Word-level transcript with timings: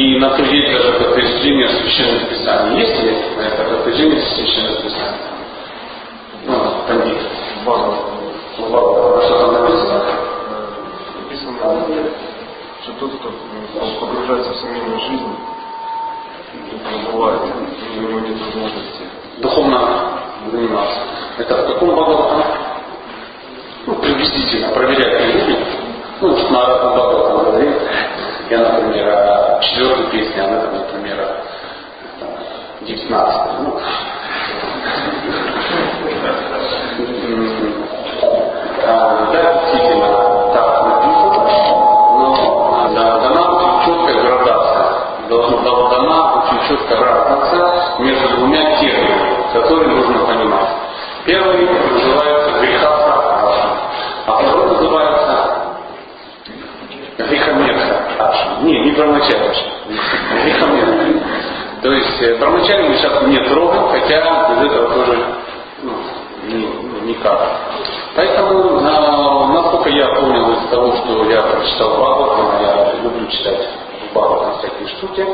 И 0.00 0.18
на 0.18 0.30
то 0.30 0.42
есть 0.42 0.72
даже 0.72 0.92
подтверждение 0.92 1.68
священных 1.68 2.26
писаний. 2.30 2.80
Есть 2.80 3.02
ли 3.02 3.14
это 3.38 3.64
подтверждение 3.64 4.22
священных 4.22 4.82
писаний? 4.82 5.20
Ну, 6.46 6.54
пандит. 6.88 7.18
Что 8.56 9.34
там 9.40 9.52
написано? 9.52 10.02
Написано, 11.22 11.54
что 12.82 12.92
тот, 12.98 13.10
кто 13.12 13.28
погружается 14.00 14.50
в 14.52 14.56
семейную 14.56 15.00
жизнь, 15.00 15.36
бывает, 17.12 17.40
у 17.42 18.00
него 18.00 18.20
нет 18.20 18.38
возможности. 18.40 19.02
Духовно 19.42 19.78
заниматься. 20.50 21.00
Это 21.36 21.56
в 21.56 21.66
каком 21.74 21.90
Бхагаватам? 21.90 22.42
Ну, 23.84 23.94
приблизительно 23.96 24.68
проверять 24.68 25.34
будем. 25.34 25.58
Ну, 26.22 26.50
на 26.50 26.66
разных 26.66 26.92
Бхагаватам 26.94 27.44
говорит. 27.44 27.74
Я, 28.48 28.58
например, 28.58 29.06
четвертой 29.60 30.06
песне, 30.06 30.42
она, 30.42 30.62
например, 30.70 31.20
о 31.20 32.84
девятнадцатой. 32.84 33.52
Ну, 33.60 33.80
а, 38.86 39.28
да, 39.32 39.52
действительно, 39.54 40.06
так 40.54 40.86
написано, 40.86 41.30
но 42.18 42.90
да, 42.94 43.18
дана 43.20 43.84
четкая 43.84 44.22
градация. 44.22 44.86
Дана 45.28 46.42
очень 46.42 46.68
четкая 46.68 46.98
разница 46.98 48.00
между 48.00 48.28
двумя 48.36 48.80
терминами, 48.80 49.52
которые 49.52 49.88
нужно 49.88 50.26
понимать. 50.26 50.68
Первый 51.24 51.68
называется 51.92 52.50
греха 52.60 53.00
а 54.26 54.38
второй 54.42 54.66
называется 54.68 55.50
грехомерка 57.18 58.00
Аша. 58.18 58.48
Не, 58.62 58.80
не. 58.84 58.92
То 58.92 59.04
есть 62.20 62.22
э, 62.22 62.38
брамачария 62.38 62.88
мы 62.88 62.96
сейчас 62.96 63.22
не 63.22 63.38
трогаем, 63.48 63.88
хотя 63.88 64.48
без 64.50 64.70
этого 64.70 64.94
тоже 64.94 65.24
ну, 65.82 65.92
ну, 66.44 67.00
никак. 67.06 67.40
Поэтому, 68.14 68.80
насколько 68.80 69.88
я 69.90 70.06
понял 70.08 70.52
из 70.52 70.68
того, 70.68 70.96
что 70.96 71.24
я 71.30 71.40
прочитал 71.42 71.90
Бхагаватам, 71.90 72.62
я 72.62 72.92
люблю 73.02 73.26
читать 73.28 73.68
Бхагаватам 74.12 74.58
всякие 74.58 74.88
штуки, 74.88 75.26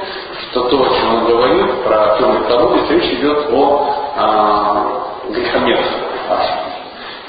что 0.51 0.69
то, 0.69 0.83
о 0.83 0.95
чем 0.95 1.15
он 1.15 1.25
говорит, 1.27 1.83
про 1.85 2.17
темный 2.19 2.49
колодец, 2.49 2.91
речь 2.91 3.13
идет 3.19 3.51
о 3.53 3.95
а, 4.17 4.87
грехомерстве. 5.31 5.97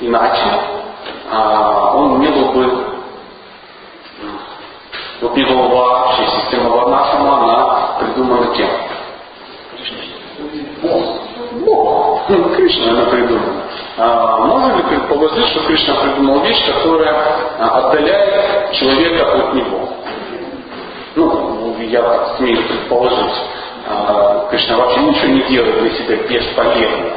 Иначе 0.02 0.44
а, 1.32 1.94
он 1.96 2.20
не 2.20 2.28
был 2.28 2.52
бы 2.52 2.88
вот 5.20 5.36
не 5.36 5.44
было 5.46 5.68
вообще 5.68 6.28
система 6.28 6.70
Варнашама, 6.70 7.44
она 7.44 7.98
придумана 8.00 8.54
кем? 8.54 8.70
Бог. 10.81 11.03
Бог. 11.66 12.22
Ну, 12.30 12.56
Кришна 12.56 12.92
она 12.92 13.06
придумана. 13.06 13.64
А, 13.97 14.38
можно 14.39 14.78
ли 14.78 14.83
предположить, 14.83 15.45
что 15.47 15.61
Кришна 15.61 15.95
придумал 15.95 16.39
вещь, 16.42 16.64
которая 16.66 17.16
а, 17.59 17.80
отдаляет 17.80 18.72
человека 18.73 19.33
от 19.33 19.53
него? 19.53 19.89
Ну, 21.16 21.76
я 21.80 22.02
так 22.02 22.37
смею 22.37 22.58
предположить. 22.67 23.36
А, 23.87 24.48
Кришна 24.49 24.77
вообще 24.77 24.99
ничего 25.02 25.27
не 25.27 25.42
делает 25.43 25.80
для 25.80 25.89
себя 25.92 26.16
бесполезно. 26.27 27.11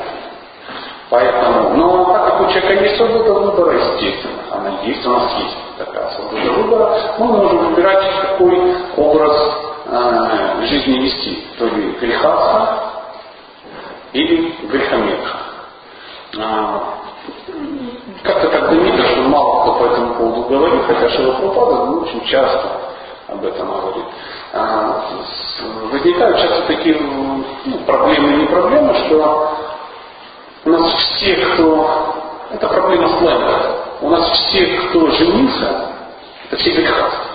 Поэтому, 1.11 1.71
но 1.75 2.05
так 2.05 2.25
как 2.25 2.41
у 2.41 2.53
человека 2.53 2.85
есть 2.85 2.97
свобода 2.97 3.33
выбора, 3.33 3.75
естественно, 3.75 4.43
она 4.53 4.71
есть, 4.85 5.05
у 5.05 5.11
нас 5.11 5.25
есть 5.41 5.57
такая 5.77 6.09
свобода 6.11 6.53
выбора, 6.53 6.99
мы 7.19 7.27
можем 7.27 7.59
выбирать, 7.67 8.05
какой 8.23 8.77
образ 8.97 9.37
э, 9.87 10.67
жизни 10.67 10.99
вести. 10.99 11.45
То 11.59 11.67
ли 11.67 11.97
грехаться 12.01 12.90
или 14.13 14.55
грехомерка. 14.67 15.37
А, 16.39 16.99
как-то 18.23 18.49
так 18.49 18.69
знаменито, 18.69 19.03
что 19.03 19.23
мало 19.23 19.63
кто 19.63 19.75
по 19.75 19.85
этому 19.85 20.15
поводу 20.15 20.43
говорит, 20.49 20.83
хотя 20.87 21.09
Шилапрапада 21.11 21.87
ну, 21.87 22.01
очень 22.01 22.25
часто 22.27 22.69
об 23.29 23.45
этом 23.45 23.69
говорит. 23.69 24.05
А, 24.53 25.05
возникают 25.93 26.39
часто 26.39 26.63
такие 26.67 26.97
ну, 27.01 27.45
проблемы 27.87 28.33
и 28.33 28.37
не 28.37 28.47
проблемы, 28.47 28.95
что 29.07 29.59
у 30.65 30.71
нас 30.71 30.93
все, 30.93 31.37
кто... 31.37 32.17
Это 32.53 32.67
проблема 32.69 33.09
сленга. 33.19 33.77
У 34.01 34.09
нас 34.11 34.29
все, 34.29 34.67
кто 34.89 35.09
женился, 35.11 35.93
это 36.47 36.57
все 36.57 36.73
грехасты. 36.73 37.29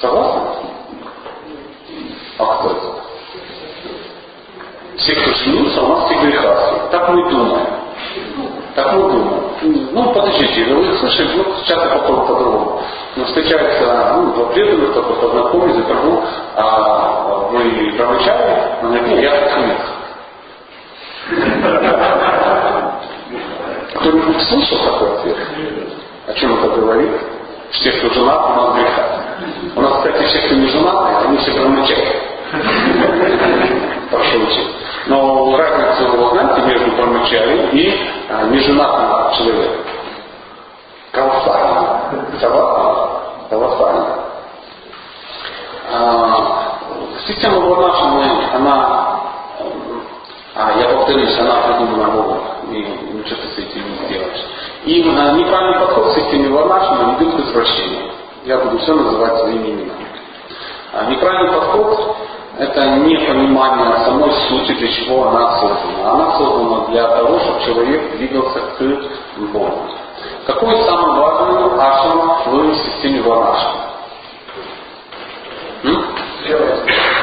Согласны? 0.00 0.40
А 2.38 2.44
кто 2.44 2.70
это? 2.70 3.09
Все, 5.00 5.14
кто 5.14 5.32
женился, 5.32 5.82
у 5.82 5.88
нас 5.88 6.04
все 6.06 6.20
грехасты. 6.20 6.74
Так 6.90 7.08
мы 7.08 7.30
думаем. 7.30 7.66
Так 8.74 8.92
мы 8.94 9.02
думаем. 9.10 9.42
Ну, 9.92 10.12
подождите, 10.12 10.64
вы 10.74 10.98
слышали, 10.98 11.36
ну, 11.36 11.44
часто 11.66 11.88
походу 11.88 12.20
по-другому. 12.26 12.82
Но 13.16 13.24
встречаются 13.24 14.14
ну, 14.16 14.34
два 14.34 14.46
преданных, 14.52 14.92
только 14.92 15.12
познакомились, 15.14 15.78
и 15.78 15.82
тому, 15.82 16.22
а 16.56 17.48
вы 17.50 17.92
промычали, 17.96 18.62
но 18.82 18.88
нет, 18.90 19.22
я 19.22 19.30
как 19.30 19.50
хамец. 19.52 19.78
Кто-нибудь 23.94 24.42
слышал 24.48 24.78
такой 24.84 25.14
ответ? 25.14 25.36
О 26.26 26.32
чем 26.34 26.58
это 26.58 26.68
говорит? 26.76 27.10
Все, 27.70 27.92
кто 27.92 28.14
женат, 28.14 28.50
у 28.50 28.54
нас 28.54 28.74
греха. 28.74 29.20
У 29.76 29.80
нас, 29.80 29.96
кстати, 29.98 30.24
все, 30.24 30.38
кто 30.46 30.54
не 30.56 30.68
женат, 30.68 31.24
они 31.26 31.38
все 31.38 31.52
промычают. 31.52 32.16
Прошу 34.10 34.42
учить. 34.42 34.68
Но 35.10 35.56
разницу, 35.56 36.08
вы 36.08 36.30
знаете, 36.30 36.68
между 36.68 36.92
промычали 36.92 37.68
и 37.72 37.98
а, 38.28 38.44
неженатым 38.44 39.34
человеком. 39.36 39.84
Колоссально. 41.10 42.00
Согласны? 42.38 43.18
Колоссально. 43.50 44.06
А, 45.92 46.62
система 47.26 47.58
Варнашины, 47.58 48.54
она 48.54 49.20
а 50.54 50.78
я 50.78 50.88
повторюсь, 50.90 51.36
она 51.40 51.62
придумана 51.62 52.10
Богом, 52.12 52.40
и 52.70 52.76
ничего 53.12 53.40
с 53.52 53.58
этим 53.58 53.82
не 53.90 54.06
сделаешь. 54.06 54.44
И 54.84 55.02
а, 55.08 55.32
неправильный 55.32 55.80
подход 55.80 56.12
с 56.12 56.18
этими 56.18 56.46
варнашами 56.46 57.18
ведет 57.18 57.34
к 57.34 57.40
извращению. 57.48 58.12
Я 58.44 58.58
буду 58.58 58.78
все 58.78 58.94
называть 58.94 59.40
своими 59.40 59.70
именами. 59.70 60.06
А 60.92 61.06
неправильный 61.06 61.52
подход– 61.52 62.16
это 62.60 62.86
не 62.98 63.16
понимание 63.16 63.96
самой 64.04 64.32
сути, 64.48 64.72
для 64.72 64.88
чего 64.88 65.28
она 65.28 65.56
создана. 65.58 66.12
Она 66.12 66.36
создана 66.36 66.86
для 66.88 67.08
того, 67.08 67.38
чтобы 67.40 67.64
человек 67.64 68.16
двигался 68.18 68.60
к 68.60 68.82
Богу. 69.52 69.88
Какой 70.46 70.76
самый 70.84 71.18
важный 71.18 71.80
ашрам 71.80 72.42
в 72.46 72.74
системе 72.74 73.22
варнаши? 73.22 73.68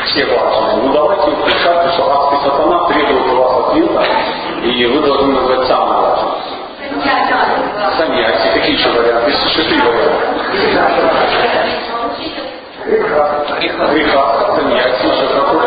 Все 0.05 0.25
важные. 0.25 0.77
Ну 0.83 0.93
давайте 0.93 1.31
представьте, 1.43 1.91
что 1.93 2.11
адский 2.11 2.49
сатана 2.49 2.87
требует 2.87 3.27
у 3.27 3.35
вас 3.35 3.67
ответа, 3.67 4.05
и 4.63 4.85
вы 4.87 4.99
должны 5.01 5.33
назвать 5.33 5.67
самый 5.67 5.97
важный. 6.01 6.31
Саньяси, 7.97 8.53
какие 8.53 8.73
еще 8.75 8.89
варианты? 8.89 9.29
Есть 9.29 9.45
еще 9.45 9.63
три 9.63 9.79
варианта. 9.79 10.38
Греха, 12.88 14.56
саньяси, 14.56 15.06
еще 15.07 15.28
какой? 15.36 15.62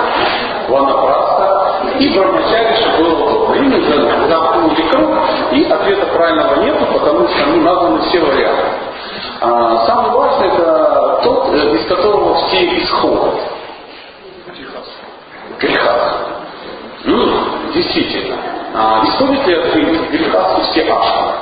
Ванапраста 0.68 1.70
и 1.98 2.08
брамачари, 2.08 2.74
чтобы 2.76 2.96
было 2.98 3.24
удобно. 3.26 3.54
И 3.56 3.60
мы 3.60 4.28
замкнули 4.28 4.88
круг, 4.90 5.10
и 5.52 5.64
ответа 5.64 6.06
правильного 6.06 6.62
нету, 6.62 6.86
потому 6.92 7.28
что 7.28 7.46
ну, 7.46 7.60
названы 7.62 8.02
все 8.08 8.20
варианты. 8.20 8.64
А, 9.42 9.86
самый 9.86 10.10
важный 10.12 10.48
это 10.48 11.20
тот, 11.22 11.48
э, 11.52 11.74
из 11.76 11.86
которого 11.86 12.34
все 12.46 12.78
исходят. 12.78 13.34
Греха. 15.58 16.12
Ну, 17.04 17.28
действительно. 17.74 18.36
А, 18.74 19.04
исходит 19.04 19.46
ли 19.46 19.54
от 19.54 19.74
греха 20.10 20.60
все 20.70 20.90
ашры? 20.90 21.32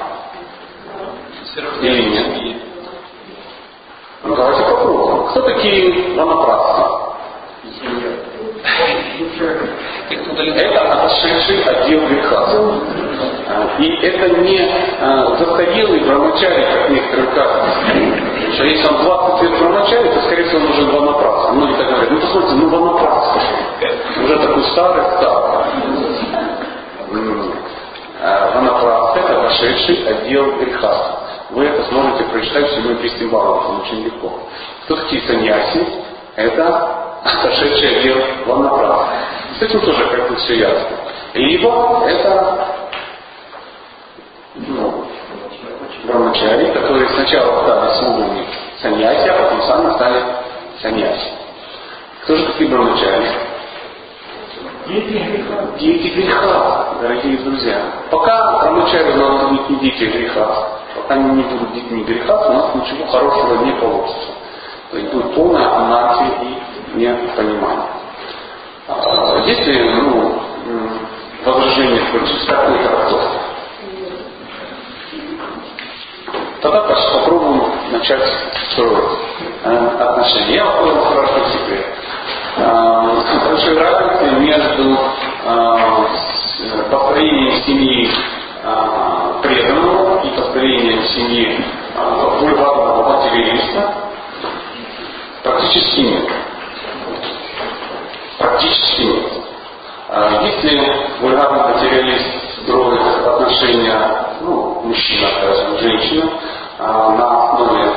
Или 1.83 2.03
нет? 2.11 2.68
Ну, 4.29 4.37
давайте 4.37 4.63
попробуем. 4.63 5.27
Кто 5.29 5.41
такие 5.41 6.15
ванапрасты? 6.15 6.83
Это 10.37 10.81
отошедший 10.83 11.63
отдел 11.65 12.07
греха. 12.07 12.47
И 13.79 13.89
это 14.03 14.29
не 14.41 14.61
а, 15.01 15.35
застарелый 15.39 16.01
брамачари, 16.01 16.63
как 16.63 16.91
некоторые 16.91 17.27
кажется. 17.29 18.53
Что 18.53 18.65
если 18.65 18.87
он 18.89 19.03
20 19.03 19.43
лет 19.45 19.61
брамачари, 19.61 20.09
то, 20.09 20.21
скорее 20.21 20.45
всего, 20.45 20.61
он 20.61 20.73
уже 20.73 20.85
ванапраст. 20.85 21.53
Многие 21.53 21.77
так 21.77 21.89
говорят, 21.89 22.11
ну 22.11 22.21
посмотрите, 22.21 22.55
ну 22.57 22.69
ванапраст 22.69 23.37
уже 24.25 24.39
такой 24.41 24.65
старый 24.65 25.05
старый. 25.17 25.65
Ванапраст 28.55 29.17
это 29.17 29.41
вошедший 29.41 30.07
отдел 30.07 30.53
греха. 30.59 31.28
Вы 31.51 31.65
это 31.65 31.83
сможете 31.89 32.25
прочитать 32.25 32.71
в 32.77 32.97
песне 32.97 33.27
Бхагаватам 33.27 33.81
очень 33.81 34.05
легко. 34.05 34.41
Кто 34.85 34.97
такие 34.97 35.23
саньяси? 35.23 35.87
Это 36.37 37.21
отошедший 37.25 37.99
отдел 37.99 38.23
ваннаправа. 38.47 39.09
С 39.59 39.63
этим 39.63 39.81
тоже 39.81 40.07
как 40.07 40.29
бы 40.29 40.37
все 40.37 40.59
ясно. 40.59 40.97
Либо 41.35 42.05
это 42.07 42.69
ну, 44.55 45.07
брамачари, 46.05 46.73
которые 46.73 47.09
сначала 47.11 47.63
стали 47.63 47.95
слугами 47.99 48.47
саньяси, 48.83 49.29
а 49.29 49.43
потом 49.43 49.63
сами 49.63 49.95
стали 49.95 50.23
саньяси. 50.83 51.31
Кто 52.23 52.37
же 52.37 52.47
такие 52.47 52.69
брамачари? 52.71 53.48
Дети 54.89 55.19
греха. 55.19 55.67
Дети 55.79 56.09
греха, 56.15 56.95
дорогие 57.03 57.37
друзья. 57.39 57.79
Пока 58.11 58.59
брамачари 58.63 59.13
должны 59.13 59.59
быть 59.59 59.69
не 59.69 59.77
дети 59.77 60.05
греха, 60.05 60.67
пока 60.97 61.15
они 61.15 61.31
не 61.31 61.43
будут 61.43 61.75
детьми 61.75 62.05
греха, 62.05 62.49
у 62.49 62.53
нас 62.55 62.75
ничего 62.75 63.07
хорошего 63.07 63.65
не 63.65 63.73
получится. 63.73 64.29
То 64.91 64.97
есть 64.97 65.13
будет 65.13 65.35
полная 65.35 65.67
анархия 65.77 66.31
и 66.41 66.97
непонимание. 66.97 67.87
А, 68.89 69.37
если 69.45 69.91
ну, 69.91 70.41
возражение 71.45 72.03
против 72.11 72.47
такой 72.47 72.79
трактовки, 72.79 73.39
Тогда 76.61 76.81
попробуем 76.81 77.63
начать 77.93 78.21
строить 78.73 79.05
э, 79.63 79.97
отношения. 80.01 80.57
Я 80.57 80.65
вам 80.65 81.05
хорошо 81.05 81.35
секрет. 81.53 81.98
Большой 82.59 83.79
разницы 83.79 84.41
между 84.41 84.99
э, 85.45 86.05
построением 86.91 87.63
семьи 87.65 88.11
преданного 89.43 90.23
и 90.25 90.37
построением 90.37 91.05
семьи 91.05 91.65
вульгарного 92.41 93.17
материалиста 93.17 93.95
практически 95.45 96.01
нет. 96.01 96.29
Практически 98.39 99.03
нет. 99.03 99.33
Если 100.43 100.93
вульгарный 101.21 101.75
материалист 101.75 102.27
строит 102.63 103.27
отношения 103.27 104.29
ну, 104.41 104.81
мужчина, 104.85 105.29
скажем, 105.39 105.79
женщина, 105.79 106.31
а, 106.79 107.11
на 107.11 107.53
основе 107.53 107.93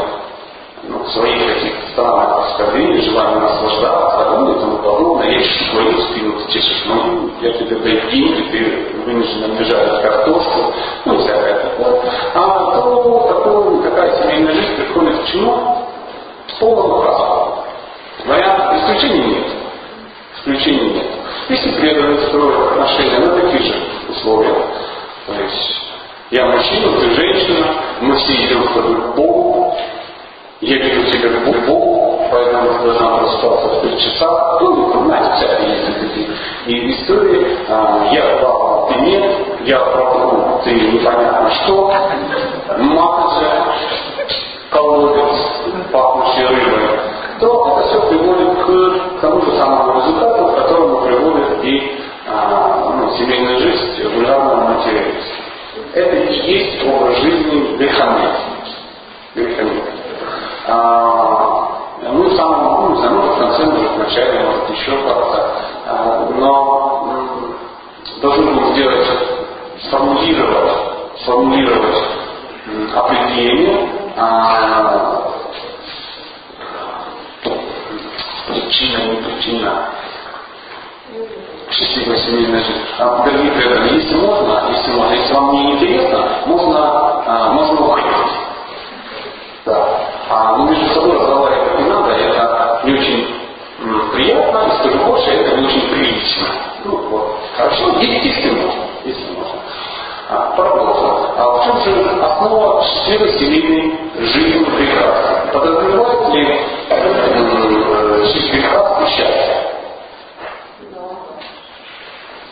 ну, 0.92 1.06
своих 1.08 1.56
каких-то 1.56 1.92
странных 1.94 2.46
оскорблений, 2.46 3.02
желания 3.02 3.40
наслаждаться, 3.40 4.38
ну 4.40 4.52
и 4.52 4.60
тому 4.60 4.78
подобное, 4.78 5.32
я 5.32 5.42
ищу 5.42 5.72
твою 5.72 6.02
спину, 6.02 6.34
ты 6.34 6.52
чешешь 6.52 6.86
мою, 6.86 7.32
я 7.42 7.54
тебе 7.54 7.76
даю 7.78 8.02
деньги, 8.12 8.42
ты 8.52 9.04
вынужден 9.06 9.52
обижать 9.52 10.02
картошку, 10.02 10.74
ну 11.06 11.18
всякое 11.20 11.56
такое. 11.56 12.02
А 12.34 12.82
то 12.82 13.28
такое, 13.30 13.90
такая 13.90 14.22
семейная 14.22 14.54
жизнь 14.54 14.76
приходит 14.76 15.24
к 15.24 15.28
чему? 15.28 15.78
Полному 16.60 17.04
распаду. 17.04 17.64
Вариант 18.26 18.82
исключений 18.82 19.24
нет. 19.24 19.48
Исключений 20.38 20.94
нет. 20.94 21.08
Если 21.50 21.72
преданность 21.72 22.28
строят 22.28 22.72
отношения 22.72 23.20
на 23.20 23.42
таких 23.42 23.62
же 23.62 23.76
условиях, 24.10 24.58
то 25.28 25.34
есть 25.42 25.82
я 26.32 26.46
мужчина, 26.46 27.00
ты 27.00 27.16
женщина, 27.16 27.68
мы 28.02 28.16
все 28.18 28.34
идем 28.46 28.64
с 28.70 28.74
тобой 28.74 28.96
к 28.96 29.16
Богу. 29.16 29.78
Я 30.62 30.78
веду 30.78 31.12
тебя 31.12 31.30
к 31.30 31.66
Богу, 31.66 32.22
поэтому 32.32 32.74
ты 32.74 32.86
должна 32.86 33.18
просыпаться 33.18 33.68
в 33.68 33.82
3 33.82 34.00
часа. 34.00 34.58
Ну, 34.62 35.06
знаете, 35.06 35.32
всякие 35.36 35.70
есть 35.70 36.00
такие 36.00 36.28
и. 36.68 37.48
А, 37.68 38.10
я 38.12 38.38
папа, 38.42 38.94
ты 38.94 39.00
нет, 39.02 39.24
я 39.66 39.80
папа, 39.80 40.62
ты 40.64 40.72
непонятно 40.72 41.50
что. 41.52 41.94
Маточа, 42.78 43.66
колодец, 44.70 45.40
пахнущий 45.92 46.46
рыбой. 46.46 47.00
То 47.40 47.80
это 47.80 47.88
все 47.88 48.08
приводит 48.08 48.64
к 48.64 49.22
тому 49.22 49.42
же 49.42 49.58
самому 49.58 50.00
результату, 50.00 50.46
к 50.46 50.56
которому 50.58 51.02
приводит 51.02 51.64
и 51.64 51.92
а, 52.28 52.94
ну, 52.98 53.12
семейная 53.18 53.60
жизнь 53.60 54.04
в 54.04 54.14
вульгарном 54.16 54.76
материализме 54.76 55.42
это 55.94 56.16
и 56.16 56.52
есть 56.52 56.84
образ 56.86 57.18
жизни 57.18 57.78
грехомет. 57.78 58.32
Грехомет. 59.36 60.01
А, 60.68 61.72
ну, 62.04 62.30
в 62.30 62.36
самом, 62.36 62.98
знаю, 62.98 63.16
ну, 63.16 63.22
в 63.22 63.40
конце, 63.40 63.66
может, 63.66 63.92
в 63.92 63.98
начале, 63.98 64.44
может, 64.44 64.70
еще 64.70 64.92
как-то. 64.92 65.62
А, 65.88 66.30
но 66.38 67.08
должны 68.22 68.52
будем 68.52 68.74
сделать, 68.76 69.08
сформулировать, 69.84 70.78
сформулировать 71.24 72.04
определение 72.96 73.90
а, 74.18 75.32
причина, 78.48 78.98
не 78.98 79.16
причина 79.18 79.92
счастливая 81.72 82.18
семейная 82.18 82.64
жизнь. 82.64 82.82
А, 83.00 83.24
преданные, 83.24 83.96
если 83.96 84.16
можно, 84.16 84.70
если 84.70 84.92
можно, 84.92 85.14
если 85.14 85.34
вам 85.34 85.52
не 85.54 85.74
интересно, 85.74 86.30
можно, 86.46 87.24
а, 87.26 87.54
можно 87.54 87.82
уходить. 87.82 88.41
Вот. 97.62 97.72
Хорошо, 97.78 98.00
если, 98.00 98.50
можно. 98.50 99.60
А, 100.30 100.54
продолжим. 100.56 101.28
А 101.38 101.58
в 101.58 101.66
чем 101.66 101.82
же 101.84 102.22
основа 102.22 102.84
счастливой 102.84 103.38
семейной 103.38 103.94
жизни 104.20 104.64
прекрасной? 104.64 105.52
Подразумевает 105.52 106.34
ли 106.34 106.60
э, 106.90 108.24
жизнь 108.26 108.52
прекрасное 108.52 109.08
счастье? 109.08 109.58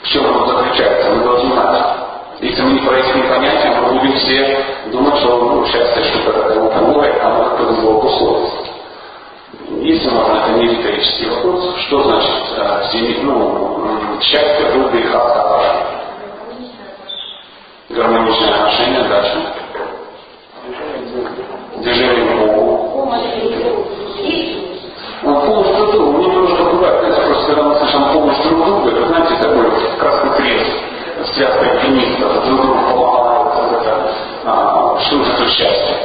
В 0.01 0.07
чем 0.07 0.25
оно 0.25 0.45
заключается? 0.45 1.09
Мы 1.09 1.23
должны 1.23 1.53
знать. 1.53 1.85
Если 2.41 2.61
мы 2.61 2.71
не 2.73 2.79
проясним 2.79 3.29
понятия, 3.29 3.71
мы 3.81 3.99
будем 3.99 4.13
все 4.13 4.65
думать, 4.91 5.17
что 5.19 5.37
ну, 5.37 5.65
счастье 5.67 6.03
что-то 6.03 6.33
такое 6.33 6.59
уповое, 6.59 7.15
а 7.21 7.29
мы 7.29 7.43
как-то 7.45 7.73
сбоку 7.75 8.09
совесть. 8.09 8.71
Если 9.81 10.09
можно, 10.09 10.33
это 10.33 10.51
не 10.57 10.67
риторический 10.67 11.29
вопрос, 11.29 11.75
что 11.77 12.03
значит 12.03 12.33
э, 12.57 13.23
ну, 13.23 13.98
счастье 14.21 14.65
в 14.65 14.91
греха 14.91 15.19
Гармоничные 17.89 18.53
отношения, 18.53 19.03
дальше. 19.09 19.53
Движение 21.77 22.25
к 22.25 22.39
Богу. 22.39 22.69
Он 25.23 25.41
полностью 25.41 25.91
друг, 25.91 26.17
мне 26.17 26.27
немножко 26.27 26.63
бывает, 26.63 26.99
знаете, 26.99 27.21
просто 27.27 27.45
когда 27.47 27.63
мы 27.63 27.75
слышим 27.75 28.13
помощь 28.13 28.37
друг 28.43 28.65
друга, 28.65 28.91
это, 28.91 29.07
знаете, 29.07 29.35
такой 29.41 29.65
красный 29.99 30.37
крест, 30.37 30.71
связка 31.33 31.71
альпинистов, 31.71 32.45
друг 32.45 32.61
другу 32.61 32.79
помогают, 32.89 33.55
вот 33.55 33.81
это, 33.81 34.13
а, 34.45 34.97
что 34.99 35.21
это 35.21 35.49
счастье? 35.49 35.97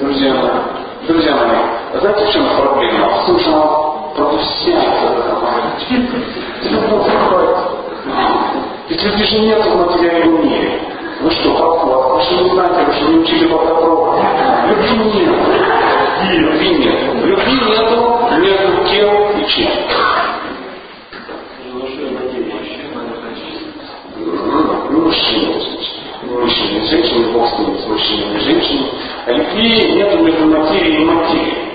Друзья 0.00 0.34
мои, 0.34 0.60
друзья 1.06 1.34
мои, 1.34 1.98
знаете, 1.98 2.24
в 2.26 2.32
чем 2.32 2.44
проблема? 2.56 3.08
В 3.08 3.26
он 4.20 4.28
продуссиант 4.28 5.00
в 5.00 5.18
этом 5.18 5.42
моменте. 5.42 6.10
Любовь 6.64 7.06
приходит. 7.06 7.56
Ведь 8.88 9.02
любви 9.02 9.24
же 9.24 9.38
нет 9.40 9.64
в 9.64 9.76
материальном 9.76 10.46
мире. 10.46 10.80
Вы 11.20 11.30
что, 11.30 11.54
прохлад? 11.54 12.12
Вы 12.12 12.22
что 12.22 12.44
не 12.44 12.50
знаете, 12.50 12.84
вы 12.86 12.92
что 12.92 13.08
не 13.08 13.18
учили 13.18 13.46
Богдопрова? 13.46 14.16
Любви 14.68 15.20
нет. 15.20 15.34
Любви 16.32 16.70
нет. 16.78 17.24
Любви 17.24 17.52
нету 17.52 18.18
между 18.38 18.84
кем 18.90 19.38
и 19.38 19.46
чем. 19.48 19.72
Ну, 24.90 25.00
мужчина, 25.02 25.52
мужчина 26.24 26.84
женщина, 26.86 27.32
Бог 27.32 27.48
с 27.48 27.58
ними, 27.58 27.78
с 27.78 27.86
мужчиной 27.86 28.36
и 28.36 28.40
женщиной. 28.40 28.90
А 29.26 29.32
любви 29.32 29.92
нет 29.92 30.20
между 30.20 30.46
материей 30.46 31.02
и 31.02 31.04
материей. 31.04 31.69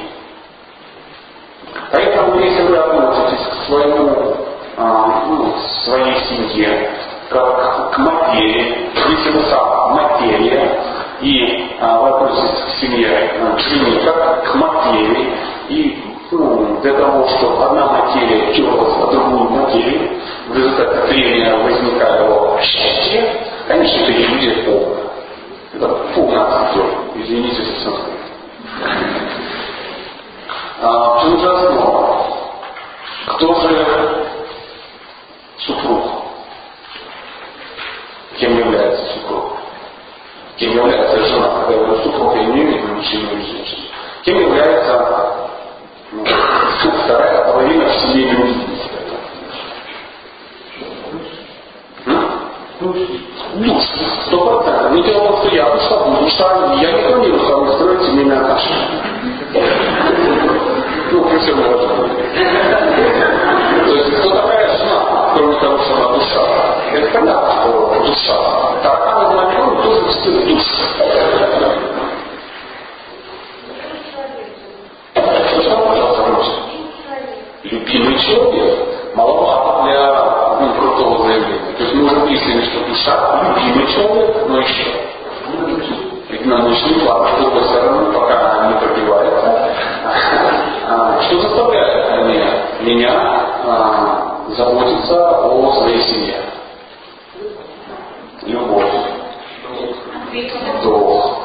Поэтому, 1.96 2.38
если 2.42 2.62
вы 2.64 2.78
относитесь 2.78 3.46
к 3.48 3.68
своему, 3.68 4.36
а, 4.76 5.24
ну, 5.30 5.56
своей 5.86 6.20
семье, 6.28 6.90
как 7.30 7.92
к 7.94 7.98
материи, 8.00 8.90
если 9.12 9.32
вы 9.32 9.44
сам 9.46 9.94
материя, 9.94 10.78
и 11.22 11.78
а, 11.80 12.02
вы 12.02 12.10
относитесь 12.10 12.66
к 12.66 12.80
семье, 12.82 13.32
к 13.56 13.62
семье 13.62 14.02
как 14.02 14.44
к 14.44 14.56
материи, 14.56 15.34
и 15.70 16.04
ну, 16.32 16.82
для 16.82 16.96
того, 16.96 17.30
чтобы 17.30 17.64
одна 17.64 17.86
материя 17.86 18.54
терлась 18.54 18.98
на 18.98 19.08
другую 19.08 19.50
материю, 19.52 20.20
в 20.50 20.58
результате 20.58 21.08
трения 21.08 21.56
возникало 21.56 22.60
счастье, 22.62 23.24
конечно, 23.70 24.04
это 24.04 24.12
иллюзия 24.12 24.64
полная. 24.66 25.04
Это 25.74 25.88
полный 26.14 26.42
отступ, 26.42 26.86
извините 27.16 27.64
за 27.64 27.72
санскрит. 27.80 28.16
Тут 30.82 31.44
основа. 31.44 32.28
Кто 33.28 33.56
же 33.62 34.28
супруг? 35.60 36.04
Кем 38.38 38.58
является 38.58 39.06
супруг? 39.14 39.54
Кем 40.58 40.72
является 40.72 41.26
жена? 41.26 41.50
Когда 41.50 41.74
я 41.74 41.78
говорю 41.80 42.04
супруг, 42.04 42.36
я 42.36 42.44
не 42.44 42.62
имею 42.64 42.88
мужчину 42.96 43.32
или 43.32 43.52
женщину. 43.52 43.88
Кем 44.24 44.40
является 44.40 45.36
ну, 46.12 46.92
вторая 47.04 47.42
а 47.42 47.52
половина 47.52 47.86
в 47.86 48.00
семье 48.00 48.32
людей? 48.32 48.66
душ, 52.80 52.98
ну, 53.56 53.82
сто 54.26 54.46
процентов. 54.46 54.92
Не 54.92 55.04
дело 55.04 55.38
что 55.38 55.56
я 55.56 55.70
душа, 55.70 55.98
потому 55.98 56.30
что 56.30 56.76
я 56.82 56.92
не 56.92 57.02
планирую 57.04 57.46
с 57.46 57.50
вами 57.50 57.72
строить 57.72 58.04
семейные 58.04 58.40
отношения 58.40 59.06
открытие 61.36 61.56
было. 61.56 62.08
То 63.86 63.96
есть, 63.96 64.20
кто 64.20 64.30
такая 64.30 64.78
жена, 64.78 65.34
кроме 65.36 65.56
того, 65.56 65.78
что 65.80 65.96
она 65.96 66.18
душа? 66.18 66.42
Это 66.94 67.12
понятно, 67.12 67.52
что 67.52 68.04
душа. 68.08 68.82
Так, 68.84 69.08
она 69.08 69.30
на 69.30 69.54
него 69.54 69.82
тоже 69.82 70.14
стоит 70.14 70.48
душа. 70.48 71.06
Любимый 77.64 78.20
человек 78.20 79.16
маловато 79.16 79.84
для 79.84 80.58
ну, 80.62 80.74
крутого 80.76 81.28
заявления. 81.28 81.74
То 81.78 81.84
есть 81.84 81.96
мы 81.96 82.06
уже 82.06 82.16
выяснили, 82.18 82.62
что 82.66 82.88
душа 82.88 83.56
любимый 83.56 83.88
человек, 83.94 84.48
но 84.48 84.60
еще. 84.60 84.86
Ну, 85.52 85.80
Ведь 86.30 86.46
нам 86.46 86.64
нужны 86.70 87.00
планы, 87.00 87.30
чтобы 87.38 87.62
все 87.62 87.82
равно 87.82 88.12
меня 92.86 93.12
а, 93.14 94.46
заботиться 94.50 95.40
о 95.42 95.74
своей 95.74 96.02
семье. 96.04 96.42
Любовь. 98.44 98.94
Вдох. 100.82 101.40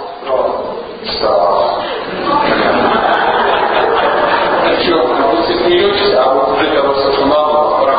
Страх. 1.16 1.80
Че, 4.84 4.94
вы 4.96 5.42
все 5.42 5.58
смеетесь, 5.64 6.14
а 6.14 6.34
вот 6.34 6.60
это 6.60 6.86
вот 6.86 6.96
все, 6.98 7.12
что 7.12 7.26
надо, 7.26 7.70
пора, 7.78 7.96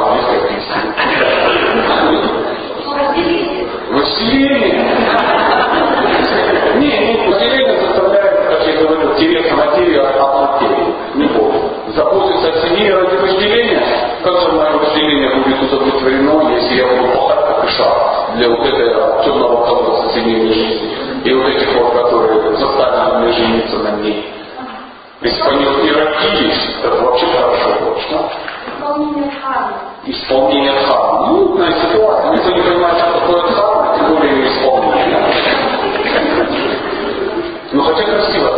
Вы 3.92 4.06
сильнее. 4.06 5.01
я 16.76 16.88
буду 16.88 17.10
хватать 17.10 17.70
шар 17.72 18.36
для 18.36 18.50
вот 18.50 18.66
этой 18.66 18.94
а, 18.94 19.24
темного 19.24 19.66
конца 19.66 20.14
семейной 20.14 20.54
жизни. 20.54 20.92
И 21.24 21.34
вот 21.34 21.48
этих 21.48 21.74
вот, 21.76 21.94
которые 21.94 22.58
заставили 22.58 23.18
мне 23.18 23.34
жениться 23.34 23.78
на 23.78 23.92
ней. 24.02 24.34
исполнил 25.22 25.74
бы 25.74 25.88
это 26.84 27.04
вообще 27.04 27.26
хорошо 27.28 27.80
было, 27.80 28.00
что? 28.02 28.32
Исполнение 28.68 29.32
дхармы. 29.32 29.74
Исполнение 30.06 30.72
дхармы. 30.72 31.28
Ну, 31.28 31.58
на 31.58 31.72
ситуация. 31.72 32.32
Никто 32.32 32.50
ну, 32.50 32.56
не 32.56 32.62
понимает, 32.62 32.98
что 32.98 33.20
такое 33.20 33.42
дхарма, 33.44 33.98
тем 33.98 34.16
более 34.16 34.36
ее 34.36 34.48
исполнение. 34.48 35.26
Ну, 37.72 37.84
хотя 37.84 38.04
красиво 38.04 38.51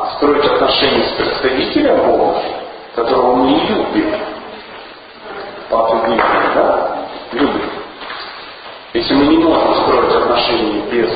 а, 0.00 0.16
строить 0.16 0.44
отношения 0.44 1.04
с 1.04 1.12
представителем 1.12 1.96
Бога, 2.06 2.42
которого 2.94 3.34
мы 3.36 3.50
не 3.50 3.60
любим, 3.66 4.18
по 5.68 5.86
определению, 5.86 6.24
да, 6.54 6.96
любим. 7.32 7.70
Если 8.94 9.14
мы 9.14 9.26
не 9.26 9.36
можем 9.38 9.74
строить 9.74 10.14
отношения 10.14 10.80
без 10.90 11.10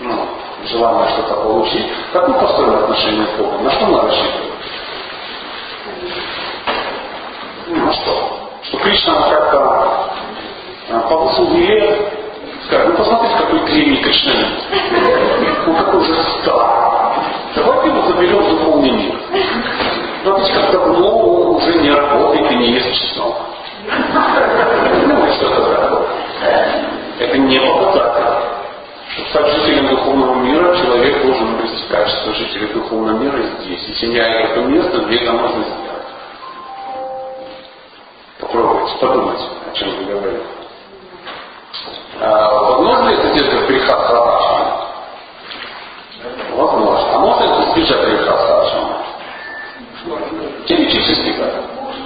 ну, 0.00 0.26
желания 0.66 1.08
что-то 1.10 1.34
получить, 1.42 1.86
как 2.12 2.28
мы 2.28 2.34
построим 2.34 2.74
отношения 2.74 3.26
с 3.26 3.38
Богом? 3.38 3.64
На 3.64 3.70
что 3.70 3.86
мы 3.86 4.00
рассчитываем? 4.02 4.52
Ну, 7.68 7.86
на 7.86 7.92
что? 7.92 8.50
Что 8.64 8.78
Кришна 8.78 9.14
как-то 9.30 10.10
а, 10.90 11.00
повысил 11.08 11.46
вверх, 11.54 11.96
скажет, 12.66 12.88
ну 12.88 12.96
посмотрите, 12.96 13.36
какой 13.38 13.60
древний 13.60 14.02
Кришнанин. 14.02 14.48
Ну 15.66 15.74
какой 15.74 16.04
же 16.04 16.22
стар. 16.22 17.05
Давайте 17.54 17.88
его 17.88 18.02
заберем 18.08 18.38
в 18.38 18.50
духовный 18.50 18.90
мир. 18.90 19.14
Смотрите, 20.22 20.52
как 20.54 20.72
давно 20.72 21.18
он 21.18 21.56
уже 21.56 21.74
не 21.80 21.90
работает 21.90 22.50
и 22.50 22.54
не 22.56 22.72
ест 22.72 22.92
чеснок. 22.92 23.36
Ну, 23.86 25.26
и 25.26 25.32
что-то 25.32 25.60
такое. 25.62 26.06
Это 27.18 27.38
не 27.38 27.58
показатель. 27.58 28.56
Чтобы 29.08 29.28
стать 29.30 29.52
жителем 29.52 29.88
духовного 29.88 30.34
мира, 30.34 30.76
человек 30.76 31.22
должен 31.24 31.54
обрести 31.54 31.88
качество 31.88 32.34
жителя 32.34 32.68
духовного 32.74 33.18
мира 33.18 33.38
здесь. 33.60 33.80
Если 33.88 34.06
не 34.08 34.18
это 34.18 34.60
место, 34.60 34.98
где 34.98 35.16
это 35.16 35.32
можно 35.32 35.62
сделать. 35.62 35.86
Попробуйте, 38.40 38.92
подумайте, 39.00 39.44
о 39.70 39.74
чем 39.74 39.88
вы 39.96 40.04
говорите. 40.04 40.44
А, 42.20 42.54
возможно 42.54 43.08
это 43.08 43.38
сделать 43.38 43.68
греха 43.68 44.08
Сарашана? 44.08 44.35
А 47.28 47.44
это 47.44 47.70
избежать 47.70 48.06
греха 48.06 48.36
Сарашана? 48.38 49.02
Теоретически 50.66 51.34
да. 51.38 51.50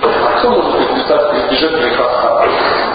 А 0.02 0.38
кто 0.38 0.48
может 0.48 0.80
избежать, 0.80 1.44
избежать 1.44 1.72
греха 1.72 2.04
Сарашана? 2.22 2.90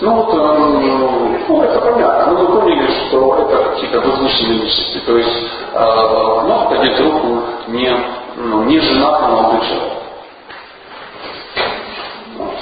Ну 0.00 0.14
вот, 0.14 0.32
э, 0.32 1.48
ну 1.48 1.62
это 1.64 1.80
понятно. 1.80 2.32
Но 2.32 2.38
мы 2.38 2.60
поняли, 2.62 2.86
что 3.08 3.36
это 3.36 3.70
какие-то 3.70 4.00
возвышенные 4.00 4.58
личности. 4.60 5.00
То 5.04 5.18
есть 5.18 5.46
э, 5.74 6.44
может 6.46 6.68
поднять 6.70 7.00
руку 7.00 7.42
не, 7.66 7.92
ну, 8.36 8.62
не 8.64 8.78
молодой 8.78 9.60
человек. 9.66 9.92
Ну, 9.92 9.97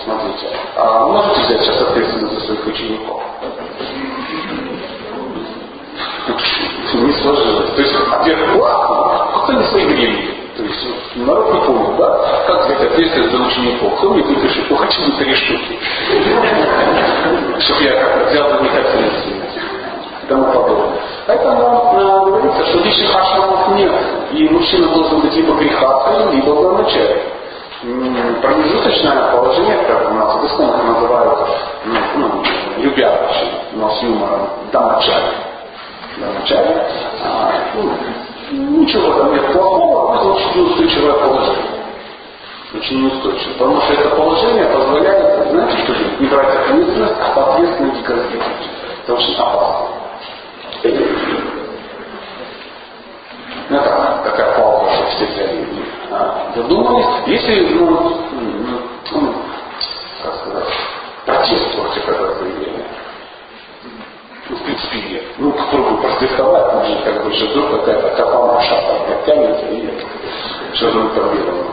смотрите. 0.07 0.47
А 0.77 1.07
можете 1.07 1.41
взять 1.43 1.63
сейчас 1.63 1.83
ответственность 1.83 2.35
за 2.35 2.41
своих 2.47 2.67
учеников? 2.67 3.23
Не 6.95 7.13
сложилось. 7.13 7.71
То 7.75 7.83
есть 7.83 7.95
ответ 8.11 8.39
классно, 8.55 9.43
кто 9.43 9.53
не 9.53 9.65
свои 9.65 9.85
времени. 9.85 10.31
То 10.57 10.63
есть 10.63 10.87
народ 11.17 11.53
не 11.53 11.61
помнит, 11.61 11.97
да? 11.97 12.45
Как 12.47 12.65
взять 12.65 12.83
ответственность 12.93 13.33
за 13.33 13.43
учеников? 13.43 13.99
Кто 13.99 14.11
мне 14.11 14.23
выпишет? 14.23 14.79
Хочу 14.79 15.03
бы 15.03 15.13
три 15.19 15.35
штуки. 15.35 15.79
Чтобы 17.61 17.83
я 17.83 18.27
взял 18.31 18.51
за 18.51 18.63
них 18.63 18.73
ответственность. 18.75 19.59
И 20.23 20.27
тому 20.29 20.45
подобное. 20.47 21.01
Поэтому 21.27 21.93
э, 21.93 22.31
говорится, 22.31 22.65
что 22.67 22.79
личных 22.79 23.15
ашрамов 23.15 23.77
нет. 23.77 23.93
И 24.33 24.49
мужчина 24.49 24.89
должен 24.95 25.21
быть 25.21 25.35
либо 25.35 25.55
грехатым, 25.55 26.33
либо 26.33 26.55
брамачарем. 26.55 27.36
Промежуточное 28.43 29.31
положение, 29.31 29.79
как 29.87 30.11
у 30.11 30.15
нас 30.15 30.35
в 30.37 30.47
исконах 30.47 30.85
называют, 30.85 31.39
ну, 31.85 31.95
ну, 32.17 32.43
любя 32.79 33.13
но 33.75 33.91
с 33.91 34.03
юмором, 34.03 34.49
дамачари. 34.73 35.35
Дамачари. 36.17 36.83
А, 37.23 37.53
ну, 37.77 37.91
Ничего 38.51 39.13
там 39.19 39.33
нет 39.33 39.53
плохого, 39.53 40.15
но 40.15 40.21
это 40.21 40.29
очень 40.31 40.61
неустойчивое 40.61 41.13
положение. 41.13 41.65
Очень 42.75 43.03
неустойчивое. 43.03 43.55
Потому 43.55 43.81
что 43.83 43.93
это 43.93 44.09
положение 44.17 44.65
позволяет, 44.67 45.49
знаете, 45.51 45.79
что? 45.79 45.95
Не 46.21 46.27
брать 46.27 46.57
ответственность, 46.57 47.15
а 47.21 47.53
ответственно 47.53 47.91
деградировать. 47.91 48.71
Это 49.05 49.15
очень 49.15 49.35
опасно. 49.35 49.87
Ну, 53.69 53.77
это 53.77 54.21
такая 54.25 54.59
пауза, 54.59 54.91
чтобы 54.93 55.11
все 55.11 55.27
а, 55.27 56.06
задумались. 56.55 57.07
Если, 57.27 57.75
ну, 57.75 58.13
ну, 59.13 59.35
как 60.23 60.35
сказать, 60.37 60.69
протест 61.25 61.77
против 61.77 62.09
этого 62.09 62.35
заявления, 62.35 62.87
ну, 64.49 64.57
в 64.57 64.63
принципе, 64.63 65.03
нет. 65.11 65.23
Ну, 65.39 65.53
попробуй 65.53 66.03
постриховать, 66.03 66.75
может, 66.75 67.03
как 67.03 67.25
бы 67.25 67.33
же 67.33 67.47
вдруг 67.47 67.71
какая-то 67.81 68.09
копана 68.11 68.63
шапка 68.63 68.95
подтянется 69.09 69.67
и 69.67 69.91
что-то 70.75 71.09
проблема. 71.09 71.67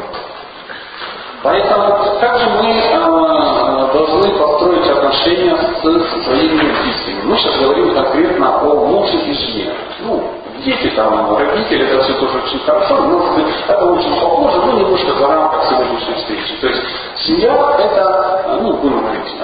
Поэтому 1.43 2.19
также 2.21 2.49
мы 2.51 2.81
а, 2.93 3.91
должны 3.93 4.29
построить 4.31 4.89
отношения 4.89 5.57
с, 5.57 5.81
со 5.81 6.23
своими 6.23 6.61
близкими. 6.61 7.21
Мы 7.25 7.37
сейчас 7.37 7.59
говорим 7.59 7.93
конкретно 7.93 8.61
о 8.61 8.87
муже 8.87 9.17
и 9.17 9.33
жене. 9.33 9.73
Ну, 9.99 10.23
дети, 10.63 10.91
там, 10.95 11.35
родители, 11.37 11.85
это 11.85 12.03
все 12.03 12.13
тоже 12.13 12.37
очень 12.39 12.59
хорошо, 12.59 12.95
но 13.01 13.37
это 13.67 13.85
очень 13.85 14.21
похоже, 14.21 14.57
но 14.59 14.79
немножко 14.79 15.13
за 15.13 15.27
рамках 15.27 15.69
сегодняшней 15.69 16.15
встречи. 16.15 16.53
То 16.61 16.67
есть 16.67 16.81
семья 17.17 17.75
это, 17.79 18.59
ну, 18.61 18.73
будем 18.77 19.01
говорить, 19.01 19.35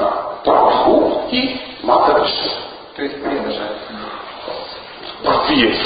папа 0.44 0.72
и 1.32 1.60
родители. 1.84 2.52
То 2.96 3.04
есть 3.04 3.24
предажать. 3.24 3.72
Есть. 5.50 5.82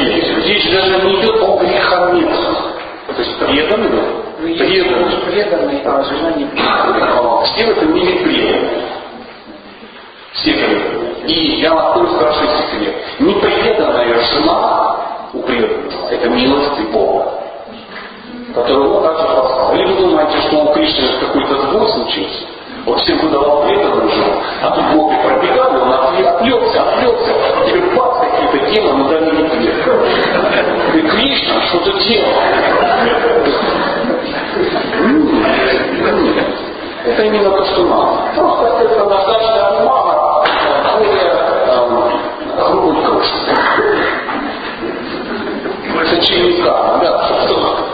Есть. 0.00 0.46
Речь 0.46 0.72
даже 0.72 1.06
не 1.06 1.20
идет 1.20 1.40
о 1.42 1.56
греховницах. 1.58 2.72
То 3.06 3.22
есть 3.22 3.38
преданный, 3.38 3.88
Ну, 3.90 4.48
преданный. 4.58 5.04
муж 5.04 5.14
преданный, 5.26 5.82
а 5.84 6.02
жена 6.02 6.30
не 6.32 6.44
преданная. 6.46 7.44
Все 7.44 7.66
в 7.66 7.70
этом 7.70 7.94
мире 7.94 8.14
преданные. 8.24 8.82
Все 10.32 10.52
преданные. 10.54 11.14
И 11.26 11.60
я 11.60 11.72
открою 11.72 12.08
страшный 12.14 12.48
секрет. 12.48 12.93
Непреданная 13.20 14.20
жена 14.20 14.96
у 15.32 15.38
преданного– 15.40 16.08
это 16.10 16.28
милость 16.30 16.80
Бога, 16.90 17.26
которую 18.54 18.96
он 18.96 19.02
также 19.04 19.24
послал. 19.24 19.74
Или 19.74 19.84
вы 19.84 19.94
думаете, 20.00 20.40
что 20.48 20.64
у 20.64 20.72
Кришны 20.74 21.08
какой-то 21.20 21.62
сбой 21.62 21.88
случился? 21.90 22.44
Он 22.86 22.98
всем 22.98 23.18
выдавал 23.18 23.62
преданную 23.62 24.10
жену, 24.10 24.34
а 24.62 24.70
тут 24.70 24.84
гопи 24.92 25.16
пробегали, 25.22 25.80
он 25.80 25.92
отвлекся, 25.92 26.82
отвлекся, 26.82 27.32
теперь 27.66 27.94
бац, 27.94 28.18
какие-то 28.18 28.70
демоны 28.70 29.08
дали 29.08 29.30
не 29.30 29.68
И 30.98 31.02
Кришна 31.08 31.62
что-то 31.62 31.92
делал. 32.00 32.32
Это 37.06 37.22
именно 37.22 37.50
то, 37.50 37.64
что 37.66 37.84
надо. 37.84 38.18
Просто 38.34 38.84
это 38.84 39.04
наждачная 39.04 39.80
бумага, 39.80 40.44
более 40.98 41.44
эм, 41.68 42.24
крошки. 43.24 44.14
Сочинника, 46.04 46.98
да, 47.00 47.12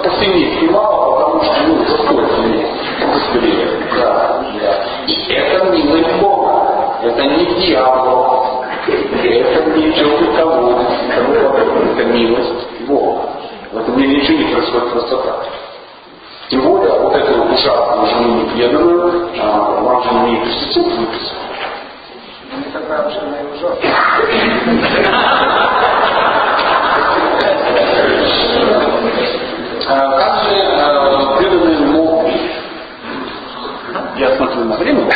по 0.03 0.11
стене 0.11 0.59
снимал, 0.59 1.17
потому 1.17 1.45
что, 1.45 1.63
ну, 1.63 2.43
мне. 2.43 2.67
Господи, 3.01 3.69
да, 3.97 4.43
да. 4.61 4.85
И 5.07 5.33
это 5.33 5.71
милость 5.71 6.21
Бога. 6.21 6.97
Это 7.03 7.23
не 7.23 7.45
дьявол. 7.61 8.65
Это 8.87 9.71
не 9.77 9.93
колодец. 10.37 10.87
Это 11.93 12.05
милость 12.05 12.87
Бога. 12.87 13.31
В 13.73 13.79
этом 13.79 13.99
мире 13.99 14.17
ничего 14.21 14.39
не 14.39 14.53
происходит 14.53 14.91
просто 14.91 15.17
так. 15.17 15.47
Тем 16.51 16.63
более, 16.63 16.99
вот 16.99 17.15
эту 17.15 17.43
ужасную 17.45 18.07
жену 18.07 18.43
непреданную, 18.43 19.29
а, 19.41 19.81
вам 19.81 20.03
же 20.03 20.31
не 20.31 20.37
преступник 20.41 20.99
выписал. 20.99 21.37
Не 22.53 22.73
такая 22.73 23.07
уж 23.07 23.15
она 23.17 23.41
и 23.41 23.45
ужасная. 23.45 23.95
А, 29.87 30.19
Как 30.19 30.45
же 30.45 30.57
э, 30.57 31.39
преданные 31.39 31.79
могут, 31.81 32.33
я 34.17 34.37
смотрю 34.37 34.65
на 34.65 34.77
время, 34.77 35.09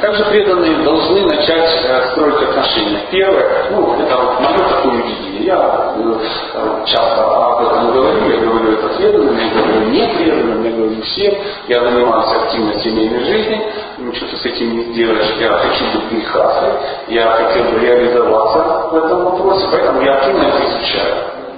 как 0.00 0.14
же 0.16 0.24
преданные 0.26 0.76
должны 0.84 1.22
начать 1.22 1.84
э, 1.84 2.10
строить 2.12 2.42
отношения? 2.42 3.00
Первое, 3.10 3.70
ну, 3.70 3.94
это 4.00 4.16
вот 4.16 4.40
мое 4.40 4.68
такое 4.68 5.02
видение. 5.02 5.31
Я 5.42 5.94
э, 5.96 6.84
часто 6.86 7.24
об 7.24 7.66
этом 7.66 7.92
говорю, 7.92 8.30
я 8.30 8.36
говорю 8.46 8.72
это 8.74 8.88
преданным, 8.96 9.36
я 9.36 9.50
говорю 9.50 9.90
не 9.90 10.06
преданным, 10.06 10.64
я 10.64 10.70
говорю 10.70 11.02
всем, 11.02 11.34
я 11.66 11.80
занимаюсь 11.80 12.32
активно 12.42 12.78
семейной 12.78 13.24
жизнью, 13.24 13.58
ничего 13.98 14.28
ты 14.28 14.36
с 14.36 14.44
этим 14.44 14.76
не 14.76 14.92
сделаешь, 14.92 15.34
я 15.40 15.50
хочу 15.50 15.84
быть 15.94 16.12
грехасой, 16.12 16.70
я 17.08 17.26
хотел 17.30 17.72
бы 17.72 17.80
реализоваться 17.80 18.88
в 18.90 18.96
этом 18.96 19.24
вопросе, 19.24 19.66
поэтому 19.72 20.00
я 20.02 20.14
активно 20.14 20.42
это 20.44 20.64
изучаю. 20.64 21.14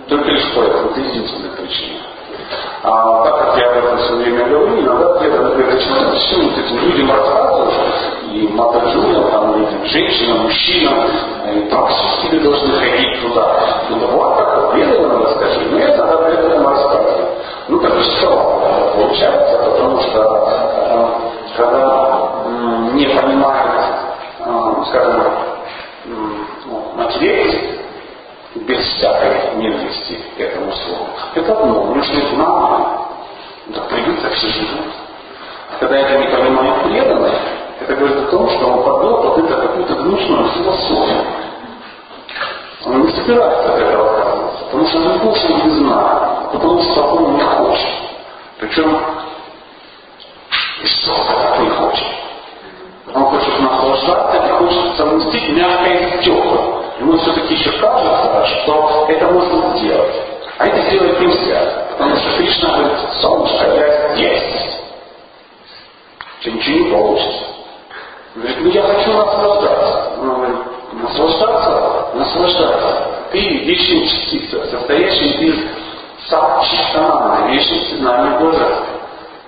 Только 0.08 0.30
лишь 0.30 0.52
поэтому, 0.54 0.90
это 0.90 1.00
единственная 1.00 1.50
причина. 1.50 2.00
А 2.84 3.24
так 3.24 3.38
как 3.38 3.58
я 3.58 3.70
об 3.70 3.84
этом 3.84 3.98
все 3.98 4.14
время 4.16 4.44
говорю, 4.46 4.80
иногда 4.80 5.18
где-то, 5.18 5.42
например, 5.42 5.74
начинаю 5.74 6.10
зачем 6.10 6.48
вот 6.48 6.58
этим 6.58 6.78
людям 6.78 7.10
рассказывать, 7.10 7.74
и 8.34 8.48
матаджунам, 8.48 9.30
там, 9.30 9.62
этим 9.62 9.84
женщинам, 9.86 10.40
мужчинам, 10.40 11.08
и 11.54 11.60
практически 11.70 12.38
должны 12.40 12.74
ходить 12.74 13.22
туда. 13.22 13.84
Ну, 13.90 14.00
давай 14.00 14.38
как-то 14.38 14.72
преданно 14.72 15.24
расскажи. 15.24 15.60
Ну, 15.70 15.78
я 15.78 15.96
тогда 15.96 16.16
преданно 16.16 16.70
рассказываю. 16.70 17.28
Ну, 17.68 17.78
так 17.78 17.92
что 18.00 18.92
получается, 18.96 19.58
потому 19.58 20.00
что 20.00 20.48
э, 20.90 21.56
когда 21.56 22.30
не 22.92 23.06
понимают, 23.06 23.84
э, 24.40 24.84
скажем, 24.88 25.22
м, 26.06 26.46
материалист, 26.96 27.80
без 28.56 28.78
всякой 28.78 29.56
ненависти 29.56 30.18
к 30.36 30.40
этому 30.40 30.72
слову. 30.72 31.06
Это 31.36 31.52
одно, 31.52 31.84
нужно 31.84 32.20
знание. 32.34 32.88
Да 33.66 33.80
привыться 33.82 34.28
все 34.30 34.48
живут. 34.48 34.92
Когда 35.80 35.96
это 35.98 36.18
не 36.18 36.26
понимает 36.26 36.82
преданный, 36.82 37.32
это 37.84 37.96
говорит 37.96 38.16
о 38.16 38.30
том, 38.30 38.48
что 38.48 38.66
он 38.66 38.82
под 38.82 39.44
это 39.44 39.60
какую-то 39.60 39.94
гнусную 39.94 40.48
философию. 40.48 41.24
Он 42.86 43.02
не 43.02 43.12
собирается 43.12 43.74
от 43.74 43.80
этого 43.80 44.10
отказываться, 44.10 44.64
потому 44.64 44.86
что 44.86 44.98
он 44.98 45.18
должен 45.18 45.64
не 45.64 45.70
знать, 45.70 46.52
потому 46.52 46.82
что 46.82 47.02
он 47.02 47.34
не 47.34 47.42
хочет. 47.42 47.88
Причем 48.58 49.00
жестоко 50.82 51.34
так 51.42 51.60
не 51.60 51.68
хочет. 51.70 52.06
Он 53.14 53.24
хочет 53.24 53.60
наслаждаться 53.60 54.46
и 54.46 54.50
хочет 54.50 54.96
совместить 54.96 55.48
мягкое 55.50 56.18
с 56.18 56.24
теплым. 56.24 56.74
Ему 57.00 57.18
все-таки 57.18 57.54
еще 57.54 57.72
кажется, 57.72 58.46
что 58.46 59.06
это 59.08 59.26
можно 59.28 59.76
сделать. 59.76 60.14
А 60.58 60.66
это 60.66 60.88
сделать 60.88 61.20
нельзя. 61.20 61.86
Потому 61.90 62.16
что 62.16 62.36
Кришна 62.38 62.76
говорит, 62.76 62.98
солнышко, 63.20 63.66
я 63.66 64.14
здесь. 64.14 64.80
Что 66.40 66.50
ничего 66.50 66.78
не 66.78 66.90
получится. 66.90 67.53
Говорит, 68.34 68.56
ну 68.62 68.70
я 68.70 68.82
хочу 68.82 69.12
наслаждаться. 69.12 70.12
Он 70.20 70.34
говорит, 70.34 70.56
наслаждаться? 70.92 72.08
Наслаждаться. 72.14 73.06
Ты 73.30 73.38
вечная 73.38 74.06
частица, 74.06 74.66
состоящая 74.70 75.46
из 75.46 75.54
сапчистанана, 76.28 77.48
вечной 77.48 77.80
сознания 77.90 78.38
блаженства. 78.38 78.86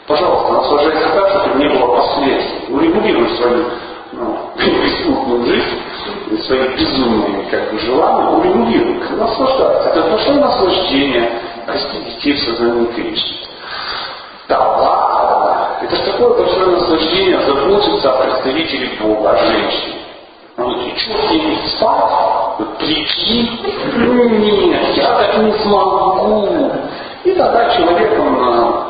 Пожалуйста, 0.06 0.52
наслаждайся 0.52 1.08
так, 1.08 1.30
чтобы 1.30 1.58
не 1.58 1.68
было 1.68 1.96
последствий. 1.96 2.74
Урегулируй 2.74 3.28
свою 3.36 3.64
ну, 4.12 4.38
преступную 4.56 5.46
жизнь, 5.46 6.44
свои 6.44 6.68
безумные 6.76 7.42
как 7.50 7.72
бы, 7.72 7.78
желания, 7.80 8.30
урегулируй, 8.36 9.00
наслаждайся. 9.18 9.88
Это 9.88 10.10
большое 10.10 10.38
наслаждение 10.38 11.30
растить 11.66 12.04
детей 12.04 12.34
в 12.34 12.44
сознании 12.44 12.86
Кришны. 12.92 13.45
Да, 14.48 14.58
ладно. 14.60 15.78
Это 15.82 15.96
же 15.96 16.02
такое 16.04 16.30
большое 16.30 16.66
наслаждение 16.66 17.40
заботиться 17.40 18.12
о 18.12 18.22
представителе 18.22 18.90
Бога, 19.00 19.30
о 19.30 19.36
женщине. 19.38 19.94
Он 20.56 20.72
говорит, 20.72 20.98
что 20.98 21.12
с 21.12 21.30
ними 21.30 21.66
спать? 21.66 22.56
Вот 22.58 22.78
прикинь, 22.78 23.60
нет, 23.96 24.96
я 24.96 25.18
так 25.18 25.38
не 25.38 25.52
смогу. 25.58 26.72
И 27.24 27.32
тогда 27.32 27.74
человек, 27.74 28.18
он 28.20 28.36
а, 28.40 28.86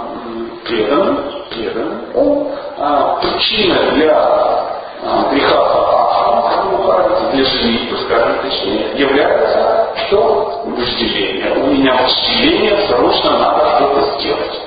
предан, 0.64 1.18
предан, 1.50 2.00
он 2.14 2.48
а, 2.78 3.18
причина 3.20 3.76
для 3.94 4.12
а, 4.12 5.28
греха 5.32 5.58
Ахара, 5.58 7.30
для 7.32 7.44
женитьбы, 7.44 7.96
скажем 7.98 8.42
точнее, 8.42 8.92
является 8.94 9.88
что? 10.06 10.62
Вожделение. 10.66 11.52
У 11.54 11.66
меня 11.72 11.94
вожделение, 11.94 12.86
срочно 12.88 13.38
надо 13.38 13.76
что-то 13.76 14.20
сделать. 14.20 14.65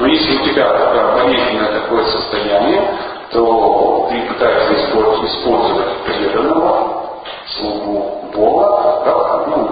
Но 0.00 0.06
если 0.06 0.34
у 0.34 0.44
тебя 0.46 0.66
болезненное 1.14 1.78
такое 1.82 2.02
состояние, 2.06 2.82
то 3.30 4.08
ты 4.10 4.22
пытаешься 4.32 4.86
использовать, 4.86 5.30
использовать 5.30 5.96
преданного, 6.06 7.20
слугу 7.44 8.30
Бога, 8.34 9.02
как, 9.04 9.46
ну, 9.48 9.70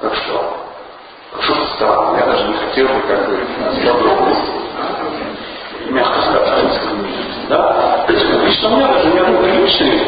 как 0.00 0.14
что? 0.14 0.54
Как 1.32 1.42
что-то 1.42 1.66
странное. 1.74 2.20
Я 2.20 2.26
даже 2.26 2.44
не 2.46 2.54
хотел 2.54 2.86
бы 2.86 3.00
как 3.00 3.28
бы 3.28 3.36
подробности. 3.84 4.52
Мягко 5.90 6.22
скажем, 6.22 6.70
да? 7.48 8.04
То 8.06 8.12
есть 8.12 8.26
лично 8.26 8.68
у 8.68 8.76
меня 8.76 8.86
даже 8.92 9.08
ни 9.08 9.18
одной 9.18 9.42
приличной, 9.42 10.00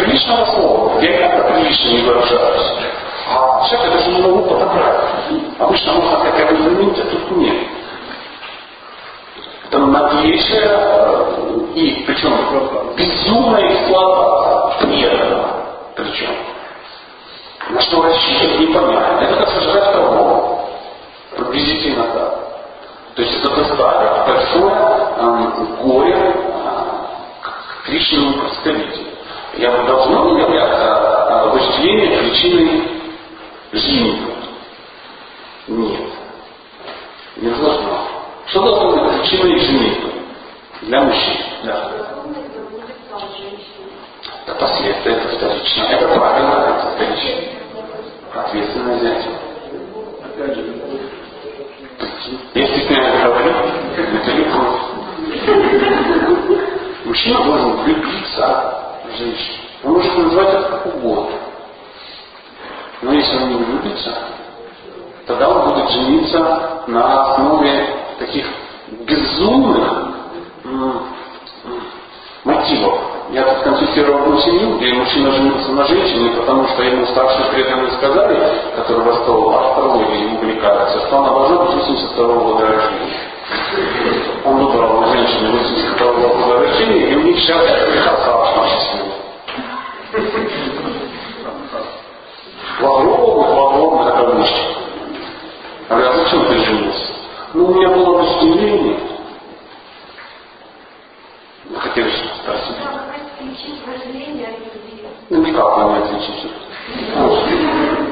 приличного 0.00 0.44
слова. 0.44 1.00
Я 1.00 1.16
никогда 1.16 1.50
прилично 1.50 1.88
не 1.88 2.02
выражаюсь. 2.02 2.72
А 3.30 3.66
я 3.70 3.90
даже 3.90 4.10
не 4.10 4.20
могу 4.20 4.42
подобрать. 4.42 5.00
Обычно 5.58 5.92
можно 5.94 6.18
бы 6.18 6.62
заменить, 6.62 7.00
а 7.00 7.04
тут 7.04 7.30
нет 7.38 7.73
это 9.66 9.78
наглейшая 9.78 11.04
и 11.74 12.04
причем 12.06 12.32
безумная 12.96 13.72
эксплуатация 13.72 14.86
преданного. 14.86 15.64
Причем. 15.96 16.30
На 17.70 17.80
что 17.80 18.02
рассчитывать 18.02 18.60
непонятно. 18.60 19.24
Это 19.24 19.36
как 19.36 19.48
сожрать 19.50 19.92
корову. 19.92 20.68
Приблизительно 21.36 22.04
так. 22.04 22.44
То 23.14 23.22
есть 23.22 23.34
это 23.40 23.54
доставит 23.54 24.26
большое 24.26 24.74
э, 25.16 25.82
горе 25.82 26.14
э, 26.14 26.32
к 27.42 27.86
Кришнину 27.86 28.32
представителю. 28.40 29.06
Я 29.56 29.70
должно 29.84 30.34
ли 30.34 30.42
являться 30.42 30.84
э, 31.30 31.48
вожделение 31.50 32.18
причиной 32.18 32.88
жизни? 33.72 34.34
Нет. 35.68 36.00
Не 37.36 37.50
должно. 37.50 38.13
Что 38.46 38.60
должно 38.60 38.90
быть 38.90 39.20
причиной 39.20 39.58
женитьбы 39.58 40.12
для 40.82 41.00
мужчин? 41.02 41.36
Да. 41.64 41.90
Это 44.46 44.54
последствия, 44.56 45.12
это 45.12 45.28
вторично. 45.36 45.82
Это 45.84 46.08
правильно, 46.14 46.76
это 46.76 46.90
вторично. 46.94 47.30
Ответственное. 48.34 48.96
Опять 48.96 50.54
же, 50.54 50.64
Я 52.54 52.66
стесняюсь 52.66 53.22
говорить, 53.22 53.56
это 53.96 54.30
любовь. 54.32 54.80
Мужчина 57.04 57.44
должен 57.44 57.76
влюбиться 57.82 58.74
в 59.04 59.16
женщину. 59.16 59.58
Он 59.84 59.92
может 59.92 60.16
назвать 60.18 60.48
это 60.48 60.62
как 60.62 60.86
угодно. 60.86 61.36
Но 63.02 63.12
если 63.12 63.36
он 63.36 63.48
не 63.50 63.54
влюбится, 63.56 64.14
тогда 65.26 65.48
он 65.50 65.68
будет 65.68 65.90
жениться 65.90 66.82
на 66.86 67.32
основе 67.32 67.93
таких 68.18 68.46
безумных 69.06 69.92
мотивов. 72.44 73.00
Я 73.30 73.42
тут 73.42 73.64
консультировал 73.64 74.22
одну 74.22 74.38
семью, 74.40 74.76
где 74.76 74.92
мужчина 74.92 75.32
женился 75.32 75.72
на 75.72 75.84
женщине, 75.84 76.30
потому 76.36 76.68
что 76.68 76.82
ему 76.82 77.06
старшие 77.06 77.46
преданные 77.52 77.90
сказали, 77.92 78.38
которые 78.76 79.04
в 79.04 79.08
астрологией 79.08 80.36
увлекаются, 80.36 81.06
что 81.06 81.18
она 81.18 81.30
должна 81.30 81.56
быть 81.64 81.74
82 81.74 82.26
года 82.26 82.66
рождения. 82.66 83.34
Он 84.44 84.66
выбрал 84.66 85.06
женщину 85.12 85.52
82 85.52 86.12
года 86.12 86.60
рождения, 86.60 87.10
и 87.10 87.16
у 87.16 87.22
них 87.22 87.38
сейчас 87.38 87.64
счастливый. 88.68 89.12
В 92.80 92.84
огромных, 92.84 93.48
в 93.48 93.66
огромных 93.66 94.14
кавычках. 94.14 94.78
А 95.88 95.94
говорят, 95.94 96.16
зачем 96.16 96.46
ты 96.46 96.58
женился? 96.58 97.03
Ну, 97.54 97.66
у 97.66 97.74
меня 97.74 97.88
было 97.88 98.18
вожделение. 98.18 98.98
Вы 101.70 101.76
хотели 101.78 102.10
что-то 102.10 102.34
спросить? 102.42 102.76
Ну, 105.30 105.40
никак 105.40 105.78
вы 105.78 105.84
не 105.84 105.98
отличите. 105.98 106.48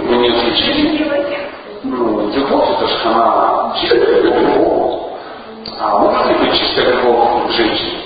Вы 0.05 0.17
не 0.17 0.29
отличите. 0.29 1.51
Ну, 1.83 2.31
любовь 2.33 2.71
это 2.71 2.87
же 2.87 2.99
она 3.05 3.77
чистая 3.81 4.23
любовь. 4.23 5.01
А 5.81 5.99
может 5.99 6.27
ли 6.29 6.35
быть 6.35 6.61
чистая 6.61 6.95
любовь 6.95 7.49
к 7.49 7.51
женщине? 7.51 7.99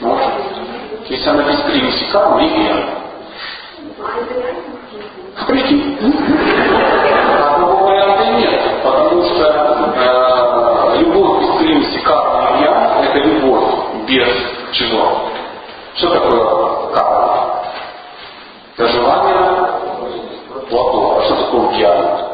Может. 0.00 0.32
Если 1.10 1.28
она 1.28 1.42
без 1.42 1.60
примеси 1.60 2.10
кармы 2.10 2.46
и. 2.46 2.86
Прикинь. 5.46 7.07
Чего? 14.78 15.22
Что 15.96 16.10
такое 16.14 16.94
карма? 16.94 17.62
Это 18.76 18.88
желание 18.88 19.68
плохого. 20.70 21.18
А 21.18 21.24
что 21.24 21.34
такое 21.34 21.76
гьяна? 21.76 22.28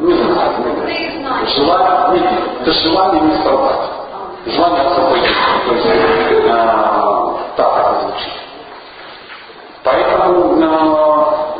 Не 0.00 0.12
знаю. 0.14 0.50
желание, 1.46 2.20
нет, 2.20 2.32
это 2.62 2.72
желание 2.72 3.22
не 3.22 3.36
страдать. 3.36 3.90
Желание 4.46 4.80
освободиться. 4.80 5.34
То 5.68 5.74
есть, 5.74 5.86
э, 5.86 6.50
так 7.56 7.78
это 7.78 8.00
звучит. 8.00 8.32
Поэтому 9.84 10.60
э, 10.60 10.66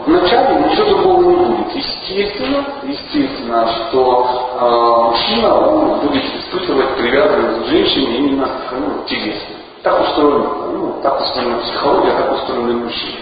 вначале 0.07 0.55
ничего 0.57 0.87
другого 0.91 1.23
не. 1.23 1.34
Естественно, 1.75 2.65
естественно, 2.85 3.67
что 3.67 4.49
э, 4.61 5.11
мужчина 5.11 5.55
он 5.55 6.01
будет 6.01 6.25
испытывать 6.37 6.97
привязанность 6.97 7.65
к 7.65 7.69
женщине 7.69 8.19
именно 8.19 8.49
ну, 8.71 9.03
телесно. 9.09 9.57
Так 9.83 10.01
устроена, 10.01 10.49
ну, 10.73 11.01
так 11.03 11.21
устроена 11.21 11.59
психология, 11.59 12.13
так 12.13 12.33
устроены 12.33 12.75
мужчины. 12.75 13.17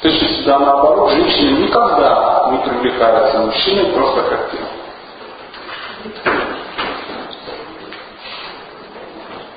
То 0.00 0.08
есть 0.08 0.22
всегда 0.22 0.60
наоборот, 0.60 1.10
женщина 1.10 1.58
никогда 1.58 2.48
не 2.52 2.58
привлекается 2.58 3.38
мужчиной 3.40 3.86
просто 3.86 4.22
как 4.22 4.50
тело. 4.52 4.68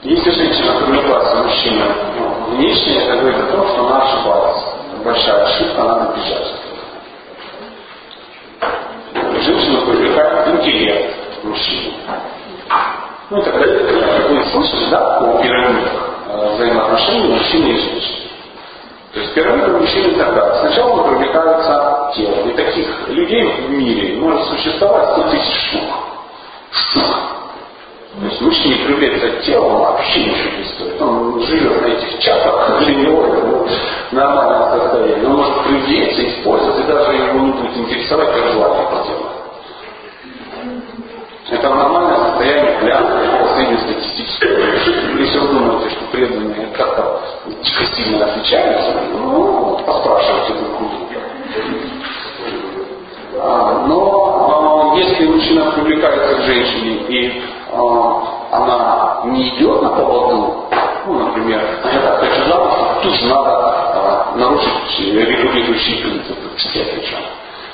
Если 0.02 0.32
женщина 0.32 0.82
привлекается 0.82 1.36
мужчиной 1.36 1.92
ну, 2.18 2.56
внешне, 2.56 2.98
это 2.98 3.22
говорит 3.22 3.40
о 3.42 3.56
том, 3.56 3.68
что 3.68 3.86
она 3.86 4.02
ошибается. 4.02 4.66
Большая 5.04 5.44
ошибка, 5.46 5.84
надо 5.84 6.14
бежать. 6.18 6.73
Женщину 9.42 9.86
привлекает 9.86 10.48
интеллект 10.48 11.16
мужчины. 11.44 11.94
Ну, 13.30 13.42
тогда 13.42 13.60
вы 13.60 14.46
слышали, 14.52 14.90
да, 14.90 15.18
о 15.20 15.42
пирамидах 15.42 15.92
э, 16.30 16.54
взаимоотношений 16.56 17.34
мужчины 17.34 17.68
и 17.68 17.78
женщины. 17.78 18.24
То 19.14 19.20
есть 19.20 19.34
пирамида 19.34 19.68
мужчины 19.70 20.16
тогда. 20.16 20.60
Сначала 20.60 20.92
он 20.92 21.10
привлекается 21.10 22.12
телом. 22.16 22.50
И 22.50 22.54
таких 22.54 23.10
людей 23.10 23.44
в 23.44 23.70
мире 23.70 24.18
может 24.18 24.46
существовать 24.46 25.12
100 25.14 25.30
тысяч 25.30 25.70
штук. 25.70 25.84
Штук. 26.72 27.16
То 28.20 28.26
есть 28.26 28.42
мужчине 28.42 28.76
привлекся 28.86 29.30
телом 29.42 29.80
вообще 29.80 30.20
ничего 30.20 30.58
не 30.58 30.66
стоит. 30.66 31.02
Он 31.02 31.42
живет 31.42 31.82
на 31.82 31.88
этих 31.88 32.20
чатах, 32.20 32.80
для 32.80 32.96
него 32.96 33.26
это 33.26 33.42
ну, 34.14 34.20
нормальное 34.20 34.80
состояние. 34.80 35.28
Он 35.28 35.36
может 35.38 35.64
привлечься, 35.64 36.28
использовать, 36.30 36.80
и 36.80 36.88
даже 36.88 37.14
его 37.14 37.40
не 37.40 37.52
будет 37.52 37.78
интересовать, 37.78 38.32
как 38.32 38.52
желание 38.52 38.88
телу. 39.06 39.30
Это 41.50 41.70
нормальное 41.70 42.18
состояние 42.18 42.80
для 42.82 43.34
среднестатистического. 43.56 45.20
Если 45.20 45.40
вы 45.40 45.48
думаете, 45.48 45.90
что 45.90 46.06
преданные 46.12 46.68
как-то 46.74 47.22
сильно 47.96 48.26
отличаются, 48.26 48.94
ну, 49.14 49.80
поспрашивайте 49.86 50.54
друг 50.54 50.82
у 50.82 50.86
друга. 50.86 51.04
А, 53.40 53.86
но 53.88 54.94
а, 54.94 54.98
если 54.98 55.26
мужчина 55.28 55.72
привлекается 55.72 56.36
к 56.36 56.42
женщине 56.44 57.06
и 57.10 57.44
а, 57.72 58.43
она 58.54 59.22
не 59.26 59.50
идет 59.50 59.82
на 59.82 59.90
поводу, 59.90 60.66
ну, 61.08 61.20
например, 61.20 61.62
я 61.92 62.00
так 62.02 62.20
хочу 62.20 62.50
замуж, 62.50 62.74
тут 63.02 63.14
же 63.14 63.26
надо 63.28 63.50
а, 63.50 64.34
нарушить 64.36 65.00
регулирующие 65.00 66.02
принципы 66.04 66.50
причем. 66.56 67.18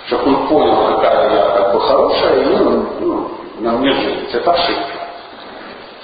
Чтобы 0.08 0.28
он 0.30 0.48
понял, 0.48 0.96
какая 0.96 1.36
я 1.36 1.50
как 1.50 1.74
бы 1.74 1.82
хорошая, 1.82 2.42
и 2.42 2.46
ну, 2.46 2.86
ну, 3.00 3.32
на 3.60 3.72
мне 3.74 3.94
женится. 3.94 4.38
Это 4.38 4.52
ошибка. 4.54 5.00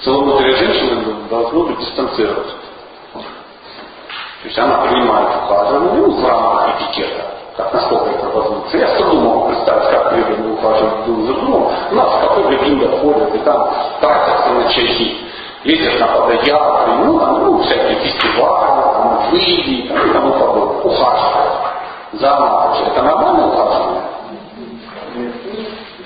Целомудрие 0.04 0.56
женщины 0.56 1.14
должно 1.28 1.64
быть 1.64 1.78
дистанцироваться. 1.80 2.54
То 3.14 4.48
есть 4.48 4.58
она 4.58 4.82
принимает 4.82 5.28
ухаживание 5.42 6.06
ну, 6.06 6.10
в 6.20 6.26
рамках 6.26 6.80
этикета. 6.82 7.35
Как 7.56 7.72
насколько 7.72 8.10
это 8.10 8.26
возможно. 8.26 8.76
Я 8.76 8.88
с 8.88 8.98
трудом 8.98 9.24
могу 9.24 9.48
представить, 9.48 9.90
как 9.90 10.10
преданные 10.10 10.52
ухаживают 10.52 11.06
друг 11.06 11.26
за 11.26 11.34
другом. 11.34 11.72
У 11.90 11.94
нас 11.94 12.08
в 12.08 12.20
кафе 12.20 12.56
Гринда 12.58 12.98
ходят 12.98 13.34
и 13.34 13.38
там 13.38 13.70
тратятся 14.00 14.50
на 14.50 14.68
чайки. 14.68 15.16
Ездят 15.64 15.98
на 15.98 16.06
подояры, 16.06 16.92
ну, 17.04 17.18
там, 17.18 17.44
ну, 17.44 17.58
всякие 17.62 17.98
фестивали, 18.00 18.82
там, 18.92 19.30
выйди 19.30 19.70
и 19.70 19.88
тому 20.12 20.32
подобное. 20.32 20.82
Ухаживают. 20.82 21.54
За 22.12 22.72
Это 22.86 23.02
нормальное 23.02 23.46
ухаживание? 23.46 24.02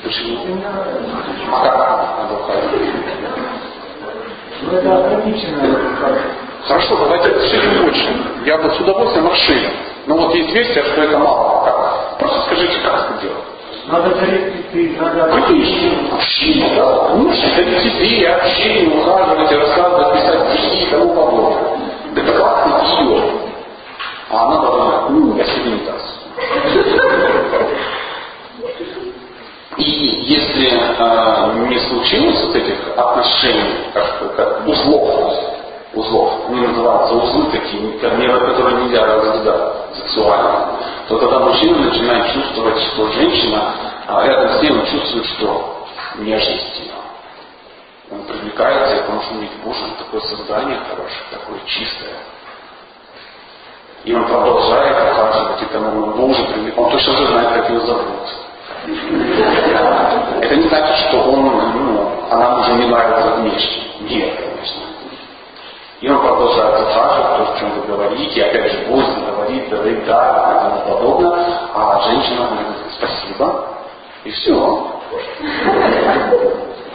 Почему? 0.05 0.39
А 1.53 1.65
как 1.65 1.79
надо 1.79 2.35
ухаживать? 2.35 2.91
Ну 4.63 4.77
это 4.77 4.97
ограниченное 4.99 5.77
Хорошо, 6.67 6.97
давайте 6.97 7.33
обсудим 7.33 7.83
больше. 7.83 8.09
Я 8.45 8.59
бы 8.59 8.71
с 8.71 8.81
удовольствием 8.81 9.29
расширил. 9.29 9.71
Но 10.11 10.17
вот 10.17 10.35
есть 10.35 10.51
версия, 10.51 10.83
что 10.83 11.03
это 11.03 11.19
мало. 11.19 11.65
Как? 11.65 12.19
Просто 12.19 12.41
скажите, 12.47 12.81
как 12.83 13.11
это 13.13 13.23
делать. 13.23 13.45
Надо 13.87 14.11
дарить 14.17 15.01
надо... 15.01 15.31
Конечно, 15.47 16.17
общение, 16.17 16.69
да. 16.75 17.11
Конечно, 17.11 17.55
дарить 17.55 17.81
себе, 17.81 18.29
общение, 18.29 18.89
ухаживать, 18.89 19.53
рассказывать, 19.53 20.13
писать 20.15 20.59
стихи 20.59 20.83
и 20.83 20.91
тому 20.91 21.15
подобное. 21.15 21.79
Это 22.17 22.33
классный 22.33 23.07
ее. 23.07 23.23
А 24.31 24.47
она 24.47 24.61
должна, 24.61 25.09
ну, 25.11 25.37
я 25.37 25.45
себе 25.45 25.71
не 25.71 25.87
даст. 25.87 26.19
И 29.77 29.85
если 29.85 30.73
э, 30.73 31.69
не 31.69 31.79
случилось 31.79 32.43
вот 32.47 32.57
этих 32.57 32.79
отношений, 32.97 33.75
как, 33.95 34.35
как 34.35 34.67
узлов, 34.67 35.50
узлов, 35.95 36.49
они 36.49 36.67
называются 36.67 37.15
узлы 37.15 37.51
такие, 37.51 37.93
которые 37.99 38.85
нельзя 38.85 39.07
развязать 39.07 39.97
сексуально, 39.97 40.79
то 41.09 41.19
тогда 41.19 41.41
мужчина 41.41 41.79
начинает 41.79 42.33
чувствовать, 42.33 42.79
что 42.79 43.09
женщина 43.13 43.75
а 44.11 44.27
рядом 44.27 44.59
с 44.59 44.63
ним 44.63 44.85
чувствует, 44.87 45.25
что 45.27 45.87
нежность 46.19 46.81
ее. 46.81 46.93
Он 48.11 48.23
привлекается, 48.25 49.03
потому 49.03 49.23
что 49.23 49.35
он 49.35 49.41
видит, 49.41 49.57
боже, 49.65 49.85
такое 49.99 50.21
создание 50.23 50.79
хорошее, 50.91 51.23
такое 51.31 51.61
чистое. 51.67 52.17
И 54.05 54.13
он 54.13 54.25
продолжает 54.25 55.13
ухаживать, 55.13 55.63
и 55.63 55.67
тому 55.67 56.07
он 56.07 56.31
уже 56.31 56.43
привлек. 56.45 56.77
Он 56.77 56.91
точно 56.91 57.13
же 57.13 57.27
знает, 57.27 57.49
как 57.55 57.71
ее 57.71 57.81
зовут. 57.81 58.29
Это 60.41 60.57
не 60.57 60.69
значит, 60.69 61.09
что 61.09 61.23
он, 61.23 61.43
ну, 61.45 62.11
она 62.31 62.59
уже 62.59 62.73
не 62.75 62.87
нравится 62.87 63.37
внешне. 63.37 63.83
Нет, 64.01 64.41
конечно. 64.41 64.83
И 66.01 66.09
он 66.09 66.19
продолжает 66.19 66.81
ухаживать, 66.81 67.37
то, 67.37 67.53
о 67.53 67.59
чем 67.59 67.71
вы 67.73 67.87
говорите, 67.87 68.41
и 68.41 68.43
опять 68.43 68.73
же, 68.73 68.87
гость 68.87 69.19
говорит, 69.19 69.69
говорит, 69.69 70.07
да, 70.07 70.57
и 70.57 70.65
тому 70.65 70.95
подобное, 70.95 71.47
а 71.75 72.01
женщина 72.07 72.47
говорит, 72.47 72.77
спасибо, 72.97 73.67
и 74.25 74.31
все. 74.31 74.87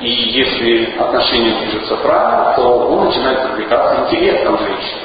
И 0.01 0.09
если 0.09 0.99
отношения 0.99 1.59
движутся 1.59 1.95
правильно, 1.97 2.53
то 2.55 2.63
он 2.63 3.05
начинает 3.05 3.43
привлекаться 3.43 4.05
интеллектом 4.05 4.57
женщины. 4.57 5.01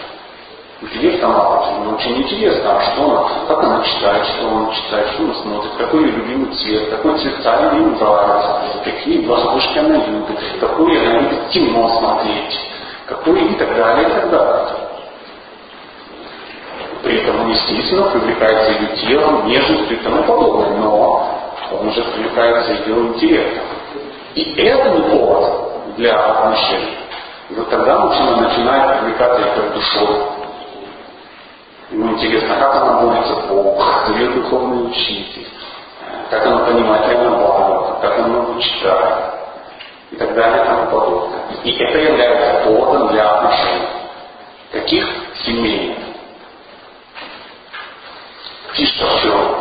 Интеллект 0.80 1.22
мало, 1.22 1.74
ему 1.74 1.94
очень 1.94 2.22
интересно, 2.22 2.78
а 2.78 2.80
что 2.80 3.04
она, 3.04 3.28
как 3.48 3.64
она 3.64 3.84
читает, 3.84 4.26
что 4.26 4.48
она 4.48 4.72
читает, 4.72 5.08
что 5.10 5.24
она 5.24 5.34
смотрит, 5.34 5.72
какой 5.76 6.04
ее 6.04 6.12
любимый 6.12 6.54
цвет, 6.54 6.88
какой 6.88 7.18
цвета 7.18 7.72
ей 7.74 7.80
нравится, 7.80 8.60
какие 8.82 9.26
воздушки 9.26 9.78
она 9.78 9.96
любит, 9.96 10.38
какой 10.58 11.06
она 11.06 11.20
любит 11.20 11.50
темно 11.50 11.98
смотреть, 11.98 12.69
какой 13.10 13.40
и 13.40 13.54
так 13.56 13.76
далее, 13.76 14.08
и 14.08 14.12
так 14.12 14.30
далее. 14.30 14.66
При 17.02 17.22
этом 17.22 17.48
естественно, 17.50 18.10
привлекается 18.10 18.72
ее 18.72 18.96
телом, 18.96 19.46
нежностью 19.46 19.98
и 19.98 20.02
тому 20.02 20.22
подобное, 20.22 20.76
но 20.78 21.40
он 21.72 21.88
уже 21.88 22.02
привлекается 22.02 22.72
ее 22.72 22.94
интеллектом. 22.94 23.64
И 24.34 24.54
это 24.62 24.90
не 24.90 25.10
повод 25.10 25.96
для 25.96 26.16
отношений. 26.16 26.98
И 27.48 27.54
вот 27.54 27.68
тогда 27.68 27.98
мужчина 27.98 28.36
начинает 28.36 29.00
привлекаться 29.00 29.40
ее 29.40 29.70
душой, 29.70 30.16
Ему 31.90 32.12
интересно, 32.12 32.54
как 32.54 32.76
она 32.76 33.00
борется 33.00 33.34
Богу, 33.48 33.76
кто 34.04 34.12
ее 34.12 34.30
духовный 34.30 34.86
учитель, 34.86 35.48
как 36.30 36.46
она 36.46 36.58
понимает 36.58 37.08
реально 37.08 37.98
как 38.00 38.18
она 38.20 38.60
читает 38.60 39.39
и 40.10 40.16
так 40.16 40.34
далее 40.34 40.62
и 40.62 40.66
тому 40.66 40.90
подобное. 40.90 41.40
И 41.64 41.72
это 41.72 41.98
является 41.98 42.64
поводом 42.64 43.08
для 43.08 43.30
отношений. 43.30 43.88
Каких 44.72 45.06
семейных? 45.44 45.98
Фишка 48.72 49.04
в? 49.04 49.60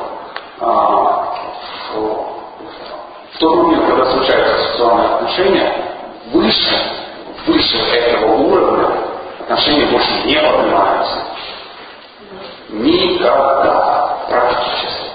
А, 0.61 1.35
в, 1.93 3.39
тот 3.39 3.55
момент, 3.55 3.85
когда 3.87 4.11
случаются 4.11 4.63
сексуальные 4.65 5.15
отношения, 5.15 5.73
выше, 6.31 6.91
выше 7.47 7.77
этого 7.77 8.35
уровня 8.35 8.87
отношения 9.39 9.85
больше 9.87 10.11
не 10.25 10.35
поднимаются. 10.35 11.17
Никогда. 12.69 14.17
Практически. 14.29 15.05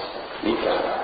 Никогда. 0.43 0.95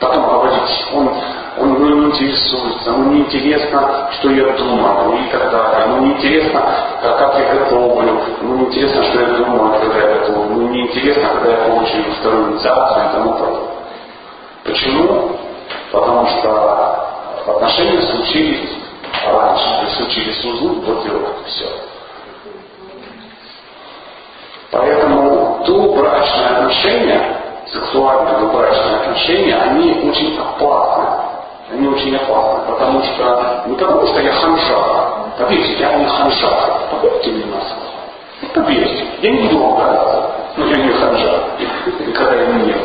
Потом 0.00 0.24
говорить, 0.24 0.86
он, 0.92 1.10
он 1.58 1.74
ему 1.74 1.86
не 1.86 2.06
интересуется, 2.06 2.90
ему 2.90 3.12
не 3.12 3.20
интересно, 3.20 4.08
что 4.12 4.30
я 4.30 4.44
думаю 4.58 5.04
ну 5.04 5.16
и 5.16 5.30
так 5.30 5.50
далее, 5.50 5.86
ему 5.86 6.06
не 6.06 6.12
интересно, 6.12 6.62
как 7.02 7.38
я 7.38 7.54
готовлю, 7.54 8.20
ему 8.42 8.56
не 8.56 8.64
интересно, 8.66 9.02
что 9.04 9.20
я 9.20 9.26
думаю, 9.38 9.80
когда 9.80 9.98
я 9.98 10.18
готовлю, 10.18 10.50
ему 10.50 10.68
не 10.68 10.82
интересно, 10.82 11.28
когда 11.28 11.50
я 11.52 11.68
получу 11.68 11.96
вторую 12.20 12.52
инициацию 12.52 13.08
и 13.08 13.12
тому 13.12 13.32
подобное. 13.32 13.70
Почему? 14.64 15.30
Потому 15.92 16.26
что 16.26 17.06
отношения 17.46 18.02
случились 18.02 18.70
раньше, 19.24 19.96
случились 19.96 20.44
узлы, 20.44 20.74
вот 20.84 21.06
и 21.06 21.08
вот, 21.08 21.36
все. 21.46 21.66
Поэтому 24.72 25.62
то 25.64 25.94
брачные 25.94 26.48
отношения, 26.48 27.36
сексуальные 27.72 28.52
брачные 28.52 28.96
отношения, 28.96 29.56
они 29.56 30.10
очень 30.10 30.38
опасны 30.38 31.25
они 31.70 31.88
очень 31.88 32.14
опасны, 32.16 32.72
потому 32.72 33.02
что 33.02 33.64
не 33.66 33.74
потому, 33.74 34.06
что 34.06 34.20
я 34.20 34.32
ханжара, 34.32 35.32
поверьте, 35.38 35.72
я 35.74 35.96
не 35.96 36.06
ханжара, 36.06 36.88
поверьте 36.90 37.30
мне 37.30 37.46
на 37.46 37.60
слово, 37.60 38.54
поверьте, 38.54 39.04
я 39.22 39.30
не 39.30 39.48
буду 39.48 39.64
ругаться, 39.64 40.32
но 40.56 40.66
я 40.66 40.76
не 40.76 40.92
ханжара, 40.92 41.44
никогда 42.06 42.42
им 42.44 42.66
не 42.66 42.72
был. 42.72 42.80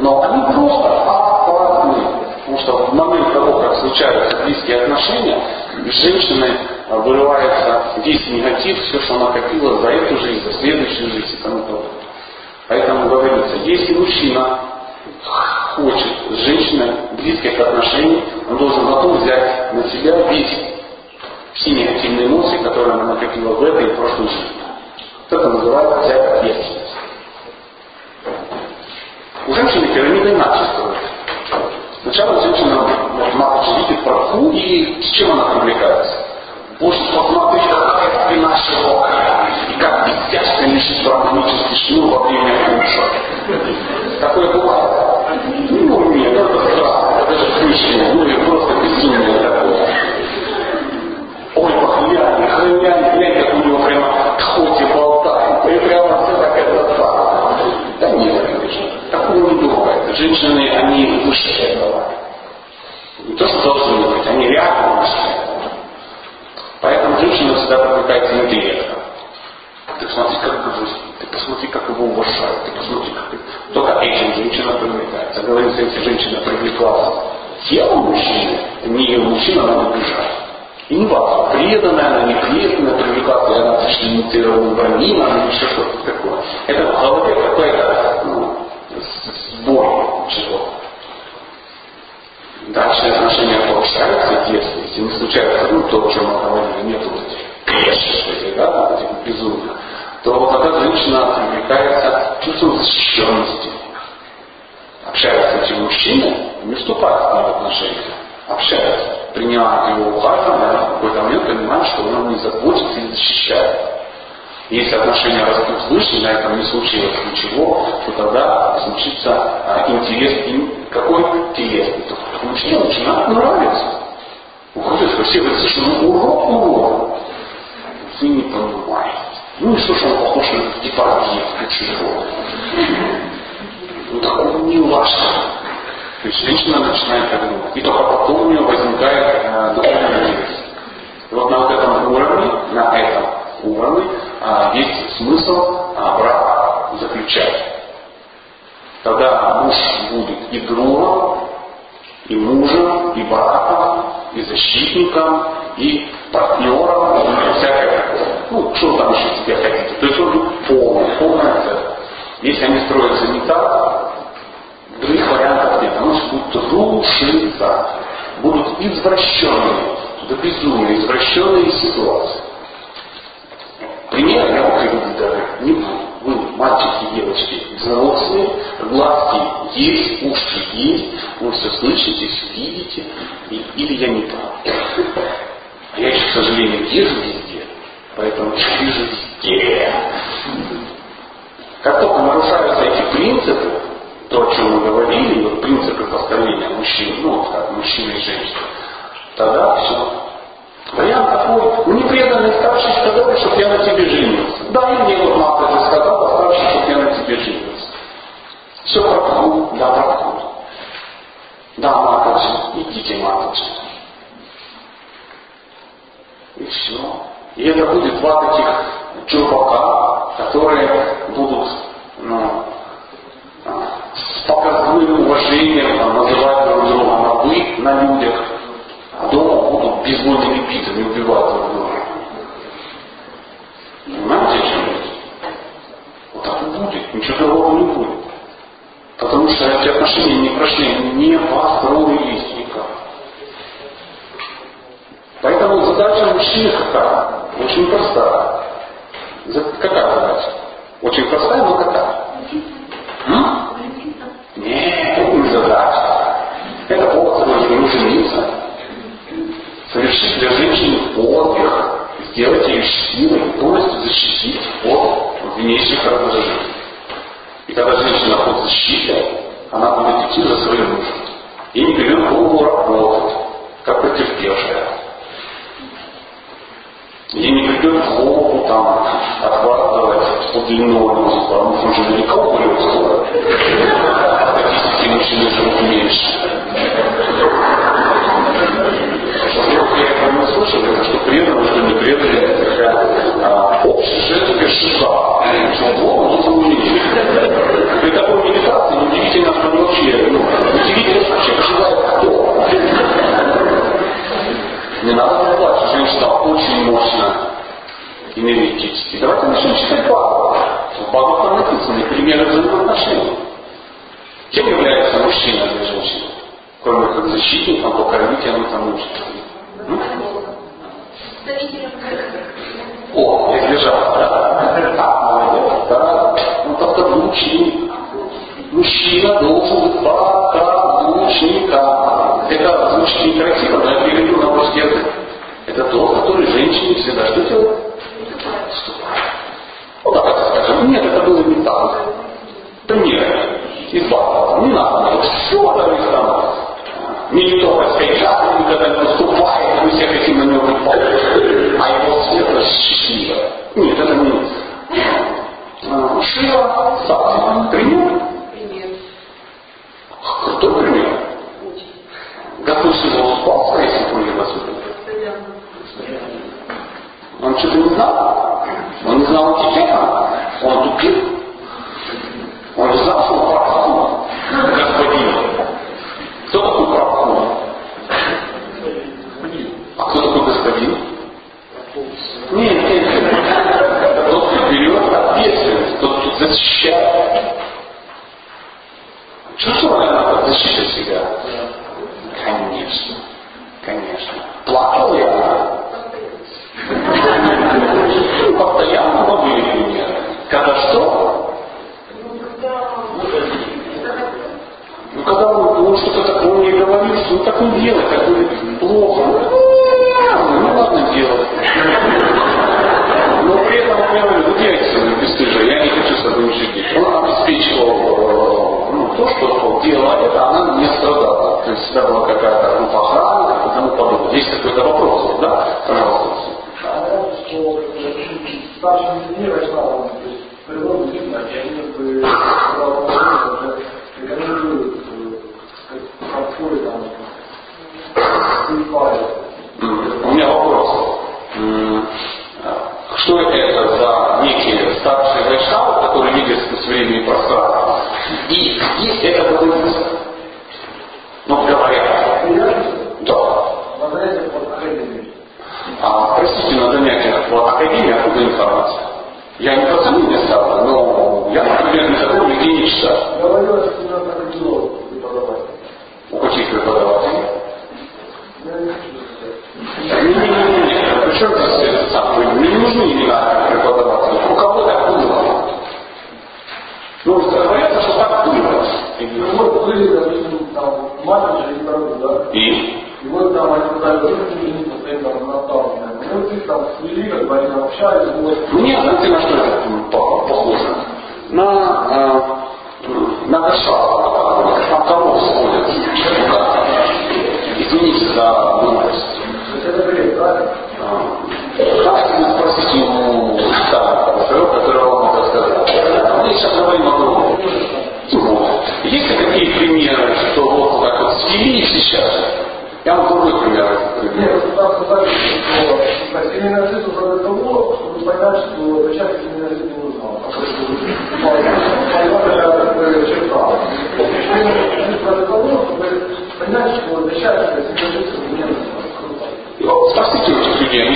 Но 0.00 0.22
они 0.22 0.42
просто 0.52 1.02
опасны, 1.02 1.94
потому 2.40 2.58
что 2.58 2.86
в 2.86 2.94
момент 2.94 3.32
того, 3.32 3.60
как 3.60 3.76
случаются 3.76 4.36
близкие 4.44 4.82
отношения, 4.82 5.38
женщины 5.86 6.56
вырывается 6.88 8.00
весь 8.04 8.26
негатив, 8.28 8.78
все, 8.82 9.00
что 9.00 9.18
накопила 9.18 9.80
за 9.82 9.90
эту 9.90 10.16
жизнь, 10.18 10.44
за 10.44 10.52
следующую 10.54 11.10
жизнь 11.10 11.38
и 11.38 11.42
тому 11.42 11.62
подобное. 11.62 11.90
Поэтому 12.68 13.08
говорится, 13.08 13.56
если 13.64 13.94
мужчина 13.94 14.58
хочет 15.22 16.06
женщина 16.30 16.94
близких 17.12 17.58
отношений, 17.60 18.22
он 18.48 18.56
должен 18.56 18.86
потом 18.86 19.18
взять 19.18 19.74
на 19.74 19.82
себя 19.90 20.16
весь 20.28 20.58
все 21.54 21.70
негативные 21.70 22.26
эмоции, 22.26 22.58
которые 22.58 22.94
она 22.94 23.14
накопила 23.14 23.54
в 23.54 23.62
этой 23.62 23.86
и 23.86 23.94
прошлой 23.94 24.28
жизни. 24.28 24.60
Это 25.30 25.48
называется 25.48 26.00
взять 26.00 26.26
ответственность. 26.26 26.96
У 29.46 29.54
женщины 29.54 29.86
пирамида 29.88 30.34
иначе 30.34 30.64
строится. 30.72 31.08
Сначала 32.02 32.40
женщина 32.40 32.86
матушка 33.34 33.80
видит 33.80 34.04
парку 34.04 34.50
и 34.52 35.02
с 35.02 35.10
чем 35.10 35.32
она 35.32 35.60
привлекается? 35.60 36.16
Боже, 36.80 36.98
посмотри, 37.14 37.60
какая 37.68 38.26
спина 38.26 38.56
широкая, 38.56 39.50
и 39.68 39.78
как 39.78 40.08
изящно 40.08 40.66
лишит 40.66 41.04
гармонический 41.04 41.76
шнур 41.76 42.06
во 42.06 42.22
время 42.26 42.54
курса. 42.64 44.09
Какое 44.20 44.52
бывает? 44.52 44.90
Ну, 45.70 46.12
нет, 46.12 46.34
это 46.34 46.44
прекрасно. 46.44 47.20
Это 47.22 47.34
же 47.34 47.46
священное, 47.58 48.12
ну, 48.12 48.24
или 48.24 48.34
просто 48.44 48.74
безумное 48.82 49.38
такое. 49.42 49.88
Ой, 51.54 51.72
похуяли, 51.80 52.46
храняли, 52.46 53.29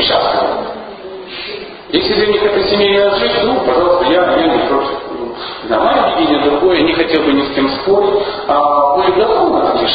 счастлива. 0.05 0.49
Если 1.91 2.15
для 2.15 2.27
них 2.27 2.43
это 2.43 2.69
семейная 2.69 3.11
жизнь, 3.17 3.43
ну, 3.45 3.61
пожалуйста, 3.61 4.05
я, 4.11 4.23
я 4.37 4.47
не 4.47 4.67
против. 4.67 4.99
На 5.69 5.79
мое 5.79 6.19
видение 6.19 6.51
другое, 6.51 6.81
не 6.83 6.93
хотел 6.93 7.23
бы 7.23 7.33
ни 7.33 7.43
с 7.43 7.55
кем 7.55 7.69
спорить. 7.71 8.23
А 8.49 8.97
вы 8.97 9.13
давно 9.17 9.45
у 9.47 9.59
нас 9.59 9.81
не? 9.81 9.89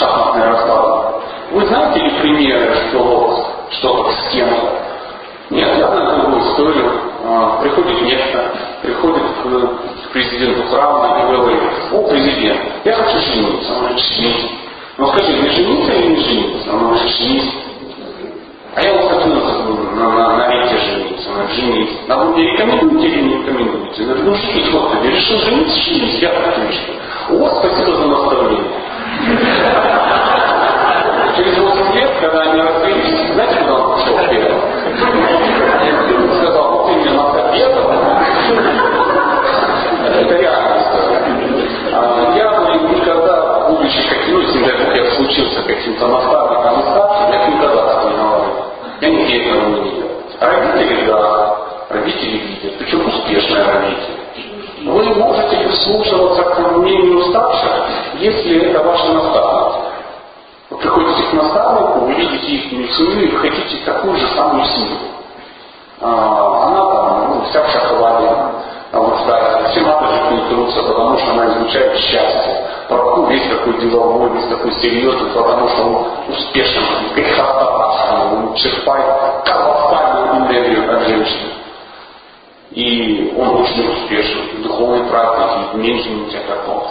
Вы 1.52 1.66
знаете 1.66 2.00
ли 2.00 2.10
примеры, 2.22 2.76
что 2.90 3.50
что 3.72 4.12
с 4.12 4.32
кем? 4.32 4.50
Нет, 5.50 5.78
я 5.78 5.88
на 5.88 6.18
другую 6.18 6.42
историю. 6.42 6.92
А, 7.26 7.60
приходит 7.62 8.02
некто, 8.02 8.52
приходит 8.82 9.24
э, 9.46 9.68
к 10.06 10.12
президенту 10.12 10.64
храма 10.70 11.20
и 11.20 11.36
говорит, 11.36 11.60
о, 11.92 12.04
президент, 12.08 12.60
я 12.86 12.94
хочу 12.94 13.18
жениться. 13.20 13.74
Он 13.74 13.80
говорит, 13.80 14.00
женись. 14.00 14.46
Ну 14.98 15.08
скажи, 15.08 15.32
мне 15.34 15.50
жениться 15.50 15.94
или 15.94 16.08
не 16.16 16.24
жениться? 16.24 16.72
Он 16.72 16.80
говорит, 16.80 17.12
женись. 17.12 17.54
А 18.76 18.82
я 18.82 18.94
вот 18.94 19.12
хочу 19.12 19.30
на, 20.00 20.10
на, 20.10 20.38
на 20.38 20.48
Рите 20.48 20.78
жениться, 20.78 21.30
на 21.32 21.48
жениться. 21.48 21.96
А 22.08 22.18
вы 22.18 22.32
мне 22.32 22.52
рекомендуете 22.52 23.08
или 23.08 23.22
не 23.22 23.36
рекомендуете? 23.38 24.04
Ну, 24.04 24.08
я 24.08 24.14
говорю, 24.14 24.24
ну 24.24 24.36
женись, 24.36 24.72
Господи, 24.72 25.08
решил 25.08 25.38
жениться, 25.40 25.80
женись, 25.82 26.20
я 26.20 26.30
отлично. 26.30 26.94
О, 27.30 27.50
спасибо 27.60 27.96
за 27.96 28.08
наставление. 28.08 28.64
Через 31.36 31.58
8 31.58 31.94
лет, 31.94 32.12
когда 32.22 32.42
они 32.42 32.62
расстались, 32.62 33.34
знаете, 33.34 33.56
куда 33.60 33.74
он 33.74 33.92
пошел 33.92 34.18
первым? 34.30 34.62
Я 35.86 36.36
сказал, 36.38 36.72
вот 36.72 36.88
ты 36.88 36.94
меня 36.96 37.14
наставил. 37.14 37.50
Это 40.10 40.36
реальность 40.38 40.88
история. 40.88 41.22
А 41.94 41.98
я 42.36 42.48
никогда, 42.90 43.68
будучи 43.70 44.02
каким-то, 44.10 44.70
как 44.78 44.98
я 44.98 45.12
случился 45.12 45.62
каким-то 45.64 46.08
наставником, 46.08 46.89
Родители, 50.40 51.06
да, 51.06 51.58
родители 51.90 52.38
видят, 52.38 52.78
причем 52.78 53.06
успешные 53.06 53.64
родители. 53.64 54.20
Вы 54.86 55.04
можете 55.16 55.58
прислушиваться 55.58 56.44
к 56.44 56.72
мнению 56.78 57.24
старших, 57.26 57.72
если 58.20 58.70
это 58.70 58.82
ваши 58.82 59.12
наставники. 59.12 59.90
Вы 60.70 60.78
приходите 60.78 61.24
к 61.24 61.34
наставнику, 61.34 62.00
вы 62.06 62.14
видите 62.14 62.48
их 62.48 62.96
семью 62.96 63.28
и 63.28 63.36
хотите 63.36 63.86
такую 63.86 64.16
же 64.16 64.28
самую 64.30 64.66
семью. 64.66 64.98
А, 66.00 66.68
она 66.68 66.86
там, 66.86 67.36
ну, 67.36 67.46
вся 67.50 67.62
в 67.62 67.72
шоколаде, 67.72 68.30
вот 68.92 69.28
да, 69.28 69.70
все 69.70 69.82
матушки 69.82 70.50
трутся, 70.50 70.82
потому 70.82 71.18
что 71.20 71.32
она 71.32 71.48
излучает 71.54 71.96
счастье. 71.98 72.68
Прабху 72.88 73.28
весь 73.28 73.48
такой 73.48 73.80
деловой, 73.80 74.32
весь 74.32 74.48
такой 74.48 74.74
серьезный, 74.82 75.30
потому 75.30 75.68
что 75.70 75.84
он 75.84 76.08
успешен, 76.30 76.84
грехота, 77.14 78.34
он 78.34 78.56
черпает 78.56 79.46
колоссальную 79.46 80.48
энергию 80.48 80.92
от 80.92 81.08
женщины. 81.08 81.50
И 82.72 83.34
он 83.38 83.62
очень 83.62 83.90
успешен 83.90 84.58
в 84.58 84.62
духовной 84.64 85.04
практике, 85.06 85.70
в 85.72 85.78
менеджменте 85.78 86.40
каком 86.48 86.84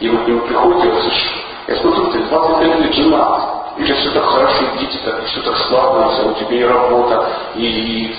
И 0.00 0.08
вы 0.08 0.18
к 0.18 0.28
нему 0.28 0.40
и 0.46 1.00
слышите, 1.00 1.34
я 1.68 1.76
смотрю, 1.76 2.12
ты 2.12 2.18
25 2.20 2.80
лет 2.80 2.94
женат, 2.94 3.42
и 3.78 3.82
у 3.82 3.86
тебя 3.86 3.96
все 3.96 4.10
так 4.10 4.24
хорошо, 4.24 4.64
дети 4.78 4.98
так, 5.04 5.24
все 5.24 5.40
так 5.40 5.56
складывается, 5.56 6.26
у 6.26 6.34
тебя 6.34 6.56
и 6.56 6.64
работа, 6.64 7.28
и, 7.54 7.64
и 7.64 8.16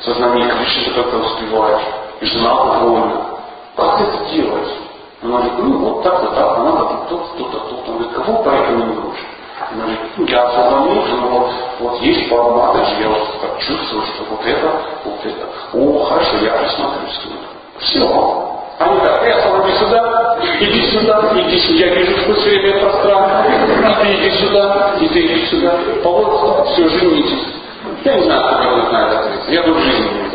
сознание 0.00 0.48
Кришны 0.48 0.84
ты 0.84 0.90
как-то 0.90 1.18
успеваешь, 1.18 1.82
жена. 2.26 2.52
Как 3.76 4.00
это 4.00 4.30
делаешь? 4.32 4.82
Она 5.22 5.38
говорит, 5.38 5.58
ну 5.58 5.78
вот 5.78 6.02
так, 6.02 6.20
вот 6.20 6.34
так, 6.34 6.58
надо 6.58 6.84
тут, 7.08 7.36
тут, 7.38 7.52
тут, 7.52 7.68
тут. 7.70 7.88
Он 7.88 7.94
говорит, 7.94 8.12
кого 8.12 8.42
порекомендуешь? 8.42 9.24
Она 9.72 9.84
говорит, 9.84 10.00
ну 10.16 10.26
я 10.26 10.42
не 10.46 11.14
но 11.14 11.28
вот, 11.28 11.50
вот 11.80 12.02
есть 12.02 12.28
пару 12.28 12.50
маточек, 12.50 12.98
я 13.00 13.08
вот 13.08 13.40
так 13.40 13.58
чувствую, 13.60 14.02
что 14.02 14.24
вот 14.30 14.44
это, 14.44 14.70
вот 15.04 15.24
это. 15.24 15.46
О, 15.74 16.04
хорошо, 16.04 16.36
я 16.38 16.58
присмотрюсь 16.58 17.18
к 17.18 17.26
ним. 17.26 17.38
Все. 17.78 18.48
Они 18.78 19.00
так, 19.00 19.22
я 19.22 19.38
иди 19.38 19.78
сюда, 19.78 20.38
иди 20.60 20.82
сюда, 20.88 21.32
иди 21.36 21.58
сюда, 21.58 21.78
я 21.78 21.94
вижу 21.94 22.20
сквозь 22.20 22.44
время 22.44 22.80
пространство, 22.80 23.44
и 23.48 24.02
ты 24.02 24.14
иди 24.14 24.30
сюда, 24.38 24.94
и 25.00 25.08
ты 25.08 25.26
иди 25.26 25.46
сюда. 25.46 25.74
По 26.02 26.64
все, 26.64 26.88
женитесь. 26.88 27.46
Я 28.04 28.14
не 28.14 28.24
знаю, 28.24 28.56
кто 28.56 28.76
мне 28.76 28.88
знает 28.88 29.14
ответить. 29.14 29.48
Я 29.48 29.62
бы 29.62 29.74
в 29.74 29.78
жизни 29.80 30.08
не. 30.24 30.31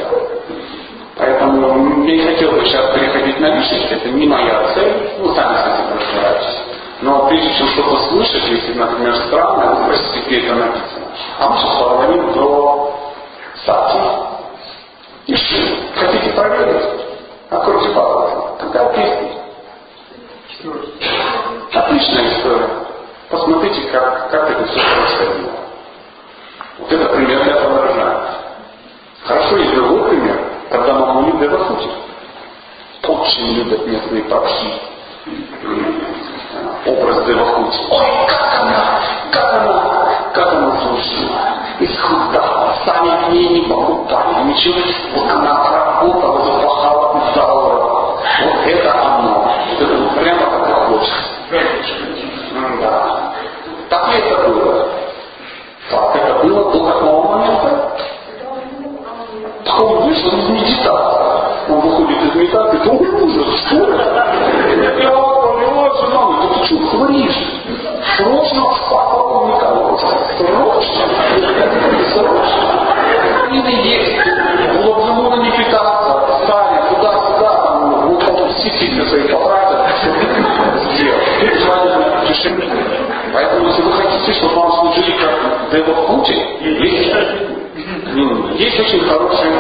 Поэтому 1.17 1.73
мне 1.73 2.17
не 2.17 2.23
хотелось 2.23 2.59
бы 2.59 2.65
сейчас 2.65 2.93
переходить 2.93 3.39
на 3.39 3.55
личность, 3.55 3.91
это 3.91 4.09
не 4.09 4.27
моя 4.27 4.73
цель, 4.73 5.13
ну, 5.17 5.33
сами 5.33 5.55
с 5.55 5.61
этим 5.61 5.97
разбирайтесь. 5.97 6.59
Но 7.01 7.27
прежде 7.27 7.53
чем 7.55 7.67
что-то 7.69 7.97
слышать, 8.09 8.43
если, 8.47 8.73
например, 8.73 9.15
странно, 9.27 9.75
вы 9.75 9.83
спросите, 9.83 10.27
где 10.27 10.45
это 10.45 10.55
написано. 10.55 11.05
А 11.39 11.49
мы 11.49 11.57
сейчас 11.57 11.77
поговорим 11.77 12.33
про 12.33 12.93
сати. 13.65 13.99
И 15.27 15.35
что? 15.35 15.55
Хотите 15.95 16.29
проверить? 16.31 16.85
Откройте 17.49 17.89
Павлова. 17.89 18.57
Какая 18.59 18.93
песня? 18.93 19.29
Отличная 21.73 22.27
история. 22.27 22.69
Посмотрите, 23.29 23.81
как, 23.91 24.29
как 24.29 24.49
это 24.49 24.65
все 24.65 24.79
происходило. 24.79 25.51
Вот 26.79 26.91
это 26.91 27.05
пример 27.09 27.43
для 27.43 27.55
подражания. 27.55 28.17
Хорошо, 29.23 29.57
есть 29.57 29.75
другой 29.75 30.09
пример, 30.09 30.36
когда 30.69 30.93
маму 30.93 31.27
любят 31.27 31.41
Девахути. 31.41 31.89
Очень 33.03 33.53
любят 33.53 33.87
местные 33.87 34.23
парши. 34.23 34.73
Образ 36.85 37.25
Девахути. 37.25 37.79
Ой, 37.89 38.27
как 38.27 38.61
она, 38.61 39.01
как 39.31 39.53
она, 39.53 40.31
как 40.33 40.53
она 40.53 40.81
служила. 40.81 41.39
Исхудала, 41.79 42.75
сами 42.85 43.25
к 43.25 43.29
ней 43.29 43.49
не 43.49 43.61
покупали, 43.69 44.43
ничего. 44.45 44.79
Вот 45.15 45.31
она 45.31 45.55
поработала, 45.55 46.43
запахала 46.45 47.33
долларов. 47.35 48.19
Вот 48.41 48.65
это 48.65 49.05
оно. 49.05 49.53
Это 49.79 50.19
прямо 50.19 50.39
как 50.39 50.87
хочется. 50.87 51.23
Да. 52.81 53.33
Так 53.89 54.07
ли 54.09 54.19
это 54.19 54.47
было? 54.49 54.89
Так 55.89 56.15
это 56.15 56.33
было 56.43 56.71
до 56.71 56.91
какого 56.91 57.37
момента? 57.37 57.66
Так 59.67 59.81
он 59.81 60.07
вышел 60.07 60.29
из 60.29 60.49
медитации. 60.49 61.69
Он 61.69 61.81
выходит 61.81 62.23
из 62.23 62.35
медитации, 62.35 62.77
то 62.77 62.91
он 62.91 63.23
ужас, 63.23 63.59
что 63.65 63.75
это? 63.75 64.25
Я 64.97 65.11
поняла, 65.11 65.91
жена, 65.99 66.21
ну 66.21 66.53
ты 66.53 66.65
что 66.65 66.77
творишь? 66.91 67.37
Срочно 68.15 68.61
в 68.61 68.89
папа 68.89 69.17
Николаевич. 69.45 70.01
Срочно. 70.37 71.03
Срочно. 72.13 72.63
Или 73.51 73.73
есть. 73.89 74.85
Лобзамуна 74.85 75.43
не 75.43 75.51
питаться. 75.51 76.13
Стали 76.45 76.95
туда-сюда, 76.95 77.51
там, 77.63 78.07
вот 78.07 78.25
потом 78.25 78.53
все 78.53 78.69
сильно 78.69 79.05
свои 79.05 79.27
поправят, 79.27 79.89
сделать. 80.93 81.25
Тут 81.41 81.59
желательно 81.59 82.25
решение. 82.25 82.69
Поэтому, 83.33 83.67
если 83.67 83.81
вы 83.81 83.91
хотите, 83.91 84.31
чтобы 84.31 84.55
вам 84.55 84.71
служили 84.71 85.11
как 85.11 85.71
Дева 85.71 86.07
Пути, 86.07 86.35
есть, 86.61 87.56
есть 88.57 88.79
очень 88.79 89.01
хороший 89.01 89.51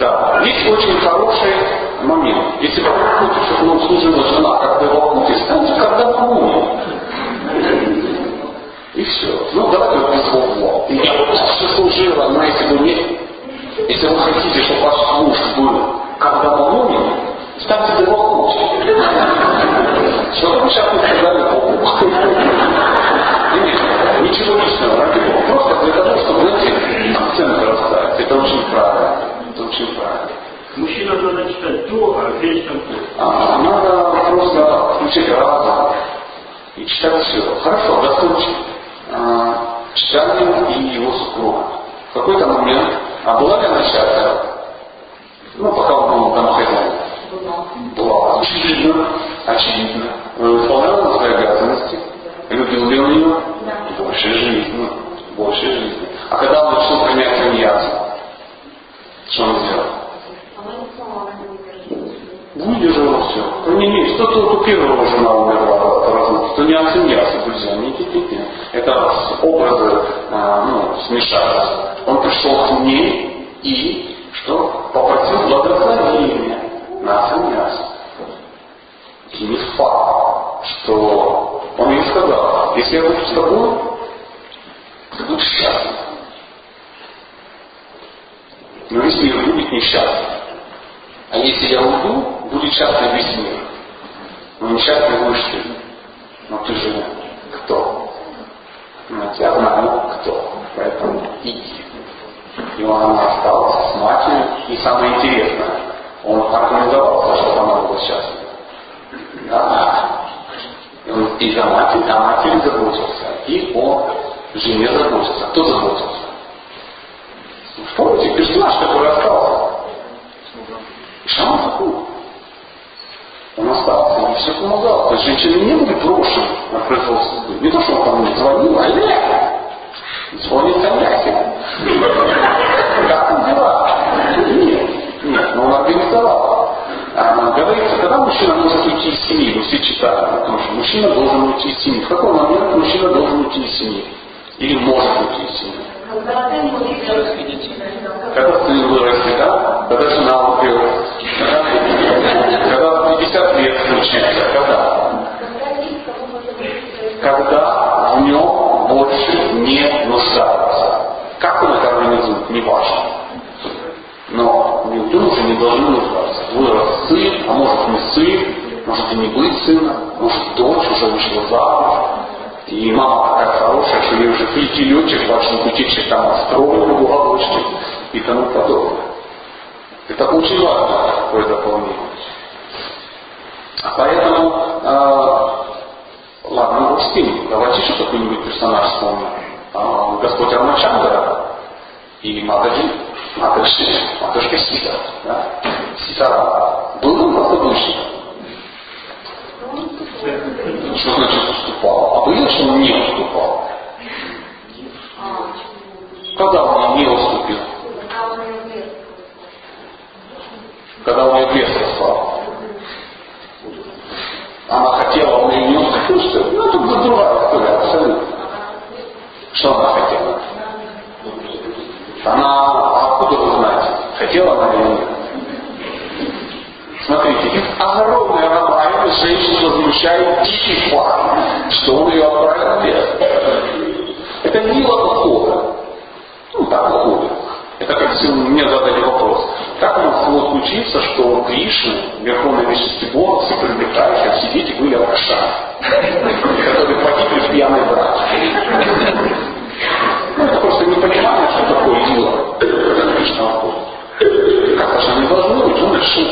да, 0.00 0.42
есть 0.44 0.66
очень 0.68 0.98
хороший 1.00 1.52
момент. 2.02 2.38
Если 2.60 2.80
вы 2.80 2.88
хотите, 2.88 3.46
чтобы 3.46 3.70
вам 3.70 3.80
служила 3.86 4.22
жена 4.28 4.58
как 4.58 4.80
Дева 4.80 5.14
Пути, 5.14 5.34
станьте 5.44 5.74
Дева 5.74 6.18
Муни. 6.20 6.64
И 8.94 9.04
все. 9.04 9.48
Ну, 9.52 9.70
давайте 9.70 9.98
вот 9.98 10.12
без 10.14 10.22
слов. 10.30 10.90
Я 10.90 11.12
все 11.12 11.65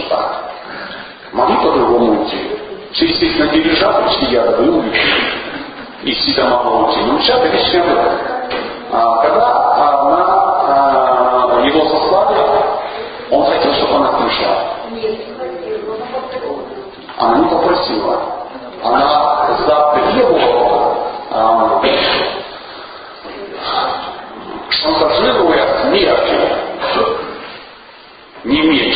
так. 0.08 0.44
Могли 1.32 1.56
по-другому 1.56 2.20
уйти. 2.20 2.38
Все, 2.92 3.06
естественно, 3.06 3.48
дирижабль, 3.48 4.08
я 4.30 4.42
был 4.52 4.84
и 6.04 6.14
всегда 6.14 6.48
могла 6.48 6.86
уйти. 6.86 7.00
Но 7.00 7.18
сейчас 7.18 7.40
не 7.40 7.80
об 7.80 7.88
этом. 7.88 8.18
А, 8.92 9.16
когда 9.22 9.46
она, 10.00 10.18
а, 10.68 11.60
его 11.64 11.88
сослали, 11.88 12.38
он 13.30 13.44
хотел, 13.46 13.74
чтобы 13.74 13.96
она 13.96 14.12
пришла. 14.12 14.74
Она 17.18 17.38
не 17.38 17.48
попросила. 17.48 18.20
Она 18.82 19.56
затребовала, 19.66 20.96
а, 21.30 21.82
шантажируя 24.70 25.82
смертью, 25.82 26.38
не 28.44 28.60
меньше. 28.60 28.93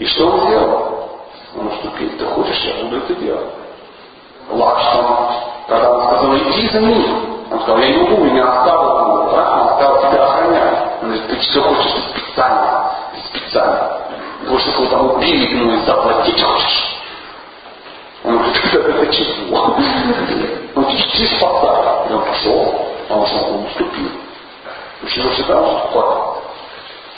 И 0.00 0.06
что 0.06 0.30
он 0.30 0.48
сделал? 0.48 1.10
Он 1.58 1.66
уступил, 1.66 2.08
ты 2.18 2.24
хочешь, 2.24 2.64
я 2.64 2.82
буду 2.82 2.96
это 2.96 3.14
делать. 3.16 3.50
Лакшман, 4.48 5.34
когда 5.68 5.92
он 5.92 6.06
сказал, 6.06 6.36
иди 6.38 6.68
за 6.68 6.80
ним. 6.80 7.44
Он 7.52 7.60
сказал, 7.60 7.78
я 7.80 7.88
не 7.90 8.02
могу, 8.08 8.24
меня 8.24 8.48
оставил, 8.48 8.80
он 8.80 9.68
оставил 9.68 10.00
тебя 10.00 10.24
охранять. 10.24 10.88
Он 11.02 11.08
говорит, 11.08 11.28
ты 11.28 11.36
все 11.40 11.60
хочешь 11.60 11.92
специально, 12.14 12.92
специально. 13.28 13.98
Больше 14.48 14.72
кого 14.72 14.86
там 14.86 15.10
убили, 15.10 15.54
ну 15.54 15.74
и 15.74 15.84
заплатить 15.84 16.42
хочешь. 16.42 16.96
Он 18.24 18.38
говорит, 18.38 18.56
это 18.72 19.06
чего? 19.12 19.54
Он 19.54 19.70
говорит, 19.72 21.06
иди 21.14 21.26
спасай. 21.36 22.08
И 22.08 22.12
он 22.14 22.24
пошел, 22.24 22.86
потому 23.02 23.26
что 23.26 23.36
он 23.36 23.66
уступил. 23.66 24.10
Мужчина 25.02 25.30
всегда 25.32 25.60
уступает. 25.60 26.39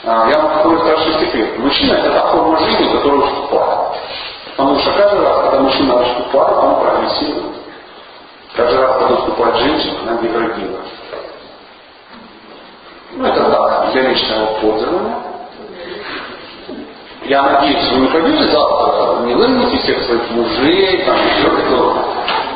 А, 0.05 0.29
я 0.29 0.39
вам 0.39 0.57
открою 0.57 0.81
страшный 0.81 1.27
секрет. 1.27 1.59
Мужчина 1.59 1.93
это 1.93 2.11
та 2.11 2.33
форма 2.33 2.59
жизни, 2.59 2.93
которая 2.93 3.21
уступает. 3.21 3.79
Потому 4.57 4.79
что 4.81 4.93
каждый 4.95 5.21
раз, 5.21 5.43
когда 5.43 5.61
мужчина 5.61 6.03
уступает, 6.03 6.59
он 6.59 6.81
прогрессирует. 6.81 7.53
Каждый 8.57 8.81
раз, 8.81 8.99
когда 8.99 9.15
уступает 9.15 9.57
женщина, 9.57 9.95
она 10.03 10.21
деградирует. 10.21 10.81
Ну, 13.13 13.27
это 13.27 13.51
так, 13.51 13.93
для 13.93 14.03
личного 14.03 14.47
пользования. 14.61 15.17
Я 17.25 17.43
надеюсь, 17.43 17.93
вы 17.93 18.01
не 18.01 18.09
пойдете 18.09 18.45
завтра, 18.51 19.21
не 19.25 19.35
вымните 19.35 19.77
всех 19.79 20.03
своих 20.03 20.31
мужей, 20.33 21.05
там, 21.07 21.17
еще 21.17 21.49
кто 21.49 22.05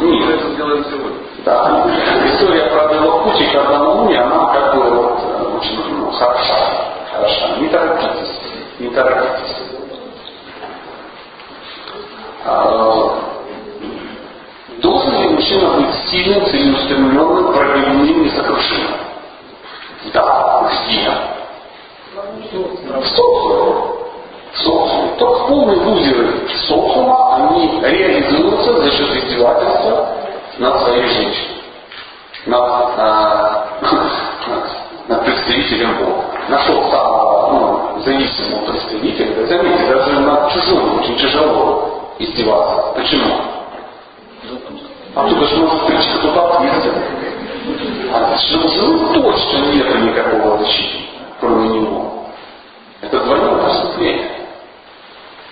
Мы 0.01 0.25
это 0.33 0.49
сделаем 0.49 0.85
сегодня. 0.91 1.19
Да. 1.45 1.87
История 2.27 2.65
про 2.71 2.93
Белокути 2.93 3.45
и 3.45 3.53
Кардануни, 3.53 4.17
она 4.17 4.53
как 4.53 4.75
бы 4.75 4.83
вот, 4.91 5.19
очень 5.61 5.81
ну, 5.97 6.11
хороша. 6.11 6.76
Хороша. 7.17 7.57
Не 7.59 7.69
торопитесь. 7.69 8.41
Не 8.79 8.91
торопитесь. 8.91 9.57
А, 12.45 13.19
должен 14.79 15.23
ли 15.23 15.29
мужчина 15.31 15.69
быть 15.71 15.95
сильным, 16.11 16.45
целеустремленным, 16.47 17.53
правильным, 17.55 18.25
несокрушимым? 18.25 18.91
Да, 20.13 20.71
где? 20.71 21.11
В 22.53 23.07
социуме. 23.07 23.97
В. 24.53 25.17
Только 25.19 25.45
полные 25.49 25.79
лузеры 25.79 26.49
социума, 26.69 27.37
они 27.37 27.81
реализуются 27.81 28.81
за 28.81 28.91
счет 28.91 29.17
издевательства 29.17 30.09
над 30.59 30.83
своей 30.83 31.09
женщиной. 31.09 31.63
Над, 32.45 32.61
а, 32.99 33.67
над 35.09 35.25
представителем 35.25 35.97
Бога. 35.99 36.25
Нашел 36.49 36.91
самого 36.91 37.93
ну, 37.97 38.03
зависимого 38.03 38.67
представителя. 38.67 39.47
Заметьте, 39.47 39.87
даже 39.87 40.21
над 40.21 40.53
чужим 40.53 40.99
очень 40.99 41.17
тяжело 41.17 42.15
издеваться. 42.19 42.93
Почему? 42.95 43.35
Оттуда 45.15 45.47
же 45.47 45.57
может 45.57 45.87
прийти 45.87 46.09
кто-то 46.19 46.57
ответственный. 46.57 47.03
А 48.13 48.37
живу 48.37 49.15
точно 49.15 49.59
нет 49.73 50.03
никакого 50.03 50.59
защиты, 50.59 50.99
кроме 51.41 51.69
него. 51.69 52.27
Это 53.01 53.21
двойное 53.21 53.65
преступление. 53.65 54.31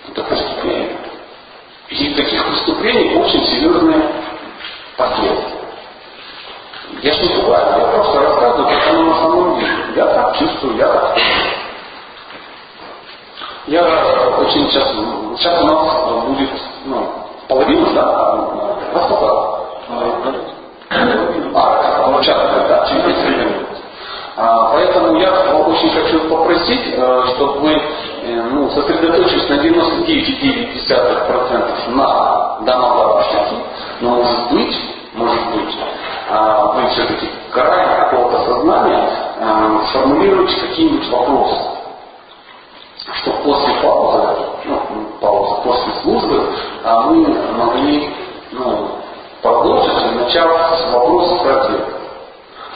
Это 0.09 0.23
преступление. 0.23 0.97
И 1.91 2.15
таких 2.15 2.47
преступлений 2.47 3.17
очень 3.17 3.45
серьезные 3.47 4.03
последствия. 4.97 5.64
Я 7.05 7.13
же 7.13 7.23
не 7.23 7.35
я 7.35 7.41
просто 7.93 8.19
рассказываю, 8.19 8.67
как 8.67 8.89
оно 8.89 9.03
на 9.03 9.15
самом 9.17 9.61
деле. 9.61 9.73
Я 9.95 10.07
так 10.07 10.39
чувствую, 10.39 10.75
я 10.79 10.89
так. 10.89 11.19
Я 13.67 13.83
очень 14.39 14.71
часто, 14.71 14.97
сейчас 15.37 15.61
у 15.61 15.67
нас 15.67 16.25
будет, 16.25 16.49
ну, 16.87 17.07
половина, 17.47 17.93
да, 17.93 18.07
во 18.95 19.03
сколько? 19.05 19.27
А, 21.55 22.03
получается, 22.07 22.65
да, 22.71 22.87
через 22.89 23.05
10 23.05 23.29
минут. 23.37 23.67
А, 24.39 24.71
поэтому 24.73 25.21
я 25.21 25.31
очень 25.59 25.91
хочу 25.91 26.21
попросить, 26.31 26.87
э, 26.91 27.23
чтобы 27.35 27.61
вы 27.61 27.73
э, 27.73 27.79
ну, 28.51 28.71
сосредоточились 28.71 29.51
на 29.51 29.57
99,9% 29.57 31.91
на 31.91 32.57
домовладельстве. 32.63 33.59
Но 34.01 34.09
может 34.11 34.51
быть, 34.53 34.75
может 35.13 35.47
быть, 35.55 35.77
а, 36.31 36.73
мы 36.73 36.89
все-таки 36.91 37.29
края 37.51 38.05
какого-то 38.05 38.45
сознания 38.47 39.09
а, 39.41 39.81
сформулировать 39.91 40.59
какие-нибудь 40.61 41.09
вопросы. 41.11 41.61
Что 43.21 43.33
после 43.45 43.75
паузы, 43.83 44.37
ну, 44.65 44.81
паузы, 45.21 45.63
после 45.63 45.93
службы 46.03 46.53
а 46.85 47.03
мы 47.03 47.27
могли 47.57 48.15
ну, 48.53 48.89
продолжить, 49.43 50.17
начав 50.17 50.51
с 50.79 50.93
вопроса: 50.93 51.35
и 51.35 51.49
ответов. 51.49 51.95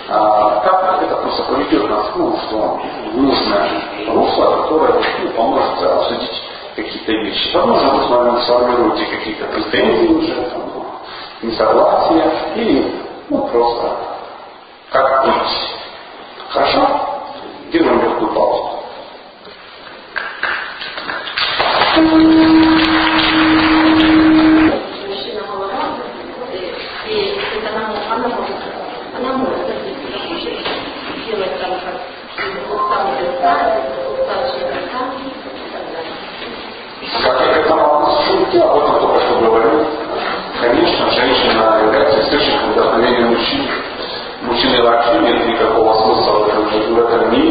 Как 0.09 1.03
это 1.03 1.17
просто 1.17 1.43
поведет 1.45 1.89
нас 1.89 2.07
ну, 2.17 2.29
в 2.29 3.17
нужное 3.17 3.69
русло, 4.09 4.63
которое 4.63 5.03
ну, 5.23 5.31
поможет 5.31 5.83
обсудить 5.83 6.43
какие-то 6.77 7.13
вещи. 7.13 7.55
Возможно, 7.55 7.91
вы 7.91 8.03
с 8.05 8.09
вами 8.09 8.41
сформируете 8.41 9.07
какие-то 9.07 9.45
претензии 9.47 10.15
уже, 10.15 10.35
там, 10.51 10.63
несогласия, 11.43 12.33
и 12.57 13.08
ну, 13.31 13.47
просто 13.49 13.97
как 14.91 15.25
быть. 15.27 15.75
Хорошо? 16.49 16.89
Делаем 17.71 18.01
легкую 18.01 18.33
паузу. 18.33 18.79
para 47.19 47.31
mí 47.31 47.48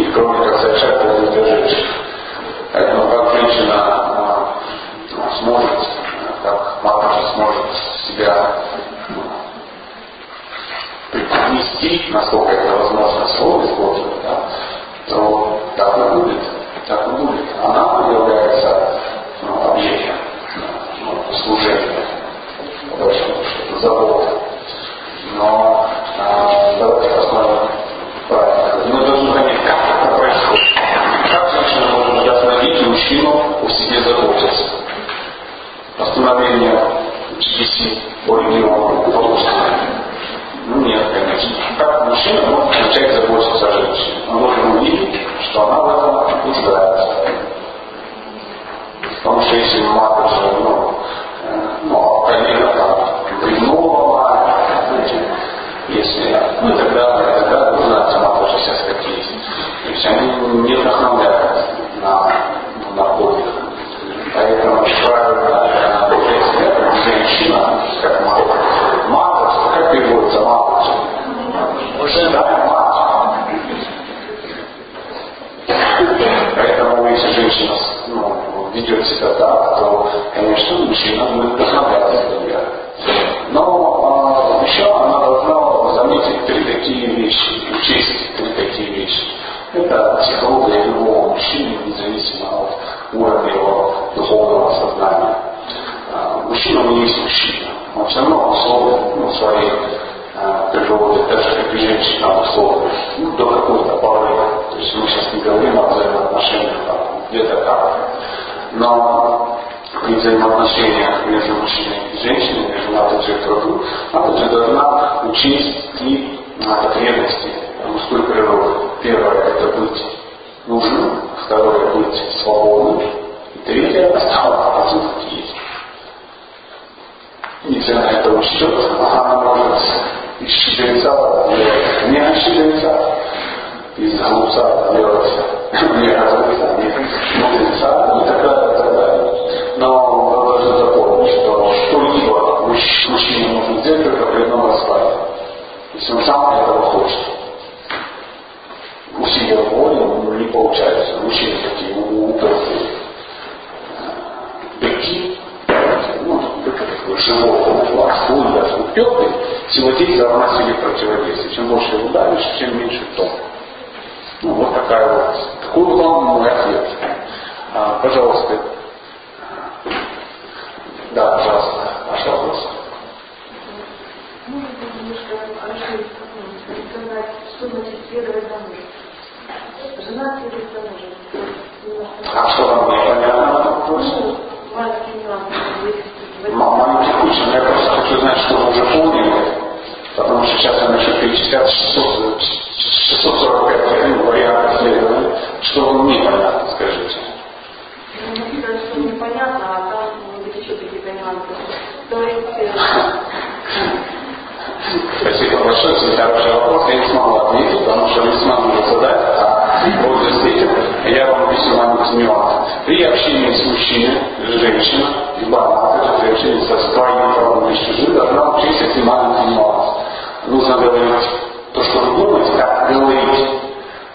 нужно 220.68 220.78
говорить 220.84 221.30
то, 221.74 221.84
что 221.84 222.00
он 222.00 222.16
думает, 222.18 222.48
как 222.58 222.92
говорить. 222.92 223.50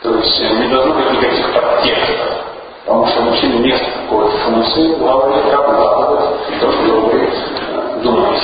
То 0.02 0.14
есть 0.16 0.40
э, 0.40 0.54
не 0.54 0.68
должно 0.68 0.94
быть 0.94 1.12
никаких 1.12 1.52
подтекстов. 1.52 2.28
Потому 2.84 3.06
что 3.06 3.22
мужчине 3.22 3.58
нет 3.58 3.80
какой-то 3.80 4.36
функции, 4.38 4.94
главное, 4.96 5.42
как 5.50 5.68
угадывать 5.68 6.30
а 6.48 6.60
то, 6.60 6.72
что 6.72 6.82
вы 6.82 7.30
думаете. 8.02 8.42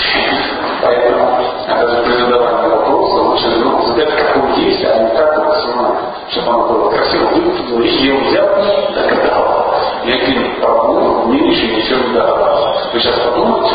Поэтому, 0.80 1.38
опять 1.66 1.90
же, 1.90 2.02
при 2.04 2.12
задавании 2.12 2.70
вопроса 2.70 3.16
лучше 3.16 3.46
ну, 3.58 3.82
задать, 3.86 4.14
как 4.14 4.36
он 4.36 4.52
есть, 4.54 4.84
а 4.84 5.02
не 5.02 5.16
как 5.16 5.38
он 5.38 5.96
чтобы 6.30 6.50
оно 6.50 6.68
было 6.68 6.90
красиво 6.90 7.30
выглядело, 7.30 7.80
и 7.80 7.88
я 7.88 8.14
взял 8.14 8.46
и 8.46 8.94
догадал. 8.94 9.74
Я 10.04 10.18
к 10.18 10.28
ним 10.28 10.60
проблему, 10.60 11.26
мне 11.26 11.48
еще 11.48 11.74
ничего 11.74 12.08
не 12.08 12.14
догадался. 12.14 12.90
Вы 12.92 13.00
сейчас 13.00 13.18
подумайте, 13.18 13.74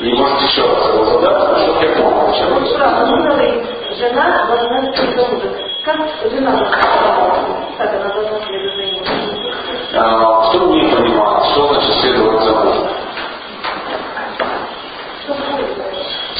и 0.00 0.12
может 0.12 0.40
еще 0.42 0.62
раз 0.62 0.86
его 0.94 1.04
задать, 1.06 1.40
потому 1.40 1.58
что 1.58 1.84
я 1.84 1.96
помню, 1.96 2.32
чем 2.32 2.56
он 2.56 2.62
а 2.62 2.66
Жена 3.96 4.46
должна 4.46 4.92
следовать. 4.92 5.42
Как 5.84 5.96
жена 6.30 6.52
должна 6.52 8.38
следовать 8.46 8.76
за 8.76 8.84
ним? 8.84 9.02
А, 9.96 10.48
кто 10.48 10.66
не 10.66 10.84
понимал, 10.94 11.44
что 11.50 11.66
значит 11.66 11.94
следовать 11.96 12.42
за 12.44 12.52
мужем? 12.52 12.86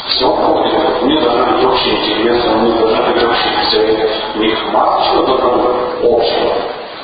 Все 0.07 0.25
помнит. 0.25 0.73
У 1.01 1.05
нее 1.05 1.21
должны 1.21 1.45
быть 1.51 1.65
общие 1.65 1.95
интересы, 1.95 2.49
у 2.49 2.59
нее 2.61 2.79
должны 2.79 3.13
быть 3.13 3.23
общие 3.23 3.65
цели. 3.71 4.09
У 4.35 4.39
них 4.39 4.57
мало 4.71 5.03
чего 5.03 5.23
доброго 5.23 5.89
общего. 6.01 6.53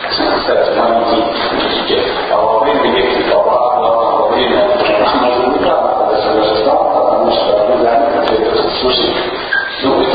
Кстати, 0.10 0.78
маленький, 0.78 2.02
а 2.32 2.38
во 2.38 2.60
время 2.60 2.92
лекции 2.92 3.30
по 3.30 3.75
хотели 8.86 9.06
слушать. 9.06 9.16
Ну, 9.84 10.02
это 10.02 10.15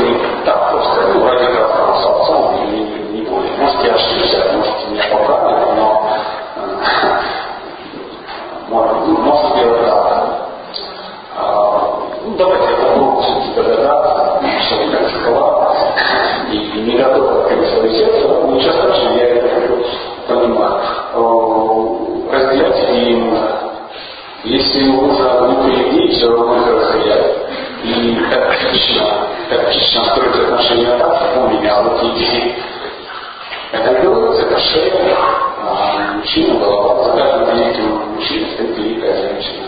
шея, 34.71 35.17
а, 35.63 36.13
мужчина, 36.17 36.59
голова, 36.59 37.03
за 37.03 37.11
каждым 37.11 37.57
великим 37.57 38.15
мужчиной 38.15 38.51
стоит 38.53 38.77
великая 38.77 39.15
женщина. 39.15 39.67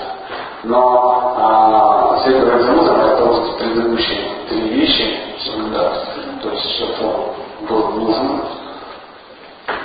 Но 0.64 1.36
а, 1.38 2.20
следовать 2.24 2.62
за 2.64 2.72
мужем 2.72 3.01
это 3.01 3.26
вот 3.26 3.58
предыдущие 3.58 4.20
три 4.49 4.62
вещи 4.62 5.20
соблюдать. 5.43 5.99
То 6.41 6.49
есть, 6.49 6.70
чтобы 6.76 6.93
он 7.04 7.66
был 7.68 7.88
нужен, 7.91 8.41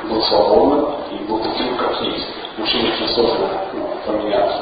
был 0.04 0.22
свободным 0.22 0.86
и 1.10 1.24
был 1.24 1.40
таким, 1.40 1.76
как 1.76 2.00
есть. 2.02 2.26
Мужчина 2.56 2.88
очень 2.88 3.08
сложно 3.14 3.48
ну, 3.72 3.88
поменяться. 4.06 4.58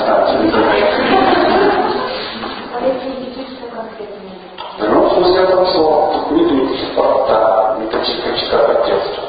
конкретно? 0.50 1.04
Ну, 4.78 5.08
в 5.08 5.12
смысле 5.12 5.42
этого 5.42 5.64
слова. 5.66 6.12
Тут 6.14 6.30
нет 6.30 6.50
никаких 6.50 6.94
правда, 6.94 7.76
никаких 7.82 8.24
качка 8.24 8.82
текста. 8.86 9.20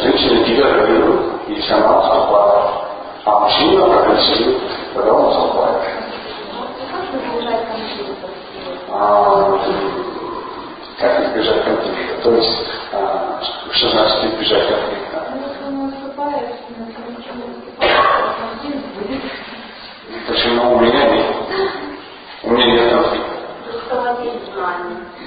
Женщина 0.00 0.42
генералирует, 0.44 1.20
если 1.48 1.72
она 1.74 1.92
наступает. 1.96 2.70
А 3.24 3.38
мужчина 3.40 3.86
прогрессирует, 3.86 4.62
когда 4.94 5.12
он 5.12 5.32
конфликтов? 7.66 8.30
А, 8.90 9.58
как 10.98 11.20
избежать 11.26 11.64
конфликта? 11.64 12.22
То 12.22 12.34
есть, 12.34 12.66
а, 12.92 13.40
что 13.70 13.88
значит 13.90 14.24
избежать 14.24 14.68
конфликта? 14.68 15.28
Ну, 15.32 15.48
не. 18.64 19.20
Почему 20.26 20.74
у 20.74 20.80
меня 20.80 21.08
нет? 21.08 21.26
У 22.42 22.50
меня 22.50 22.66
нет 22.66 22.90
конфликта. 22.90 23.28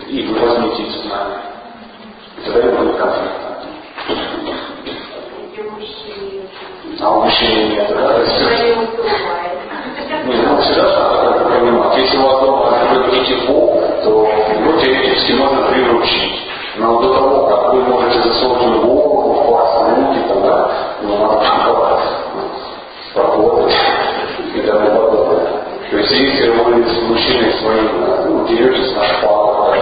И 0.07 0.27
вы 0.27 0.39
возьмите 0.39 0.83
эти 0.83 1.07
знания. 1.07 1.41
И 2.37 2.41
тогда 2.45 2.61
не 2.63 2.77
будет 2.77 2.97
конфликта. 2.97 3.51
А 6.99 7.09
у 7.09 7.21
мужчины 7.23 7.69
нет, 7.69 7.87
да? 7.89 8.13
То 8.13 8.21
есть. 8.21 8.41
Нет, 10.25 10.47
ну 10.47 10.61
всегда 10.61 10.83
надо 11.23 11.45
понимать. 11.45 11.97
Если 11.97 12.17
у 12.17 12.23
вас 12.23 12.41
дома 12.41 13.05
будет 13.05 13.25
тепло, 13.25 13.81
то 14.03 14.50
его 14.91 15.01
теоретически 15.03 15.33
можно 15.33 15.67
приручить. 15.67 16.47
Но 16.77 17.01
до 17.01 17.13
того, 17.13 17.47
как 17.47 17.73
вы 17.73 17.81
можете 17.81 18.19
засунуть 18.21 18.81
голову, 18.81 19.43
впасть 19.43 19.77
в 19.77 19.89
руки, 19.95 20.19
тогда 20.27 20.71
ну, 21.01 21.17
надо 21.17 21.41
поработать 23.13 23.75
и 24.55 24.59
тому 24.61 24.89
подобное. 24.89 25.47
То 25.89 25.97
есть 25.97 26.11
если 26.11 26.49
вы 26.49 26.83
с 26.87 27.01
мужчиной 27.01 27.53
своим 27.59 27.89
ну, 28.25 28.47
деретесь 28.47 28.95
на 28.95 29.03
шпалах, 29.03 29.77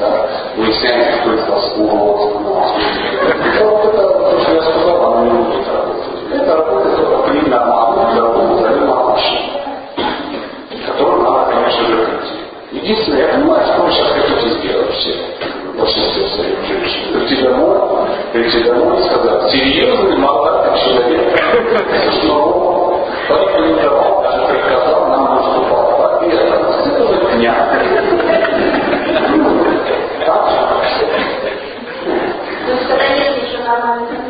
да, 0.00 0.28
выясняете, 0.56 1.20
кто 1.20 1.34
из 1.34 1.48
вас 1.48 1.74
урод, 1.76 2.40
ну, 2.40 2.54
домой, 17.48 18.08
прийти 18.32 18.62
домой 18.64 18.98
и 18.98 19.02
сказать, 19.04 19.50
серьезный 19.50 20.16
молодой 20.16 20.78
человек, 20.78 21.38
что 22.12 23.06
порекомендовал, 23.28 24.22
даже 24.22 24.46
приказал 24.48 25.08
нам 25.08 25.34
наступать. 25.36 25.98
Во-первых, 25.98 26.86
сделать 26.86 27.36
дня. 27.36 27.54
Так 30.26 30.48
же? 30.48 31.06
То 32.66 32.72
есть, 32.72 32.88
когда 32.88 33.04
есть 33.04 33.48
еще 33.48 33.58
нормальных 33.64 34.27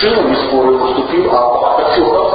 Шила 0.00 0.22
не 0.22 0.36
спорил, 0.36 0.82
уступил. 0.82 1.30
А 1.30 1.76
Катюха 1.76 2.18
спорит 2.18 2.33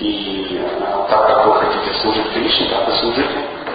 И 0.00 0.60
э, 0.60 1.06
так 1.08 1.26
как 1.26 1.46
вы 1.46 1.54
хотите 1.54 1.94
служить 2.00 2.32
Кришне, 2.34 2.68
так 2.68 2.88
и 2.88 2.92
служите 2.98 3.28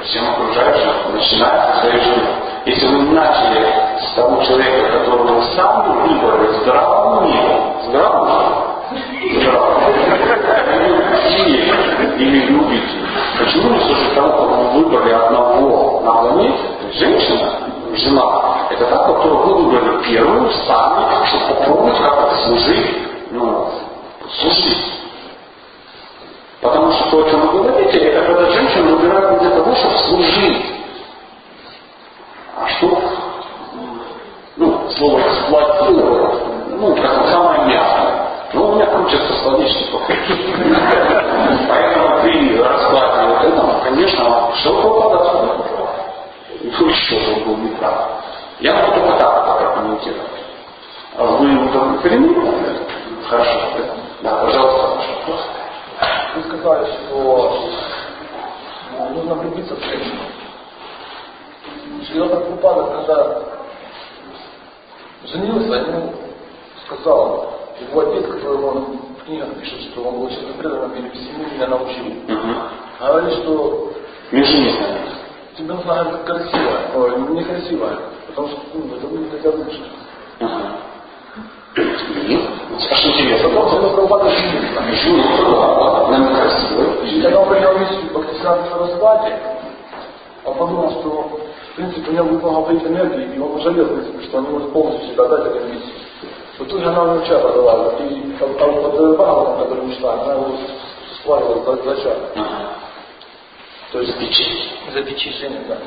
всем 0.03 0.30
окружающим, 0.30 1.13
начиная 1.13 1.74
со 1.74 1.82
своей 1.82 1.99
жизни. 1.99 2.30
Если 2.65 2.88
вы 2.88 3.01
начали 3.13 3.67
с 3.99 4.13
того 4.15 4.43
человека, 4.43 4.99
которого 4.99 5.34
вы 5.34 5.43
сами 5.55 5.88
выбрали 6.07 6.53
здравым 6.61 7.26
умом, 7.26 7.82
здравым, 7.88 8.61
или, 12.17 12.45
любите, 12.45 12.88
почему 13.39 13.69
не 13.72 13.80
слушать 13.80 14.13
того, 14.13 14.30
кого 14.30 14.47
вы 14.47 14.84
выбрали 14.84 15.11
одного 15.11 16.01
на 16.01 16.11
планете, 16.11 16.59
женщина, 16.93 17.51
жена, 17.95 18.67
это 18.69 18.86
та, 18.86 18.97
которую 19.07 19.38
вы 19.38 19.53
выбрали 19.63 20.03
первую, 20.03 20.51
сами, 20.67 21.26
чтобы 21.26 21.45
попробовать 21.55 21.97
как 21.97 22.28
это 22.28 22.36
служить, 22.45 22.97
ну, 23.32 23.69
служить. 24.39 25.01
Потому 26.62 26.91
что 26.91 27.09
то, 27.09 27.26
о 27.26 27.30
чем 27.30 27.41
вы 27.47 27.64
говорите, 27.64 27.99
это 27.99 28.26
когда 28.26 28.51
женщину 28.51 28.95
выбирают 28.95 29.41
не 29.41 29.47
для 29.47 29.57
того, 29.57 29.76
чтобы 29.76 29.97
служить, 29.97 30.66
а 32.55 32.67
чтобы, 32.67 33.01
ну, 34.58 34.89
слово 34.92 35.21
эксплуатировать, 35.21 36.39
ну, 36.70 36.96
как 36.96 37.28
самое 37.32 37.66
мягкое. 37.66 38.28
Ну, 38.54 38.70
у 38.70 38.75
меня 38.75 38.86
крутится 38.86 39.33
словечников. 39.42 40.01
Поэтому 41.70 42.21
раскладе 42.67 43.28
вот 43.28 43.43
этого, 43.43 43.79
конечно, 43.83 44.51
что 44.55 44.82
попадать 44.83 45.32
Ну, 46.62 46.88
еще 46.88 47.16
бы 47.16 47.46
был 47.46 47.58
неправ. 47.58 48.09
Я 48.59 48.75
могу 48.75 49.00
только 49.00 49.17
так 49.17 49.58
прокомментировать. 49.58 50.28
А 51.17 51.24
Вы 51.24 51.66
удовлетворены? 51.66 52.36
Хорошо. 53.28 53.59
Да, 54.21 54.36
пожалуйста, 54.36 54.88
ваш 54.96 55.08
вопрос. 55.08 55.61
Вы 56.36 56.43
сказали, 56.43 56.86
что 56.91 57.69
ну, 58.97 59.09
нужно 59.09 59.36
влюбиться 59.36 59.75
в 59.75 59.79
женщину. 59.83 60.21
Шрила 62.07 62.28
Прабхупада, 62.28 62.83
когда 62.95 63.43
женился, 65.25 65.73
ему 65.73 66.13
сказал, 66.86 67.53
его 67.79 67.99
отец, 68.01 68.32
которому 68.32 68.67
он 68.67 68.97
в 69.19 69.25
книгах 69.25 69.49
пишет, 69.59 69.82
что 69.91 70.03
он 70.03 70.15
был 70.15 70.23
очень 70.25 70.53
преданным 70.57 70.93
и 70.93 71.09
всему 71.11 71.45
меня 71.53 71.67
научил. 71.67 72.05
Говорит, 72.99 73.33
что 73.39 73.93
тебе 75.57 75.73
нужна 75.73 76.03
красивая, 76.25 76.91
ой, 76.95 77.19
некрасивая, 77.29 77.99
потому 78.28 78.47
что 78.47 78.61
ну, 78.73 78.95
это 78.95 79.07
будет 79.07 79.39
тебя 79.39 79.51
лучше. 79.51 79.83
И? 81.76 82.39
А 82.89 82.96
что 82.96 83.10
интересно? 83.10 83.50
Потом 83.50 83.70
Шрила 83.70 83.89
Прабхупада 83.89 84.30
женился. 84.30 84.96
Женился, 85.04 85.43
да, 85.43 86.06
она 86.06 86.18
некрасивая. 86.18 86.88
И 87.06 87.22
когда 87.22 87.39
он 87.39 87.50
принял 87.50 87.78
миссию 87.80 88.02
в 88.02 88.14
Бхактисиданта 88.14 88.70
Сарасвати, 88.70 89.34
он 90.43 90.56
подумал, 90.56 90.92
что 91.00 91.39
в 91.72 91.76
принципе 91.76 92.12
у 92.12 92.14
него 92.14 92.26
много 92.26 92.74
быть 92.74 92.84
энергии, 92.84 93.36
и 93.36 93.39
он 93.39 93.54
пожалел, 93.54 93.86
в 93.86 93.93
принципе, 93.93 94.24
что 94.26 94.38
он 94.38 94.43
не 94.46 94.50
может 94.50 94.74
полностью 94.74 95.10
себя 95.12 95.28
дать 95.28 95.46
этой 95.46 95.70
миссии. 95.70 95.93
В 96.58 96.64
итоге 96.64 96.86
она 96.86 97.14
ему 97.14 97.26
чата 97.26 97.54
дала, 97.54 97.93
и 98.00 98.20
Бхагаватом, 98.34 99.64
который 99.64 99.84
мы 99.86 99.96
читаем, 99.96 100.20
она 100.22 100.34
его 100.34 100.58
сваливала 101.24 101.78
за, 101.78 101.96
за. 101.96 102.18
То 103.92 104.00
есть 104.00 104.18
Печень. 104.18 104.70
за 104.93 105.04
печенье, 105.04 105.62
да. 105.68 105.78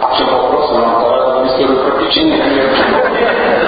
А 0.00 0.16
чем 0.16 0.26
вопрос? 0.28 0.70
Нам 0.70 1.02
давай 1.02 1.46
историю 1.48 1.84
про 1.84 2.04
печенье, 2.04 3.67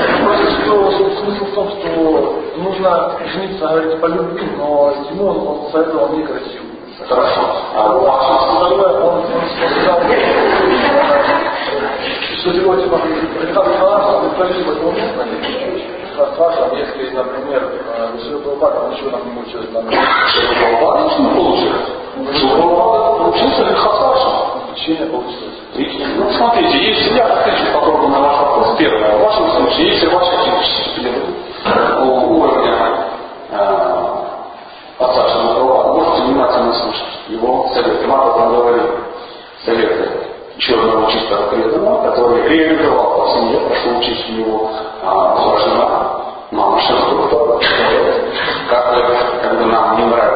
что 0.71 1.11
смысл 1.25 1.45
в 1.45 1.55
том, 1.55 1.69
что 1.71 2.43
нужно 2.57 3.13
жениться, 3.33 3.67
говорить, 3.67 4.01
по 4.01 4.07
любви, 4.07 4.49
но 4.57 4.93
ему 5.11 5.27
он, 5.27 5.37
он 5.49 5.73
советовал 5.73 6.09
некрасиво. 6.11 6.65
Хорошо. 7.09 7.41
А 7.75 7.89
ваша 7.89 8.33
Второе, 8.67 9.01
он, 9.01 9.15
он 9.17 9.25
сказал, 9.57 10.01
что 12.41 12.51
его 12.51 12.77
типа, 12.77 13.01
Николаевич 13.49 13.85
предложил 14.29 14.65
бы 14.65 14.73
его 14.75 14.91
место, 14.93 15.27
спрашивал, 16.35 16.77
если, 16.77 17.11
например, 17.17 17.63
Шива 18.23 18.39
Прабхупада, 18.41 18.81
он 18.81 18.91
ничего 18.93 19.11
нам 19.11 19.21
не 19.35 19.41
учил, 19.43 19.63
там, 19.73 19.89
не 19.89 19.97
получилось. 21.35 21.89
Шилопрабхупада 22.39 23.19
получился 23.19 23.63
Лихасаша. 23.63 24.40
Печенье 24.75 25.07
получилось. 25.07 25.61
Ну, 26.17 26.31
смотрите, 26.33 26.79
если 26.79 27.17
я 27.17 27.25
отвечу 27.25 27.73
попробую 27.73 28.09
на 28.09 28.21
ваш 28.21 28.41
вопрос, 28.41 28.77
первое, 28.79 29.17
в 29.17 29.23
вашем 29.23 29.51
случае, 29.53 29.89
если 29.95 30.07
ваши 30.07 30.31
физические 30.37 31.13
уровня 32.03 32.77
э, 33.51 34.01
Шилопрабхупада, 34.99 35.93
можете 35.93 36.23
внимательно 36.23 36.73
слушать 36.75 37.19
его 37.29 37.69
советы. 37.75 38.07
Мата 38.07 38.39
там 38.39 38.55
говорил 38.55 38.91
советы 39.65 40.11
еще 40.57 40.75
одного 40.75 41.11
чистого 41.11 41.49
преданного, 41.49 42.11
который 42.11 42.49
реализовал 42.49 43.17
по 43.17 43.29
семье, 43.33 43.61
пошел 43.61 43.99
учить 43.99 44.25
у 44.29 44.33
него 44.33 44.71
а, 45.03 45.35
была 45.35 45.59
жена, 45.59 46.11
мама 46.51 46.81
Шилопрабхупада, 46.81 47.61
как 48.69 49.43
когда 49.43 49.67
нам 49.67 49.97
не 49.99 50.05
нравится 50.07 50.30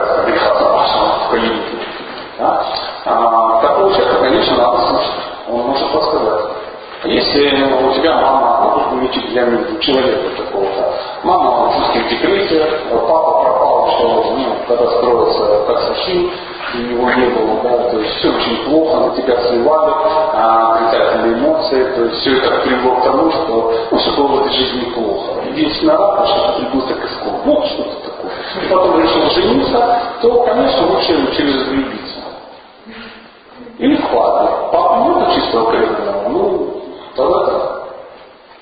может 5.75 5.93
подсказать. 5.93 6.45
Если 7.05 7.51
у 7.51 7.93
тебя 7.93 8.17
мама, 8.17 8.89
ну, 8.93 9.01
не 9.03 9.09
для 9.09 9.81
человека 9.81 10.31
такого-то, 10.39 10.95
мама 11.23 11.69
в 11.69 11.79
жестком 11.79 12.09
декрете, 12.09 12.67
папа 12.91 13.43
пропал, 13.43 13.91
что 13.91 14.35
ну, 14.39 14.47
когда 14.67 14.91
строился 14.91 15.67
как 15.67 15.81
совсем, 15.81 16.31
у 16.75 16.79
него 16.79 17.11
не 17.11 17.27
было, 17.27 17.61
да, 17.63 17.91
то 17.91 17.99
есть 17.99 18.15
все 18.17 18.31
очень 18.31 18.65
плохо, 18.65 19.01
на 19.01 19.17
тебя 19.17 19.37
сливали, 19.43 19.93
а, 20.33 20.75
отрицательные 20.75 21.35
эмоции, 21.35 21.85
то 21.95 22.05
есть 22.05 22.21
все 22.21 22.39
это 22.39 22.51
привело 22.63 22.97
к 22.97 23.05
тому, 23.05 23.31
что 23.31 23.75
ну, 23.91 23.99
все 23.99 24.11
было 24.17 24.27
в 24.27 24.41
этой 24.41 24.53
жизни 24.53 24.91
плохо. 24.95 25.43
Единственное 25.51 25.99
радость, 25.99 26.33
что 26.33 26.53
ты 26.53 26.67
прибыток 26.67 27.05
искал, 27.05 27.33
вот 27.45 27.67
что-то 27.67 28.11
такое. 28.11 28.33
И 28.63 28.69
потом 28.71 29.03
решил 29.03 29.31
жениться, 29.31 30.01
то, 30.23 30.43
конечно, 30.45 30.87
лучше 30.87 31.37
через 31.37 31.67
влюбиться. 31.69 32.04
Или 33.79 33.97
хватит. 33.97 34.51
Папа 34.73 34.97
нет 35.09 35.35
чистого 35.35 35.71
преданного, 35.71 36.29
ну, 36.29 36.83
тогда 37.17 37.45
так. 37.47 37.83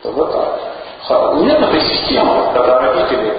Тогда 0.02 0.24
так. 0.26 0.58
Ха- 1.06 1.32
Нет 1.34 1.60
этой 1.60 1.80
системы, 1.80 2.52
когда 2.54 2.78
родители, 2.80 3.38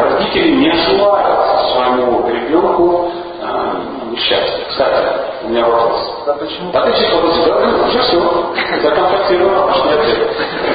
родители 0.00 0.48
не 0.56 0.70
желают 0.72 1.60
своему 1.72 2.26
ребенку 2.28 3.10
э, 3.40 4.16
счастья. 4.16 4.64
Кстати, 4.68 5.06
у 5.44 5.48
меня 5.48 5.66
вопрос. 5.66 6.22
Да 6.26 6.32
почему? 6.34 6.70
А 6.72 6.80
ты 6.82 6.92
чисто 6.98 7.16
вот 7.16 7.34
себя, 7.34 7.54
ну, 7.60 7.84
уже 7.86 7.98
все, 8.00 8.20
законтактировано, 8.82 9.66
пошли 9.68 9.90
ответ. 9.92 10.30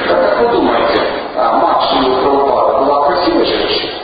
Как, 0.08 0.38
вы 0.40 0.48
думаете, 0.56 1.02
а, 1.36 1.52
мать 1.54 1.90
Шилы 1.90 2.16
Прабхупада 2.22 2.78
была 2.78 3.06
красивой 3.06 3.44
женщиной? 3.44 3.94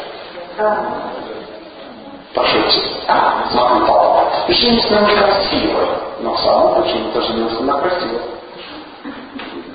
Пошути. 2.35 2.83
А, 3.07 3.45
смотри, 3.53 3.87
папа. 3.87 4.25
Женщина 4.49 5.07
не 5.07 5.15
красивая, 5.15 5.87
но 6.21 6.37
сама 6.39 6.81
почему-то 6.81 7.23
женился 7.23 7.63
на 7.63 7.75
красивой. 7.75 8.21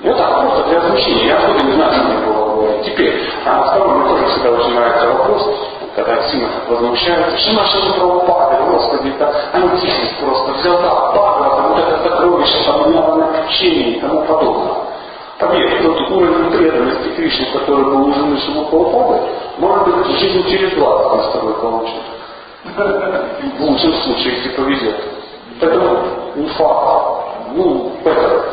Ну 0.02 0.14
так, 0.14 0.40
просто 0.40 0.68
для 0.68 0.80
замещения. 0.80 1.26
Я 1.26 1.38
откуда 1.38 1.64
не 1.64 1.72
знаю, 1.72 1.92
что 1.92 2.02
мне 2.04 2.26
было 2.26 2.54
говорить. 2.54 2.84
Теперь, 2.84 3.18
а 3.46 3.62
второй, 3.62 3.94
мне 3.94 4.08
тоже 4.10 4.26
всегда 4.26 4.50
очень 4.50 4.74
нравится 4.74 5.08
вопрос, 5.08 5.48
когда 5.94 6.22
сильно 6.28 6.48
так 6.48 6.68
возмущаются, 6.68 7.38
что 7.38 7.52
наши 7.54 7.78
Прабхупады, 7.98 8.56
Господи, 8.70 9.14
да, 9.18 9.32
антихрист 9.54 10.20
просто 10.20 10.52
взял, 10.52 10.82
да, 10.82 10.94
Бхагавата, 11.12 11.68
вот 11.68 11.78
это 11.78 12.10
сокровище, 12.10 12.64
там, 12.66 12.92
на 12.92 13.40
общение 13.40 13.92
и 13.92 14.00
тому 14.00 14.20
подобное. 14.24 14.74
Поверь, 15.38 15.82
тот 15.82 16.10
уровень 16.10 16.50
преданности 16.50 17.08
Кришне, 17.16 17.46
который 17.52 17.84
был 17.84 18.06
у 18.06 18.12
жены 18.12 18.38
Шилупаупады, 18.38 19.20
может 19.56 19.84
быть, 19.84 20.18
жизнь 20.18 20.46
через 20.50 20.74
20 20.74 21.16
мы 21.16 21.22
с 21.22 21.32
тобой 21.32 21.54
получим. 21.54 22.19
В 22.64 23.60
лучшем 23.60 23.94
случае, 23.94 24.36
если 24.36 24.50
повезет. 24.50 24.94
Поэтому 25.60 25.98
не 26.36 26.46
факт. 26.48 27.26
Ну, 27.54 27.92
это, 28.04 28.44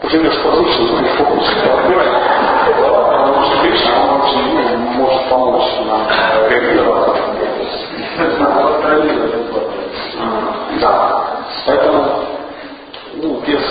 поживешь 0.00 0.36
послушай, 0.42 0.86
но 0.90 1.00
не 1.00 1.08
фокус. 1.10 1.44
Потому 2.66 3.44
что 3.44 3.58
Кришна, 3.62 3.92
он 4.02 4.22
очень 4.22 4.44
ну, 4.52 4.78
может 5.02 5.28
помочь 5.28 5.70
нам 5.86 6.02
реализоваться. 6.50 7.22
Да. 10.80 11.22
Поэтому, 11.66 12.04
ну, 13.14 13.40
без, 13.46 13.62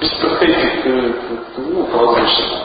без 0.00 0.10
претензий 0.10 0.70
к, 0.82 1.58
ну, 1.58 1.86
к 1.86 1.94
возвышенному. 1.94 2.64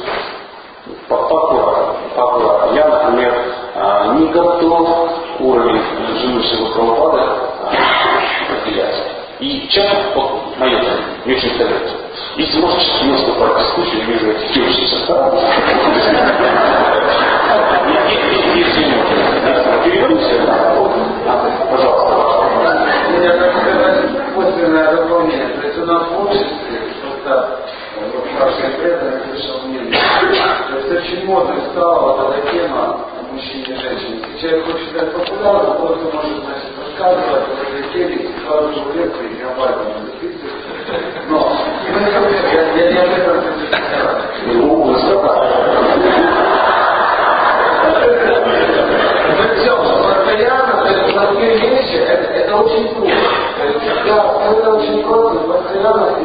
Поаккуратно. 1.08 2.76
Я, 2.76 2.88
например, 2.88 3.34
а, 3.76 4.14
не 4.16 4.28
готов 4.28 5.29
уровень 5.40 5.82
жены 6.20 6.44
Шилапрабхупады 6.44 7.22
разделять. 8.50 9.04
И 9.40 9.68
часто, 9.70 9.98
мое 10.58 10.82
не 11.26 11.34
очень 11.34 11.58
советую. 11.58 11.98
Если 12.36 12.60
можешь 12.60 13.02
не 13.02 13.12
наступать 13.12 13.54
в 13.54 13.60
дискуссию, 13.60 14.00
я 14.00 14.06
вижу 14.06 14.32
эти 14.32 14.54
девушки 14.54 14.86
со 14.86 14.98
стороны. 15.06 15.40
Если 18.56 18.86
можно, 18.86 19.84
переговорите, 19.84 20.42
пожалуйста. 21.72 22.10
У 23.08 23.12
меня, 23.12 23.32
так 23.32 23.52
сказать, 23.62 24.00
косвенное 24.36 24.96
дополнение. 24.96 25.48
То 25.48 25.68
есть 25.68 25.80
у 25.80 25.86
нас 25.86 26.04
в 26.08 26.22
обществе, 26.22 26.80
просто 27.02 27.60
вот 28.00 28.28
ваши 28.40 28.78
преданные 28.78 29.22
слышал 29.30 29.62
мнение, 29.68 29.98
то 30.70 30.78
есть 30.78 30.92
очень 30.92 31.26
модной 31.26 31.62
стала 31.72 32.34
эта 32.34 32.52
тема 32.52 33.06
мужчине 33.32 33.64
и 33.64 33.76
женщине. 33.76 34.22
Если 34.34 34.48
человек 34.48 34.66
хочет 34.66 34.90
стать 34.90 35.14
популярным, 35.14 35.78
просто 35.78 36.06
может 36.14 36.44
значит, 36.44 36.72
рассказывать 36.78 37.28
о 37.30 37.94
теме, 37.94 38.30
сразу 38.46 38.68
же 38.74 38.80
лекции 38.96 39.30
и 39.38 39.44
об 39.44 39.60
этом. 39.62 39.88
Но, 41.30 41.40
я, 42.54 42.62
я 42.74 42.92
не 42.92 42.98
об 42.98 43.10
этом 43.10 43.44
Причем 49.48 49.78
постоянно, 50.04 50.74
то 50.74 50.90
это, 52.38 52.56
очень 52.58 52.86
трудно. 52.96 53.16
Да, 54.06 54.18
это 54.52 54.70
очень 54.72 55.04
просто, 55.04 55.40
постоянно 55.40 56.20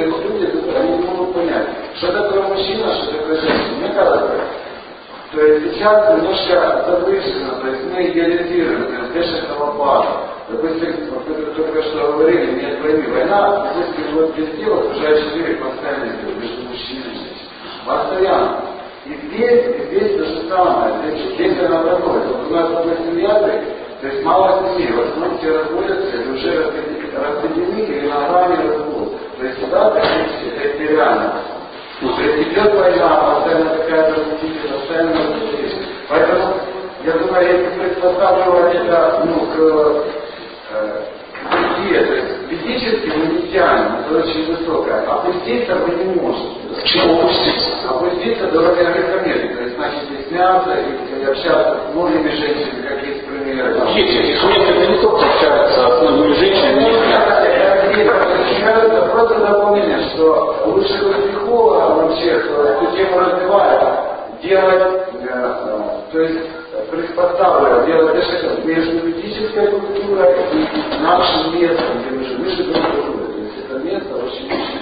то 0.00 0.06
есть 0.06 0.18
люди, 0.24 0.76
они 0.76 0.98
не 0.98 1.04
могут 1.04 1.34
понять, 1.34 1.68
что 1.96 2.12
такое 2.12 2.42
мужчина, 2.42 2.94
что 2.94 3.12
такое 3.12 3.40
женщина. 3.40 3.76
Мне 3.78 3.88
кажется, 3.94 4.29
то 5.32 5.46
есть 5.46 5.74
сейчас 5.74 6.16
немножко 6.16 6.84
завышено, 6.86 7.60
то 7.60 7.68
есть 7.68 7.84
мы 7.92 8.04
идеализируем, 8.08 8.86
то 8.86 8.92
есть 8.94 9.12
Деша 9.12 9.46
Халапада. 9.46 10.08
Допустим, 10.48 10.92
вот 11.12 11.28
вы 11.28 11.46
только 11.54 11.82
что 11.84 12.12
говорили, 12.12 12.60
нет 12.60 12.80
войны. 12.82 13.04
Война, 13.12 13.72
если 13.78 14.12
вот 14.12 14.34
без 14.36 14.48
дела, 14.58 14.80
уже 14.80 15.22
четыре 15.22 15.54
постоянно 15.54 16.06
идет 16.06 16.36
между 16.36 16.62
мужчиной 16.62 17.02
и 17.02 17.14
женщиной. 17.14 17.48
Постоянно. 17.86 18.60
И 19.06 19.14
здесь, 19.28 19.66
и 19.66 19.86
здесь 19.86 20.18
то 20.18 20.24
же 20.24 20.48
самое. 20.48 20.94
Здесь, 21.04 21.34
здесь 21.34 21.64
она 21.64 21.82
проходит. 21.82 22.26
Вот 22.26 22.46
у 22.48 22.50
нас, 22.50 22.68
допустим, 22.70 23.16
язык, 23.16 23.62
то 24.00 24.06
есть 24.08 24.24
мало 24.24 24.72
семей, 24.74 24.90
в 24.92 25.00
основном 25.00 25.38
все 25.38 25.58
разводятся, 25.58 26.16
или 26.16 26.30
уже 26.32 26.72
разведены, 27.14 27.80
или 27.82 28.08
на 28.08 28.28
грани 28.28 28.66
развод. 28.66 29.12
То 29.38 29.46
есть 29.46 29.60
ситуация, 29.60 30.02
это, 30.02 30.60
это 30.60 30.92
реально. 30.92 31.34
Есть 32.00 32.48
идет 32.48 32.74
война, 32.74 33.08
постоянно 33.08 33.76
какая-то 33.76 34.20
разделение, 34.20 34.72
постоянно. 34.72 35.16
Поэтому, 36.08 36.54
я 37.04 37.12
думаю, 37.12 37.46
если 37.46 37.78
приспосабливать 37.78 38.74
это, 38.74 39.22
ну, 39.26 39.46
к, 39.46 40.04
э, 40.72 41.02
к 41.44 41.82
беде, 41.82 42.00
то 42.00 42.14
есть 42.14 42.26
физически 42.48 43.12
мы 43.16 43.26
не 43.26 43.52
тянем, 43.52 43.98
это 44.00 44.18
очень 44.18 44.56
высокое. 44.56 45.06
Опуститься 45.06 45.74
мы 45.74 45.94
не 45.94 46.14
можем. 46.20 46.56
Чего 46.84 47.20
опуститься? 47.20 47.90
Опуститься 47.90 48.46
до 48.46 48.60
легкомерия, 48.60 49.54
то 49.54 49.62
есть 49.62 49.78
начать 49.78 50.04
стесняться 50.04 50.70
и, 50.80 51.20
и 51.20 51.24
общаться 51.26 51.80
с 51.90 51.94
многими 51.94 52.30
женщинами, 52.30 52.86
как 52.88 53.06
есть 53.06 53.26
примеры. 53.26 53.76
Есть, 53.94 54.20
этих 54.20 54.68
это 54.68 54.86
не 54.86 54.98
только 55.02 55.26
общаются 55.26 55.80
с 55.80 56.00
многими 56.00 56.34
женщинами, 56.34 56.80
это 58.82 59.06
просто 59.06 59.38
дополнение, 59.38 60.00
что 60.10 60.64
лучше 60.66 61.04
быть 61.04 61.30
психологом 61.30 62.08
вообще, 62.08 62.38
кто 62.40 62.62
эту 62.64 62.96
тему 62.96 63.18
развивает, 63.18 63.82
делать, 64.42 65.02
э, 65.22 65.54
то 66.12 66.20
есть 66.20 66.40
приспосабливать, 66.90 67.86
делать 67.86 68.16
решение 68.16 68.64
между 68.64 69.12
физической 69.12 69.66
культурой 69.68 70.34
и 70.52 71.02
нашим 71.02 71.60
местом, 71.60 71.86
где 72.00 72.10
мы 72.16 72.24
живем. 72.24 72.40
Мы 72.40 72.50
в 72.50 72.82
культуре, 72.82 73.26
то 73.26 73.40
есть 73.40 73.58
это 73.64 73.78
место 73.78 74.16
очень 74.16 74.46
очень 74.46 74.80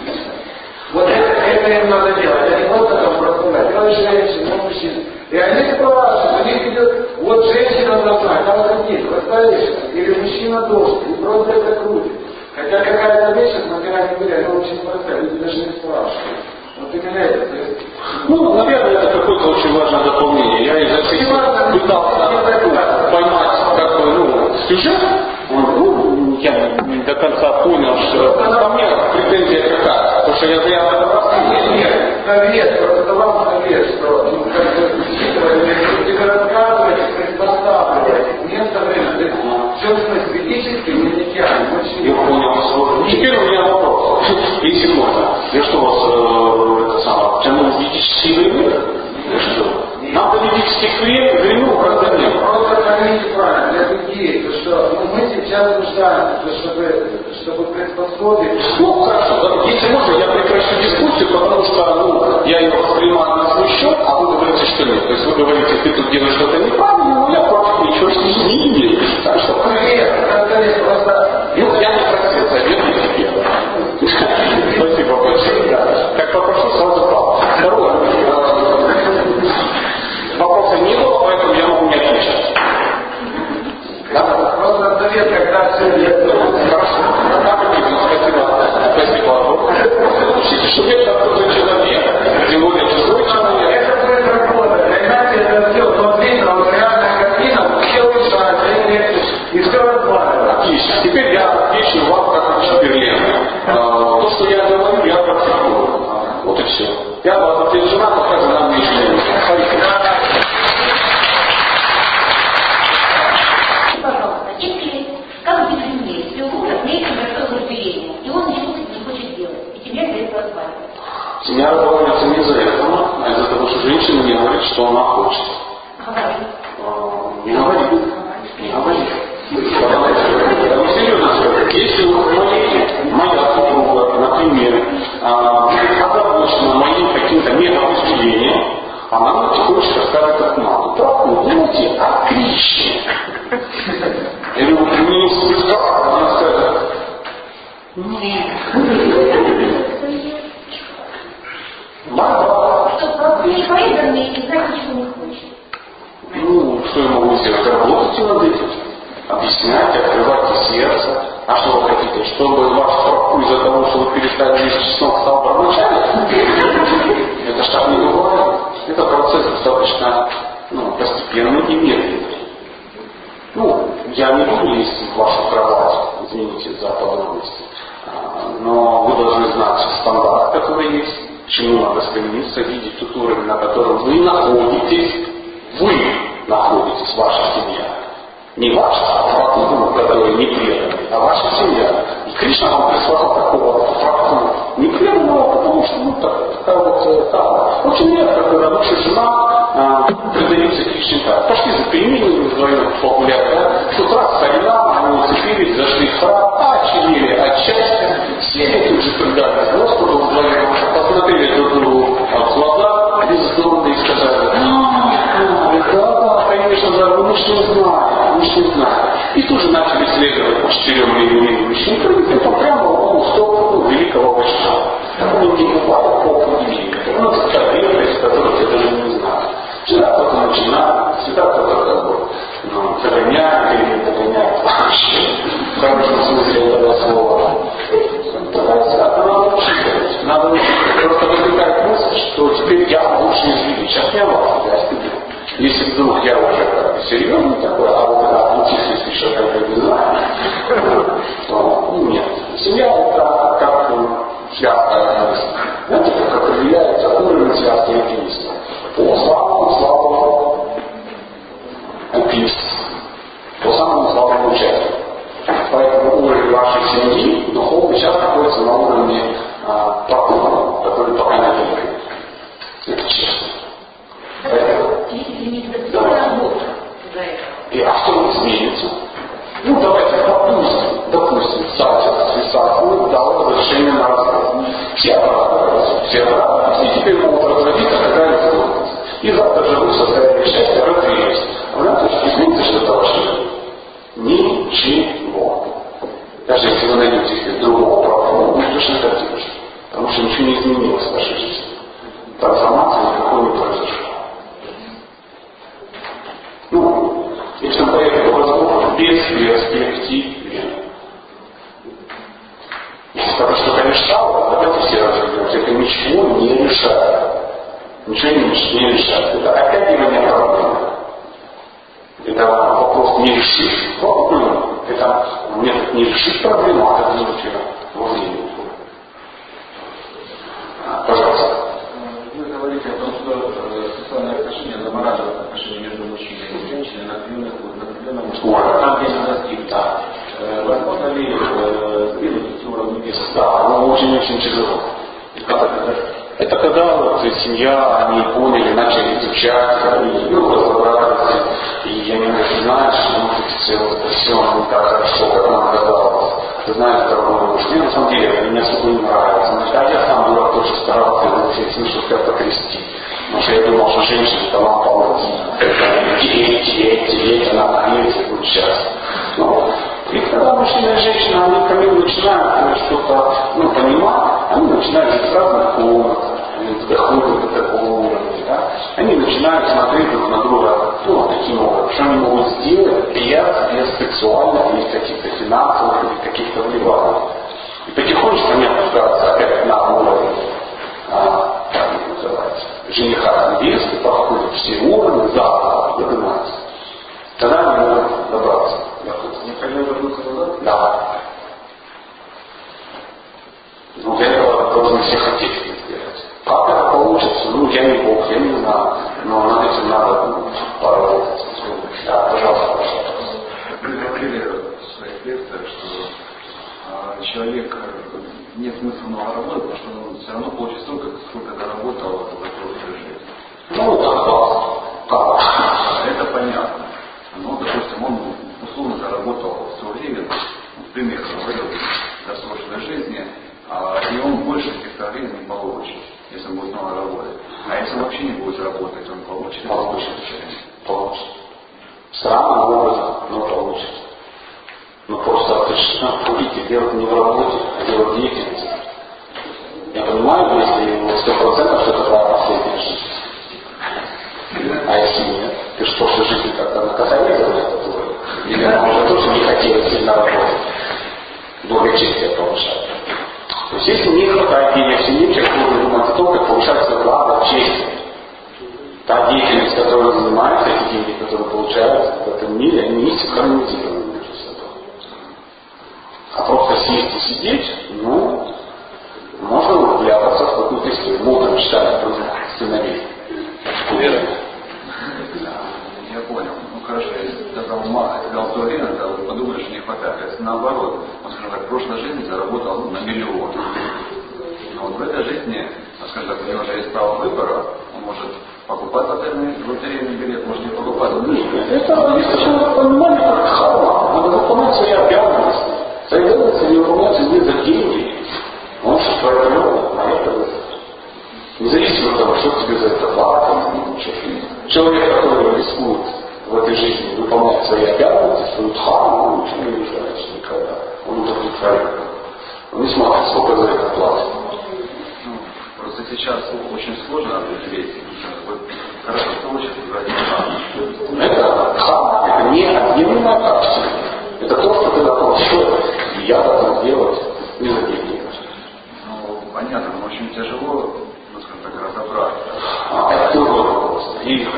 Вот 0.92 1.08
это, 1.08 1.32
это 1.32 1.70
им 1.70 1.90
надо 1.90 2.20
делать, 2.20 2.52
а 2.52 2.60
не 2.60 2.68
просто 2.68 2.96
там 2.96 3.18
прославлять. 3.18 3.70
Делать 3.70 3.96
женщин, 3.96 4.48
ну, 4.48 4.62
мужчин. 4.64 5.04
И 5.30 5.36
они 5.36 5.72
спрашивают, 5.72 6.40
у 6.40 6.48
них 6.48 6.66
идет, 6.72 7.08
вот 7.20 7.44
женщина 7.46 8.02
должна, 8.02 8.42
там 8.44 8.64
ходить, 8.64 9.08
поставишь, 9.10 9.68
или 9.92 10.14
мужчина 10.20 10.62
должен, 10.68 11.12
и 11.12 11.22
просто 11.22 11.52
это 11.52 11.80
крутит. 11.80 12.12
Хотя 12.59 12.85
какая-то 12.85 13.40
вещь, 13.40 13.55
на 13.70 13.78
грани 13.78 14.18
мира, 14.18 14.39
она 14.39 14.60
очень 14.60 14.78
простая, 14.80 15.20
люди 15.22 15.39
даже 15.39 15.56
не 15.59 15.72
спрашивают. 15.78 16.39
Вот 16.80 16.94
именно 16.94 17.18
это. 17.18 17.56
Есть, 17.56 17.86
Ну, 18.28 18.55
наверное, 18.55 18.93
это 18.93 19.18
какое-то 19.18 19.48
очень 19.48 19.78
важное 19.78 20.05
дополнение. 20.05 20.66
Я 20.66 20.78
изо 20.80 21.02
всех 21.05 21.28
пытался 21.72 22.30
ну, 22.32 23.12
поймать 23.12 23.59
бы, 23.98 24.05
ну, 24.06 24.55
сюжет. 24.68 24.98
Ну, 25.51 26.39
я 26.40 26.76
не 26.82 27.02
до 27.05 27.14
конца 27.14 27.52
понял, 27.62 27.97
что 28.10 28.32
ко 28.32 28.68
мне 28.70 28.86
претензия 29.12 29.76
какая. 29.76 30.20
Потому 30.20 30.36
что 30.36 30.47
я 30.47 30.60
прямо 30.60 30.98
нет, 31.51 31.70
нет, 31.70 31.93
совет, 32.26 32.80
просто 32.80 33.14
вам 33.14 33.62
совет, 33.62 33.86
что 33.86 34.30
ну, 34.30 34.44
как 34.44 34.76
бы, 34.76 34.94
учитывая, 35.01 36.26
рассказывать, 36.26 37.16
приспосабливать, 37.16 38.44
место, 38.44 38.78
время, 38.80 39.09
физически 40.32 40.90
мы 40.90 41.10
не 41.10 41.32
тянем, 41.32 41.80
очень 41.80 42.05
Я 42.05 42.14
понял. 42.14 42.47
Теперь 43.10 43.36
у 43.36 43.40
меня 43.48 43.62
вопрос, 43.62 44.22
если 44.62 44.94
можно. 44.94 45.28
Я 45.52 45.62
что, 45.64 45.78
вас 45.78 46.05
э, 46.09 46.88
это 46.88 47.00
самое, 47.00 47.44
тянул 47.44 47.70
в 47.72 47.80
ведические 47.80 48.34
времена? 48.34 48.76
Я 49.32 49.40
что? 49.40 49.88
Надо 50.12 50.38
ведических 50.38 51.00
времен, 51.02 51.76
просто 51.76 52.16
нет. 52.18 52.32
Просто 52.40 52.76
поймите 52.76 53.24
правильно, 53.34 53.72
для 53.72 53.88
людей, 53.92 54.42
то 54.42 54.52
что 54.60 54.98
ну, 55.00 55.16
мы 55.16 55.28
сейчас 55.34 55.78
нуждаемся, 55.78 56.59
чтобы, 56.60 57.10
чтобы 57.42 57.64
приспособить. 57.74 58.62
Ну, 58.78 59.02
хорошо, 59.02 59.64
если 59.66 59.92
можно, 59.92 60.12
я 60.16 60.26
прекращу 60.28 60.82
дискуссию, 60.82 61.28
потому 61.28 61.64
что 61.64 61.94
ну, 61.94 62.46
я 62.46 62.60
ее 62.60 62.70
воспринимаю 62.70 63.36
на 63.36 63.50
свой 63.50 63.68
счет, 63.68 63.96
а 64.06 64.18
вы 64.18 64.36
говорите, 64.36 64.64
что 64.64 64.84
нет. 64.84 65.06
То 65.06 65.12
есть 65.12 65.26
вы 65.26 65.32
говорите, 65.34 65.74
ты 65.82 65.92
тут 65.92 66.10
делаешь 66.10 66.34
что-то 66.36 66.59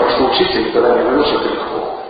И 0.00 0.02
хорошо 0.02 0.24
учиться, 0.32 0.58
никогда 0.58 0.96
не 0.96 1.02
говоришь, 1.02 1.26
это 1.28 1.44
легко. 1.44 2.00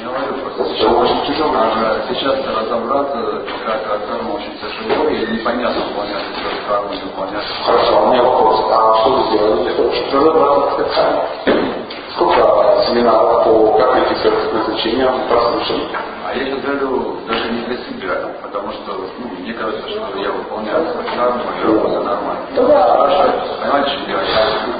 Я 0.00 0.08
говорю, 0.08 0.54
просто 0.56 0.74
сейчас, 0.74 0.92
очень 0.92 1.26
тяжело. 1.26 1.52
а, 1.54 2.00
сейчас 2.08 2.34
разобраться, 2.46 3.42
как 3.66 4.08
карма 4.08 4.32
очень 4.32 4.56
тяжело, 4.58 5.06
и 5.08 5.26
непонятно 5.32 5.82
выполнять 5.82 6.24
эту 6.32 6.68
карму, 6.68 6.94
не 6.94 7.00
выполнять. 7.02 7.44
Хорошо, 7.66 7.98
а 7.98 8.02
у 8.02 8.12
меня 8.12 8.22
вопрос. 8.22 8.60
А 8.70 8.96
что 9.00 9.10
вы 9.10 9.28
сделали 9.28 9.62
для 9.64 9.74
того, 9.74 9.92
чтобы 9.92 10.30
разобраться 10.30 10.82
с 10.82 10.92
тканью? 10.92 11.72
Сколько 12.14 12.84
семинаров 12.88 13.44
по 13.44 13.78
как 13.78 13.94
найти 13.94 14.14
свое 14.16 14.36
предназначение 14.36 15.12
прослушали? 15.28 15.88
А 16.26 16.34
я 16.34 16.44
сейчас 16.46 16.60
говорю 16.60 17.16
даже 17.28 17.50
не 17.50 17.60
для 17.62 17.76
себя, 17.84 18.28
потому 18.42 18.72
что 18.72 18.92
ну, 19.18 19.28
мне 19.40 19.52
кажется, 19.52 19.88
что 19.88 20.18
я 20.18 20.30
выполняю 20.30 20.86
свою 20.92 21.08
карму, 21.16 21.42
и 21.60 21.66
работа 21.66 22.00
нормально. 22.00 22.46
Да. 22.56 22.96
Хорошо, 22.96 23.32
понимаете, 23.60 23.90
что 23.90 24.06
делать? 24.06 24.28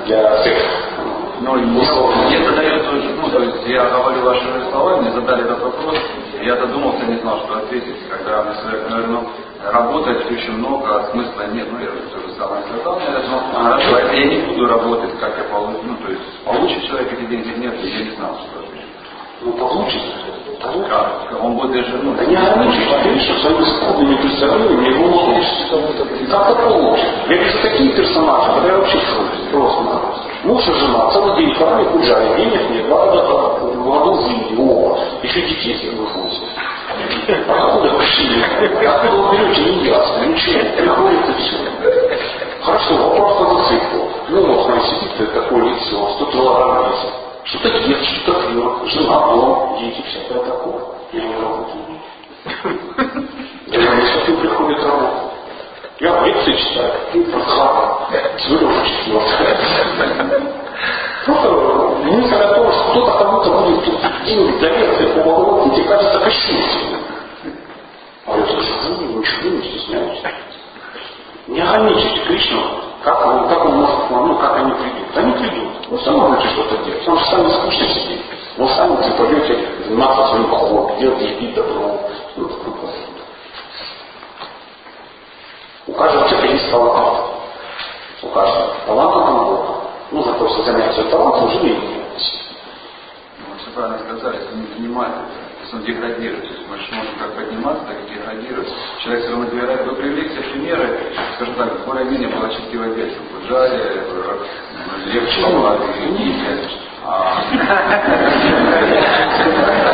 Для 0.07 0.37
всех. 0.41 0.92
Но 1.43 1.55
мне 1.55 2.45
задают 2.45 2.83
ну, 3.21 3.29
то 3.29 3.43
есть 3.43 3.67
я 3.67 3.91
говорю 3.91 4.23
вашими 4.23 4.71
словами, 4.71 5.11
задали 5.11 5.43
этот 5.43 5.61
вопрос, 5.61 5.99
я 6.41 6.57
задумался, 6.57 7.05
не 7.07 7.19
знал, 7.19 7.41
что 7.41 7.59
ответить, 7.59 7.97
когда 8.09 8.45
мне 8.45 8.55
человек 8.61 8.89
говорит, 8.89 9.09
ну, 9.09 9.29
работать 9.73 10.31
очень 10.31 10.53
много, 10.59 11.01
а 11.01 11.11
смысла 11.11 11.49
нет, 11.53 11.67
ну, 11.73 11.79
я 11.81 11.87
то 11.87 12.19
же 12.21 12.35
самое 12.39 12.63
сказал, 12.63 13.01
наверное, 13.01 13.43
ну, 13.55 13.77
если 13.77 14.17
я 14.17 14.25
не 14.27 14.47
буду 14.47 14.67
работать, 14.69 15.19
как 15.19 15.37
я 15.37 15.45
получу, 15.45 15.81
ну, 15.83 15.97
то 15.97 16.13
есть 16.13 16.45
получит 16.45 16.85
человек 16.85 17.13
эти 17.13 17.25
деньги, 17.27 17.59
нет, 17.59 17.75
я 17.83 18.05
не 18.05 18.11
знал, 18.17 18.39
что 18.39 18.61
ответить. 18.61 18.87
Ну, 19.41 19.53
получит. 19.55 20.03
Как? 20.63 21.43
Он 21.43 21.57
будет 21.57 21.73
даже, 21.73 21.99
ну, 22.03 22.15
Да 22.15 22.25
не 22.25 22.37
ограничивай 22.37 23.19
человека 23.19 23.41
своими 23.41 23.65
скудными 23.65 24.15
представлениями 24.17 24.89
его 24.89 25.07
лучше. 25.09 26.29
Как 26.31 26.51
это 26.51 26.69
получит? 26.69 27.07
Я 27.29 27.37
вижу 27.37 27.59
такие 27.63 27.93
персонажи, 27.95 28.53
когда 28.53 28.69
я 28.69 28.79
вообще 28.79 28.99
просто 29.51 29.83
Муж 30.45 30.67
и 30.67 30.73
жена 30.73 31.11
целый 31.13 31.37
день 31.37 31.55
храме 31.55 31.85
гуляли, 31.85 32.37
денег 32.37 32.71
нет, 32.71 32.89
надо 32.89 34.11
в 34.11 34.29
Индии, 34.29 34.57
о, 34.59 34.99
еще 35.23 35.41
детей 35.43 35.79
себе 35.79 35.93
выходит. 35.93 36.43
Откуда 37.49 37.91
пришли? 37.99 38.43
Откуда 38.87 39.17
вы 39.17 39.37
берете, 39.37 39.75
не 39.75 39.87
ясно, 39.87 40.25
ничего, 40.27 40.61
приходит 40.77 41.29
и 41.29 41.43
все. 41.43 41.57
Хорошо, 42.63 42.95
вопрос 42.97 43.39
по 43.39 43.69
циклу. 43.69 44.09
Ну 44.29 44.47
вот, 44.47 44.67
смотри, 44.67 44.83
сидит 44.83 45.33
такое 45.33 45.65
лицо, 45.65 46.09
100 46.17 46.27
килограмм 46.27 46.91
весит. 46.91 47.22
Что-то 47.53 47.69
ест, 47.69 48.05
что-то 48.05 48.49
пьет, 48.49 48.93
жена, 48.93 49.27
дом, 49.27 49.77
дети, 49.79 50.03
всякое 50.09 50.43
такое. 50.43 50.85
Я 51.13 51.23
не 51.23 51.35
работаю. 51.35 52.01
Я 53.67 53.79
говорю, 53.79 54.07
что 54.07 54.33
приходит 54.37 54.83
работа. 54.83 55.33
Я 56.01 56.21
лекции 56.25 56.57
читаю, 56.57 56.93
Фархана, 57.31 58.09
Цвырев 58.39 58.87
четвертая. 58.87 59.59
Просто 61.27 61.51
мысль 61.51 62.35
о 62.35 62.55
том, 62.55 62.73
что 62.73 62.91
кто-то 62.91 63.19
кому-то 63.19 63.51
будет 63.51 63.85
тут 63.85 64.01
деньги 64.25 64.59
для 64.59 64.69
лекции 64.71 65.13
по 65.13 65.21
Бхагавадгите, 65.21 65.85
кажется 65.85 66.19
кощунством. 66.21 67.01
А 68.27 68.39
я 68.39 68.47
так 68.47 68.63
сижу, 68.63 69.19
ничего 69.19 69.51
не 69.51 69.63
стесняюсь. 69.63 70.23
Не 71.49 71.61
ограничите 71.61 72.25
Кришну, 72.25 72.92
как 73.03 73.27
он, 73.27 73.49
как 73.49 73.65
он 73.65 73.77
может 73.77 74.11
ну 74.11 74.37
как 74.39 74.57
они 74.59 74.73
придут. 74.73 75.17
Они 75.17 75.33
придут. 75.33 75.89
Вы 75.89 75.99
сами 76.01 76.17
можете 76.17 76.49
что-то 76.49 76.77
делать. 76.85 77.01
Потому 77.01 77.19
что 77.19 77.31
сами 77.31 77.49
скучно 77.51 77.89
сидеть. 77.89 78.23
Вы 78.57 78.69
сами 78.69 78.97
пойдете 79.17 79.69
заниматься 79.85 80.29
своим 80.29 80.51
хобби, 80.51 81.01
делать 81.01 81.21
еды, 81.21 81.53
добро. 81.55 82.01
Ну, 82.37 82.49
такое. 82.49 82.93
У 85.87 85.93
каждого 85.93 86.29
человека 86.29 86.55
есть 86.55 86.71
талант. 86.71 87.19
У 88.23 88.29
каждого. 88.29 88.75
Талант 88.87 89.17
это 89.17 89.33
Бога. 89.33 89.75
Нужно 90.13 90.33
просто 90.35 90.63
занять 90.63 90.95
свой 90.95 91.07
талант, 91.09 91.43
уже 91.43 91.61
не 91.61 91.71
Ну, 91.73 93.57
все 93.59 93.71
правильно 93.75 93.99
сказали, 93.99 94.43
если 94.43 94.81
не 94.81 94.89
если 94.89 95.42
он 95.73 95.85
деградирует, 95.85 96.43
то 96.43 96.55
есть 96.55 96.69
мы 96.69 96.77
же 96.77 96.95
можем 96.95 97.15
как 97.19 97.35
подниматься, 97.35 97.85
так 97.87 97.97
и 98.05 98.15
деградировать. 98.15 98.69
Человек 99.03 99.23
все 99.23 99.31
равно 99.31 99.47
деградирует. 99.47 99.87
Вы 99.87 99.95
привели 99.97 100.29
все 100.29 100.41
примеры, 100.51 101.01
скажем 101.37 101.55
так, 101.55 101.85
более-менее 101.87 102.29
благочестивое 102.29 102.95
детство. 102.95 103.23
Джаре, 103.49 104.05
Лев 105.07 105.31
Чава, 105.31 105.79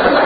Даже 0.03 0.18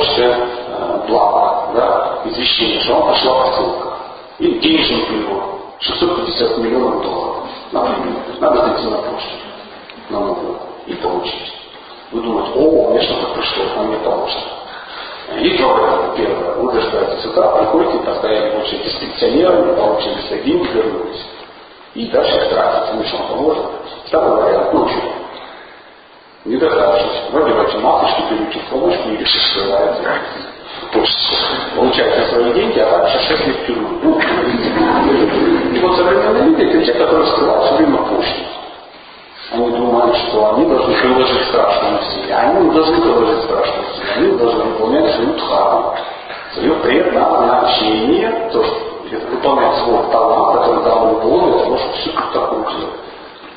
с 0.00 0.06
почты 0.06 0.36
блага, 1.08 1.72
да, 1.74 2.22
извещение, 2.24 2.80
что 2.80 2.94
вам 2.94 3.08
пошла 3.08 3.46
посылка. 3.46 3.88
Или 4.38 4.58
денежный 4.58 5.06
перевод. 5.06 5.42
650 5.80 6.58
миллионов 6.58 7.02
долларов. 7.02 7.36
Например, 7.72 8.14
надо 8.40 8.66
зайти 8.66 8.84
на 8.86 8.98
почту, 8.98 9.36
на 10.10 10.20
новую, 10.20 10.58
и 10.86 10.94
получить. 10.94 11.52
Вы 12.12 12.20
думаете, 12.22 12.52
о, 12.56 12.90
мне 12.90 13.02
что-то 13.02 13.34
пришло, 13.34 13.64
а 13.76 13.82
мне 13.82 13.96
поможет. 13.98 14.38
И 15.40 15.50
пробуйте 15.50 16.16
первое. 16.16 16.54
Вы 16.56 16.72
дождаетесь 16.72 17.26
утра, 17.26 17.48
приходите, 17.56 17.98
постоянно 18.04 18.50
получаете 18.52 18.90
с 18.90 18.94
пенсионерами, 18.94 19.76
получили 19.76 20.20
свои 20.28 20.42
деньги, 20.42 20.68
вернулись. 20.68 21.24
И 21.94 22.06
дальше 22.06 22.48
тратите. 22.50 22.94
Ну 22.94 23.04
что, 23.04 23.18
поможет? 23.28 23.64
Второй 24.06 24.42
вариант, 24.42 24.74
ну 24.74 24.88
что? 26.44 26.50
Не 26.50 26.56
дождавшись, 26.56 27.22
вроде 27.32 27.54
матушки, 27.78 28.22
берете 28.30 28.58
в 28.58 28.70
колочку 28.70 29.08
или 29.08 29.24
скрываете. 29.24 30.20
Получаете 31.74 32.30
свои 32.30 32.52
деньги, 32.52 32.78
а 32.78 32.98
дальше 32.98 33.18
6 33.18 33.46
лет 33.46 33.56
в 33.56 33.66
тюрьму. 33.66 33.88
Ну, 34.02 34.20
вот 35.82 35.96
современные 35.96 36.44
люди 36.44 36.62
это 36.62 36.84
те, 36.84 36.92
которые 36.92 37.26
скрывают 37.26 37.64
все 37.64 37.76
время 37.76 37.98
пошлость. 37.98 38.34
Они 39.52 39.70
думают, 39.70 40.16
что 40.16 40.54
они 40.54 40.66
должны 40.66 40.94
приложить 40.94 41.48
страшные 41.48 41.98
усилия. 42.00 42.34
Они 42.34 42.70
должны 42.70 43.00
приложить 43.00 43.44
страшные 43.44 43.82
усилия. 43.90 44.14
Они 44.16 44.38
должны 44.38 44.64
выполнять 44.64 45.14
свою 45.14 45.32
дхарму, 45.34 45.94
свое 46.54 46.74
предназначение, 46.74 48.50
то, 48.52 48.64
что 48.64 48.74
выполнять 49.30 49.76
свой 49.78 50.10
талант, 50.12 50.58
который 50.58 50.84
дал 50.84 51.08
ему 51.08 51.20
Бог 51.20 51.44
для 51.44 51.58
того, 51.64 51.78
чтобы 51.78 51.92
всю 51.94 52.10
такую 52.32 52.64
делать. 52.64 53.03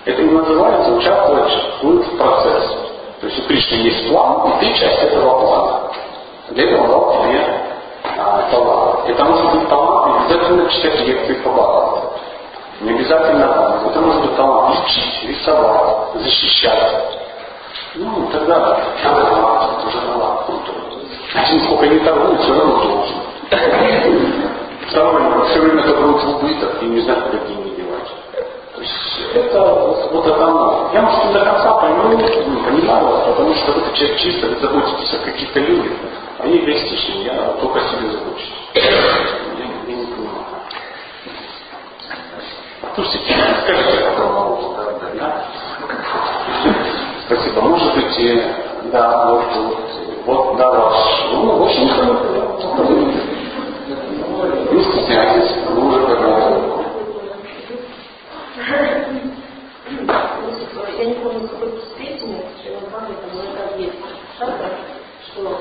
Это 0.08 0.22
и 0.22 0.30
называется 0.30 0.94
участвовать 0.94 1.52
в 1.82 2.18
процессе. 2.18 2.78
То 3.20 3.28
есть 3.28 3.40
у 3.40 3.48
Кришны 3.50 3.76
есть 3.76 4.08
план, 4.08 4.54
и 4.54 4.60
ты 4.60 4.74
часть 4.80 5.04
этого 5.04 5.42
плана. 5.42 5.92
Для 6.52 6.64
этого 6.64 6.88
дал 6.88 7.24
тебе 7.24 7.42
а, 8.18 8.48
талант. 8.50 9.10
И 9.10 9.14
что 9.14 9.50
быть 9.52 9.68
талант, 9.68 10.08
не 10.08 10.26
обязательно 10.26 10.70
читать 10.70 11.06
лекции 11.06 11.34
по 11.44 11.50
Бхагавату. 11.50 12.14
Не 12.80 12.92
обязательно, 12.92 13.82
это 13.86 14.00
может 14.00 14.22
быть 14.22 14.36
талант 14.38 14.80
лечить, 14.80 15.30
рисовать, 15.30 16.22
защищать. 16.24 17.04
Ну, 17.96 18.30
и 18.30 18.32
так 18.32 18.46
далее. 18.46 18.78
Талант, 19.04 19.84
тоже 19.84 19.98
талант. 20.08 20.40
Один 21.36 21.64
сколько 21.66 21.86
не 21.86 22.00
торгует, 22.00 22.40
все 22.40 22.54
равно 22.54 22.82
должен. 22.82 23.18
Второе, 24.88 25.46
все 25.50 25.60
время 25.60 25.84
будет 25.84 26.24
в 26.24 26.30
убыток 26.38 26.82
и 26.82 26.86
не 26.86 27.02
знаю, 27.02 27.24
куда 27.24 27.46
деньги 27.46 27.77
это 29.38 30.10
вот 30.12 30.26
это 30.26 30.46
оно. 30.46 30.90
Я, 30.94 31.02
может, 31.02 31.26
не 31.26 31.34
до 31.34 31.46
конца 31.46 31.74
пойму, 31.74 32.18
не 32.18 32.64
понимаю 32.64 33.06
вас, 33.06 33.28
потому 33.28 33.54
что 33.56 33.72
вы 33.74 33.82
человек 33.96 34.18
чисто, 34.18 34.48
вы 34.48 34.56
заботитесь 34.60 35.14
о 35.14 35.26
каких-то 35.26 35.60
людях. 35.60 35.94
Они 36.40 36.58
эгоистичны, 36.58 37.24
я 37.24 37.34
только 37.60 37.80
себе 37.82 38.12
забочусь. 38.12 38.54
Я, 38.74 38.82
я 38.82 39.96
не 39.96 40.06
понимаю. 40.06 40.46
Слушайте, 42.96 43.36
скажите, 43.64 43.98
как 43.98 44.20
вам 44.20 44.58
да? 45.20 45.46
Спасибо. 47.26 47.62
Может 47.62 47.96
быть, 47.96 48.42
да, 48.92 49.32
вот, 49.32 49.46
вот, 49.56 49.78
вот 50.26 50.58
да, 50.58 50.72
ваш, 50.72 51.26
ну, 51.32 51.64
очень 51.64 51.90
не 54.72 54.84
стесняйтесь, 54.84 55.56
уже 55.76 56.06
когда 56.06 56.78
Я 60.98 61.06
не 61.06 61.14
помню, 61.16 61.48
какой 61.48 61.72
песни, 61.98 62.42
что 62.62 62.72
там 62.92 63.06
это 63.06 63.80
есть 63.80 63.94
шатра, 64.38 64.70
что 65.32 65.60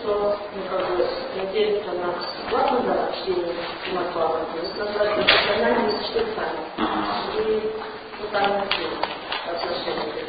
кто 0.00 0.36
ну, 0.56 0.62
как 0.70 0.96
бы, 0.96 1.06
надеется 1.36 1.90
на 1.92 2.14
плату 2.50 2.82
за 2.84 3.12
чтение 3.16 3.54
Матвала, 3.92 4.40
то 4.52 4.58
есть 4.60 4.76
называется 4.76 5.22
профессиональными 5.22 6.02
чтецами. 6.02 6.60
И 7.36 7.72
вот 8.20 8.30
там 8.32 8.44
отношения 9.46 10.24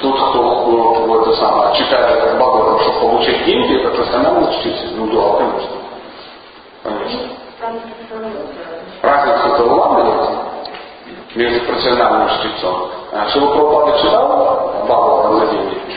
Тот, 0.00 0.30
кто 0.30 0.42
в 0.42 1.22
это 1.22 1.36
самое, 1.36 1.76
читает 1.76 2.24
Бхагаватам, 2.24 2.80
чтобы 2.80 3.00
получать 3.00 3.44
деньги, 3.44 3.80
это 3.80 3.94
профессиональный 3.94 4.52
чтитель. 4.58 4.96
Ну 4.96 5.06
да, 5.08 5.38
конечно. 5.38 5.76
Конечно. 6.82 7.20
Разница 9.02 9.48
это 9.48 9.64
уламывается 9.64 10.32
между 11.34 11.66
профессиональным 11.66 12.28
чтецом. 12.28 12.90
А 13.12 13.28
Шива 13.28 13.46
Прабхупада 13.46 13.98
читал 13.98 14.84
Бхагаватам 14.84 15.40
за 15.40 15.46
деньги? 15.52 15.89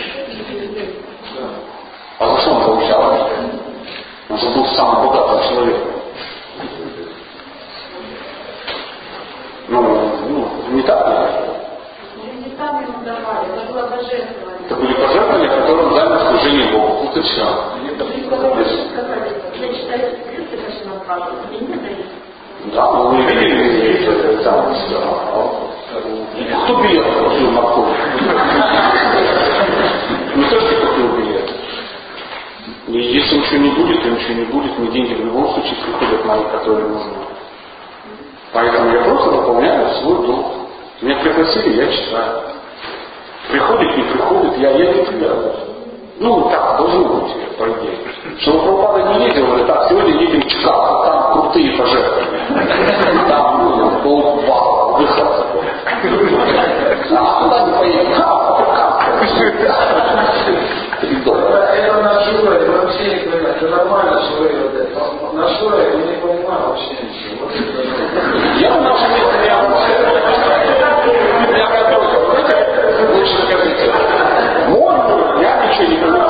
А 2.24 2.36
за 2.36 2.42
что 2.42 2.52
он 2.52 2.64
получал? 2.64 3.02
Он 4.30 4.38
же 4.38 4.50
был 4.52 4.66
самым 4.68 5.08
богатым 5.08 5.44
человеком. 5.50 5.92
Ну, 9.68 9.82
ну, 10.30 10.48
не 10.72 10.82
так 10.84 11.06
ли? 11.06 11.14
Не 12.40 12.50
там 12.56 12.82
ему 12.82 13.04
давали, 13.04 13.48
это 13.54 13.64
было 13.74 13.88
божественное. 13.88 14.56
Это 14.66 14.76
были 14.76 14.94
пожертвования, 14.94 15.50
которым 15.50 15.94
дали 15.94 16.18
служение 16.30 16.68
Богу. 16.72 16.94
Вот 17.04 17.18
и 17.18 17.22
все. 17.24 17.42
Я 17.42 17.48
читаю 19.74 20.16
скрипты 20.24 20.56
нашего 20.58 20.94
Матвала, 21.00 21.32
и 21.52 21.54
не 21.56 21.76
дают. 21.76 22.08
Да, 22.74 22.84
но 22.94 23.00
вы 23.10 23.18
видели 23.18 24.42
там 24.44 24.74
все. 24.76 25.00
Кто 26.64 26.74
билет 26.82 27.06
купил 27.06 27.52
на 27.52 27.62
вход? 27.62 27.88
Не 30.36 30.44
то, 30.46 30.60
что. 30.60 30.83
И 32.88 32.98
если 32.98 33.38
ничего 33.38 33.58
не 33.60 33.70
будет, 33.72 34.04
то 34.04 34.10
ничего 34.10 34.34
не 34.34 34.46
будет, 34.46 34.78
мне 34.80 34.88
деньги 34.90 35.14
в 35.14 35.26
любом 35.26 35.54
случае 35.54 35.76
приходят 35.86 36.26
мои, 36.26 36.44
которые 36.52 36.88
нужны. 36.88 37.14
Поэтому 38.52 38.92
я 38.92 39.02
просто 39.04 39.30
выполняю 39.30 39.90
свой 39.96 40.28
долг. 40.28 40.46
Меня 41.02 41.16
пригласили, 41.18 41.82
я 41.82 41.92
читаю. 41.92 42.42
Приходит, 43.50 43.98
не 43.98 44.04
приходит, 44.04 44.58
я, 44.58 44.72
я 44.72 44.94
не 44.94 45.04
привязываюсь. 45.04 45.74
Ну, 46.20 46.50
так, 46.50 46.78
должно 46.78 47.04
быть, 47.06 47.34
по 47.58 47.64
идее. 47.64 47.98
Чтобы 48.40 48.60
Прабхупада 48.60 49.14
не 49.14 49.26
ездил, 49.26 49.48
говорит, 49.48 49.68
так, 49.68 49.90
сегодня 49.90 50.22
едем 50.22 50.42
в 50.42 50.48
Чикаго, 50.48 51.06
там 51.06 51.34
крутые 51.34 51.78
пожертвования. 51.78 53.28
Там, 53.28 53.78
ну, 53.78 54.00
полбалла, 54.02 54.98
выход. 54.98 55.46
А 57.16 57.44
куда 57.44 57.66
не 57.66 57.72
поедем? 57.78 58.14
А, 58.18 58.44
Три 61.02 61.16
доллара. 61.18 61.66
Это 61.74 62.02
на 62.02 62.14
Шура, 62.24 62.54
это 62.54 62.72
вообще 62.72 63.04
не 63.04 63.16
понимаю. 63.30 63.44
Это 63.64 63.78
нормально, 63.78 64.22
что 64.24 64.42
вы 64.42 64.50
вот 64.50 64.76
это. 64.76 65.00
На 65.38 65.48
Шура 65.56 65.78
я 65.78 65.96
не 65.96 66.18
понимаю 66.20 66.68
вообще 66.68 66.90
ничего. 67.02 67.46
Вот 67.46 67.54
Я 68.60 68.72
на 68.72 68.90
месте, 68.92 69.38
я 69.46 69.56
я 71.58 71.68
готов. 71.70 72.04
Лучше 73.16 73.38
скажите. 73.48 73.94
Можно, 74.68 75.42
я 75.42 75.66
ничего 75.66 75.86
не 75.88 75.96
понимаю. 75.96 76.24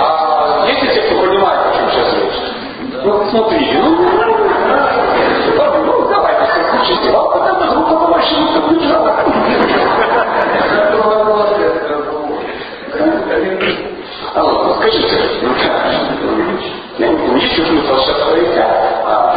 А 0.00 0.66
есть 0.68 0.94
те, 0.94 1.02
кто 1.02 1.22
понимает, 1.22 1.60
о 1.66 1.76
чем 1.76 1.90
сейчас 1.90 2.14
речь? 2.14 3.02
Ну, 3.02 3.30
смотрите, 3.30 3.78
ну, 3.82 4.19
А 14.90 14.92
вот, 14.92 14.98
ну, 15.42 15.54
скажите, 15.54 16.18
ну, 16.20 16.58
я 16.98 17.08
не 17.08 17.16
помню, 17.16 17.36
есть 17.40 17.54
смысл 17.54 17.96
сейчас 17.98 18.18
говорить, 18.24 18.58
а, 18.58 19.36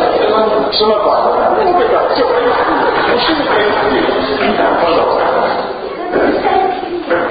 все 0.72 0.86
нормально. 0.88 1.34
Ну, 1.64 1.80
да, 1.92 2.10
все, 2.10 2.24
мужчина 3.14 3.44
происходит. 3.46 4.58
Да, 4.58 4.66
пожалуйста. 4.82 5.22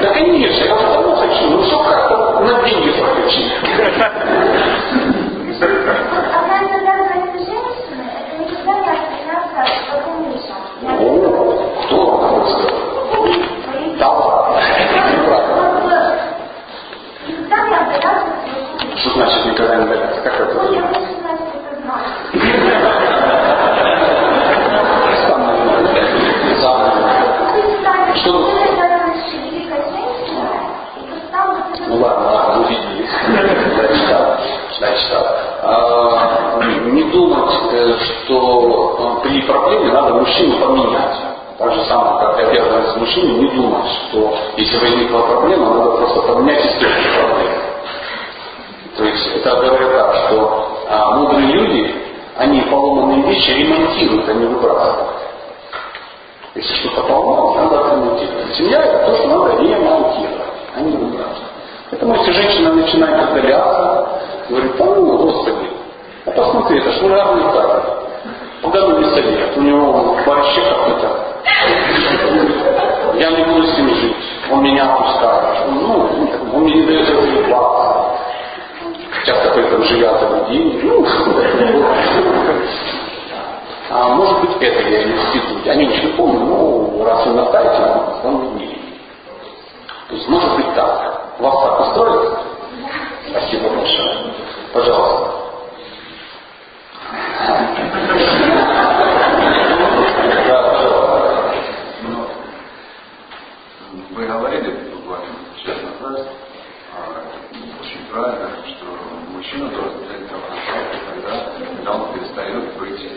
Да, 0.02 0.08
конечно, 0.14 0.64
я 0.64 0.74
уже 0.76 0.86
давно 0.86 1.16
хочу, 1.16 1.50
ну, 1.50 1.64
что 1.64 1.78
как-то 1.82 2.14
на 2.40 2.62
деньги 2.62 2.90
прокачить. 2.92 3.52
Одна 6.32 6.56
из 6.62 6.70
обязанностей 6.78 7.44
женщины– 7.44 8.04
это 8.28 8.42
никогда 8.52 8.72
не 8.72 8.98
отклоняться 9.32 9.92
от 9.96 10.04
мужа. 10.06 10.54
О, 10.86 11.84
кто 11.86 11.96
вам 12.06 12.20
такое 12.20 12.42
сказал? 12.46 12.70
Да 13.98 14.08
ладно. 14.08 14.60
Никогда 17.28 17.68
не 17.68 17.74
отдаляться 17.74 18.28
от 18.28 18.42
своего 18.42 18.62
мужа. 18.70 18.96
Что 18.96 19.10
значит 19.10 19.40
никогда 19.46 19.74
не 19.76 19.86
дается? 19.86 20.20
Как 20.22 20.34
это? 20.40 20.54
Ну, 20.54 20.72
я 20.72 20.82
хочу 20.82 21.00
знать, 21.20 21.40
это 21.54 21.70
знать. 21.82 22.08
Сам 25.22 25.40
наверное. 25.46 26.60
Сам 26.60 26.76
наверное. 26.82 27.52
Вы 27.52 27.60
читали, 27.78 28.10
Что? 28.16 28.30
что 28.30 28.38
вы 28.38 28.50
обязанности 28.62 29.36
великой 29.36 29.82
женщины, 29.90 30.56
и 30.96 30.98
то 31.10 31.16
там 31.32 31.46
вот 31.54 31.58
это 31.74 31.84
Ну 31.88 31.94
ладно, 31.96 32.26
ладно, 32.32 32.54
увидели. 32.64 33.06
Да, 33.76 33.88
читал. 33.94 34.24
Да, 34.80 34.96
читал. 34.96 35.26
А, 35.62 36.60
не 36.86 37.02
думать, 37.04 37.54
э, 37.72 37.94
что 37.98 39.20
э, 39.20 39.28
при 39.28 39.41
проблеме 39.52 39.92
надо 39.92 40.14
мужчину 40.14 40.58
поменять. 40.58 41.16
Так 41.58 41.72
же 41.74 41.84
самое, 41.84 42.18
как 42.18 42.38
и 42.38 42.46
обязанность 42.46 42.96
мужчины, 42.96 43.38
не 43.38 43.48
думать, 43.50 43.86
что 43.86 44.34
если 44.56 44.78
возникла 44.78 45.20
проблема, 45.20 45.74
надо 45.74 45.90
просто 45.92 46.22
поменять 46.22 46.64
источник 46.66 47.14
проблемы. 47.20 47.62
То 48.96 49.04
есть 49.04 49.36
это 49.36 49.56
говорит 49.56 49.92
так, 49.92 50.14
что 50.26 50.68
а, 50.88 51.14
мудрые 51.16 51.46
люди, 51.52 51.94
они 52.36 52.60
поломанные 52.62 53.22
вещи 53.22 53.50
ремонтируют, 53.50 54.28
а 54.28 54.34
не 54.34 54.46
выбрасывают. 54.46 55.10
Если 56.54 56.74
что-то 56.74 57.02
поломалось, 57.02 57.56
надо 57.56 57.86
отремонтировать. 57.86 58.54
Семья 58.56 58.82
это 58.82 59.06
то, 59.06 59.16
что 59.16 59.28
надо 59.28 59.62
ремонтировать, 59.62 60.52
а 60.74 60.80
не 60.80 60.96
выбрасывать. 60.96 61.52
Поэтому 61.90 62.14
если 62.16 62.32
женщина 62.32 62.72
начинает 62.72 63.22
отдаляться, 63.22 64.08
говорит, 64.48 64.76
да 64.76 64.84
ну, 64.84 65.16
господи, 65.16 65.70
а 66.26 66.30
посмотри, 66.30 66.78
это 66.78 66.90
ж 66.90 67.02
разные 67.02 67.52
кадры. 67.52 68.01
Куда 68.62 68.86
бы 68.86 69.00
не 69.00 69.10
совет, 69.10 69.56
у 69.56 69.60
него 69.60 69.92
в 69.92 70.24
борще 70.24 70.60
какой-то. 70.62 71.42
Я 73.14 73.30
не 73.32 73.44
буду 73.44 73.66
с 73.66 73.76
ним 73.76 73.92
жить, 73.96 74.16
он 74.52 74.62
меня 74.62 74.94
опускает. 74.94 75.66
Ну, 75.68 76.08
он 76.54 76.62
мне 76.62 76.74
не 76.74 76.86
дает 76.86 77.10
развиваться. 77.10 78.20
Часто 79.26 79.50
при 79.50 79.64
этом 79.64 79.82
живя 79.84 80.16
целый 80.18 80.44
день. 80.50 80.80
Ну, 80.84 81.04
а 83.90 84.08
может 84.10 84.40
быть 84.42 84.56
это 84.60 84.88
я 84.88 85.04
не 85.04 85.12
институт. 85.12 85.66
Я 85.66 85.74
не 85.74 85.86
помню, 86.16 86.40
но 86.46 87.04
раз 87.04 87.26
вы 87.26 87.32
настаиваете, 87.32 87.82
вам 88.22 88.58
не 88.58 88.66
То 90.08 90.14
есть 90.14 90.28
может 90.28 90.54
быть 90.56 90.72
так. 90.76 91.34
Вас 91.40 91.64
так 91.64 91.80
устроит? 91.80 92.38
Спасибо 93.28 93.70
большое. 93.70 94.16
Пожалуйста. 94.72 95.41
Вы 104.10 104.26
говорили 104.26 104.70
назад, 105.82 106.26
а, 106.96 107.22
очень 107.82 108.06
правильно, 108.10 108.48
что 108.66 108.86
мужчина 109.30 109.68
должен 109.68 109.98
взять 109.98 110.26
когда, 111.06 111.34
когда 111.76 111.92
он 111.92 112.14
перестает 112.14 112.78
быть 112.78 113.10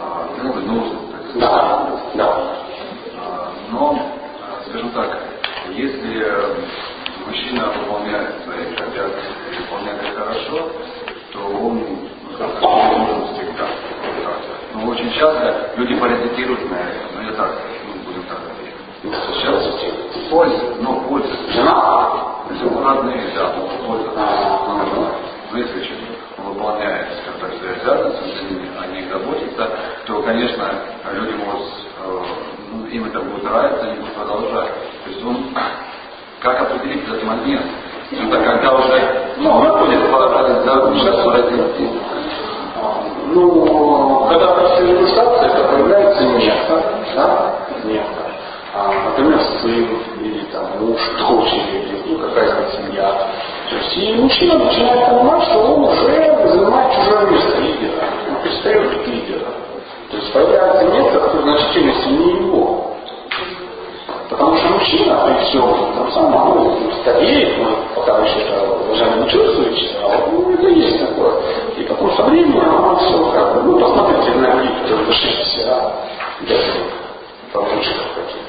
а, 0.00 0.28
ну, 0.42 0.54
нужным. 0.54 1.12
Да, 1.36 2.00
да. 2.14 2.56
А, 3.16 3.52
но, 3.70 3.98
скажем 4.68 4.90
так, 4.90 5.16
если 5.70 6.26
мужчина 7.24 7.68
выполняет 7.68 8.42
свои 8.42 8.66
обязанности, 8.74 9.60
выполняет 9.60 10.02
их 10.02 10.14
хорошо, 10.16 10.72
то 11.32 11.38
он 11.38 12.08
ну, 12.38 12.98
нужен 12.98 13.34
всегда. 13.34 13.66
Но 14.74 14.86
очень 14.98 15.12
часто 15.12 15.70
люди 15.76 15.94
паразитируют 15.94 16.68
на 16.70 16.74
этом, 16.74 17.14
но 17.14 17.22
я 17.22 17.32
так, 17.34 17.52
ну, 17.86 18.02
будем 18.04 18.24
так 18.24 18.38
говорить. 18.42 18.74
Сейчас 19.32 19.64
Польза, 20.28 20.56
ну, 20.80 21.00
польза. 21.08 21.28
Жена? 21.52 22.10
Если 22.50 22.64
родные, 22.66 23.22
да, 23.36 23.54
польза. 23.86 24.10
Но 25.50 25.58
если 25.58 25.84
человек 25.84 26.18
выполняет, 26.38 27.06
скажем 27.22 27.40
так, 27.40 27.58
свои 27.58 27.72
обязанности, 27.74 28.22
о 28.82 28.86
них 28.88 29.08
заботится, 29.10 29.70
то, 30.04 30.22
конечно, 30.22 30.68
люди 31.12 31.34
могут, 31.34 31.62
э, 32.04 32.22
ну, 32.72 32.86
им 32.86 33.04
это 33.04 33.20
будет 33.20 33.44
нравиться, 33.44 33.84
они 33.84 34.00
будут 34.00 34.14
продолжать. 34.14 34.72
То 35.04 35.10
есть 35.10 35.24
он, 35.24 35.54
как 36.40 36.60
определить 36.60 37.04
этот 37.04 37.22
момент? 37.22 37.66
Это 38.10 38.42
когда 38.42 38.74
уже, 38.74 39.34
ну, 39.38 39.58
выходит 39.60 40.10
пора 40.10 40.28
за 40.48 40.64
Ну, 43.32 44.26
когда 44.28 44.54
профессионализация, 44.54 45.48
это 45.48 45.68
появляется 45.68 46.22
место, 46.24 46.82
да, 47.14 47.54
место 47.84 48.28
а, 48.74 48.92
например, 49.10 49.40
сын 49.60 49.88
или 50.20 50.44
там 50.52 50.66
муж, 50.80 51.00
дочь 51.18 51.52
или 51.52 52.02
ну, 52.06 52.18
какая-то 52.18 52.76
семья. 52.76 53.12
То 53.70 53.76
есть 53.76 53.96
и 53.96 54.14
мужчина 54.20 54.58
начинает 54.58 55.08
понимать, 55.08 55.42
что 55.44 55.58
он 55.58 55.84
уже 55.84 56.48
занимает 56.48 56.94
чужое 56.94 57.26
место 57.30 57.58
лидера, 57.58 58.04
он 58.28 58.42
перестает 58.42 58.88
быть 58.88 59.06
лидером. 59.08 59.54
То 60.10 60.16
есть 60.16 60.32
появляется 60.32 60.84
место, 60.84 61.18
которое 61.18 61.42
значительно 61.42 61.94
сильнее. 62.04 62.37
Потому 64.38 64.56
что 64.56 64.68
мужчина 64.68 65.16
при 65.26 65.44
всем 65.46 65.64
там 65.96 66.12
самом 66.12 66.92
стареет, 67.02 67.58
но 67.58 67.70
пока 67.96 68.20
еще 68.20 68.38
даже 68.88 69.20
не 69.20 69.28
чувствуете, 69.28 69.96
а 70.00 70.08
вот 70.08 70.32
ну, 70.32 70.54
это 70.54 70.68
есть 70.68 71.00
такое. 71.00 71.34
И 71.76 71.82
потом 71.82 72.14
со 72.14 72.22
временем 72.22 72.62
оно 72.62 72.96
все 72.98 73.32
как 73.32 73.54
бы, 73.54 73.62
ну 73.62 73.80
посмотрите 73.80 74.30
на 74.38 74.54
людей, 74.54 74.74
которые 74.82 75.06
до 75.06 75.12
60 75.12 75.92
лет, 76.46 76.64
там 77.52 77.64
лучше 77.64 77.90
какие 78.14 78.48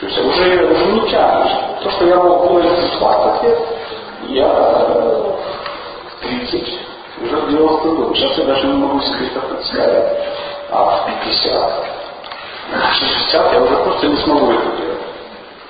то 0.00 0.06
есть 0.06 0.18
уже, 0.18 0.64
уже 0.64 0.86
не 0.92 1.10
тянешь. 1.10 1.52
То, 1.82 1.90
что 1.90 2.06
я 2.06 2.16
мог 2.16 2.62
делать 2.62 2.78
в 2.78 2.98
20 2.98 3.42
лет, 3.42 3.58
я 4.28 4.46
в 4.46 6.22
30 6.22 6.78
уже 7.20 7.50
делал 7.50 7.80
100 7.80 7.92
год. 7.96 8.16
Сейчас 8.16 8.38
я 8.38 8.44
даже 8.44 8.66
не 8.68 8.74
могу 8.74 9.00
себе 9.00 9.26
это 9.26 9.40
представить. 9.40 10.04
А 10.70 10.84
в 10.84 11.24
50, 11.24 11.72
в 12.70 12.94
60 12.94 13.52
я 13.52 13.60
уже 13.60 13.76
просто 13.76 14.06
не 14.06 14.16
смогу 14.18 14.52
это 14.52 14.76
делать. 14.76 15.07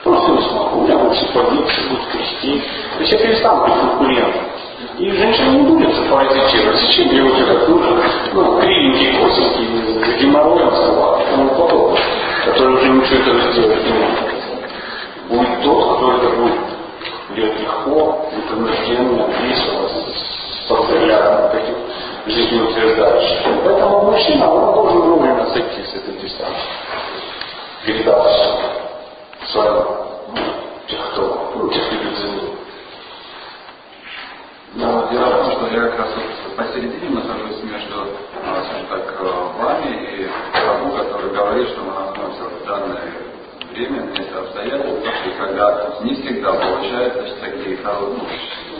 Просто 0.04 0.32
не 0.32 0.42
смогу. 0.42 0.78
У 0.78 0.84
меня 0.84 0.98
будут 0.98 1.16
все 1.16 1.26
позиции, 1.26 1.88
будут 1.88 2.06
крестить. 2.12 2.62
То 2.96 3.00
есть 3.00 3.12
я 3.12 3.18
перестану 3.18 3.64
быть 3.64 3.74
конкурентом. 3.74 4.42
И 4.98 5.10
женщина 5.10 5.50
не 5.50 5.62
будет 5.62 6.10
паразитировать. 6.10 6.80
Зачем 6.80 7.10
ей 7.10 7.22
вот 7.22 7.38
этот 7.38 7.68
нужен, 7.68 8.02
ну, 8.32 8.60
кривенький, 8.60 9.18
косенький, 9.18 10.18
геморроем 10.20 10.70
салат 10.70 11.20
и 11.22 11.30
тому 11.30 11.48
подобное 11.50 12.02
который 12.48 12.74
уже 12.74 12.88
ничего 12.88 13.20
этого 13.20 13.52
сделать 13.52 13.84
не 13.84 13.92
может. 13.92 14.18
Будет 15.28 15.62
тот, 15.62 15.96
кто 15.96 16.12
это 16.12 16.28
будет 16.36 16.54
делать 17.34 17.60
легко, 17.60 18.28
непринужденно, 18.34 19.26
весело, 19.42 19.88
с 19.88 20.68
постоянным 20.68 21.50
таким 21.52 21.76
жизнеутверждающим. 22.26 23.60
Поэтому 23.64 24.10
мужчина, 24.10 24.52
он 24.52 24.74
должен 24.74 25.00
вовремя 25.02 25.46
сойти 25.46 25.82
с 25.82 25.94
этой 25.94 26.14
дистанции. 26.14 26.56
Передав 27.84 28.26
ну, 30.28 30.36
тех, 30.88 31.12
кто, 31.12 31.52
ну, 31.54 31.68
тех 31.70 31.92
любит 31.92 32.18
землю. 32.18 32.50
Но 34.74 35.08
дело 35.10 35.26
в 35.26 35.36
том, 35.44 35.52
что 35.52 35.74
я 35.74 35.88
как 35.88 35.98
раз 35.98 36.08
посередине 36.56 37.10
нахожусь 37.10 37.62
между, 37.62 38.06
а, 38.44 38.64
скажем 38.64 38.86
так, 38.88 39.14
э, 39.18 39.62
вами 39.62 39.96
и 39.96 40.28
тому, 40.52 40.92
который 40.92 41.30
говорит, 41.30 41.68
что 41.68 41.80
мы 41.80 41.92
находимся 41.92 42.42
в 42.44 42.66
данное 42.66 43.12
время, 43.72 44.00
место 44.02 44.40
обстоятельства, 44.40 45.10
и 45.26 45.38
когда 45.38 45.94
не 46.02 46.14
всегда 46.14 46.52
получается 46.52 47.34
такие 47.40 47.78
ну, 47.84 48.26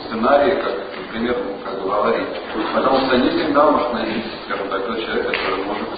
сценарии, 0.07 0.61
как, 0.61 0.73
например, 0.97 1.37
как 1.63 1.81
вы 1.81 1.89
говорите. 1.89 2.41
Потому 2.75 2.99
что 3.05 3.17
не 3.17 3.29
всегда 3.29 3.71
может 3.71 3.93
найти, 3.93 4.23
скажем 4.45 4.69
так, 4.69 4.85
тот 4.85 4.99
человек, 4.99 5.27
который 5.27 5.63
может 5.63 5.89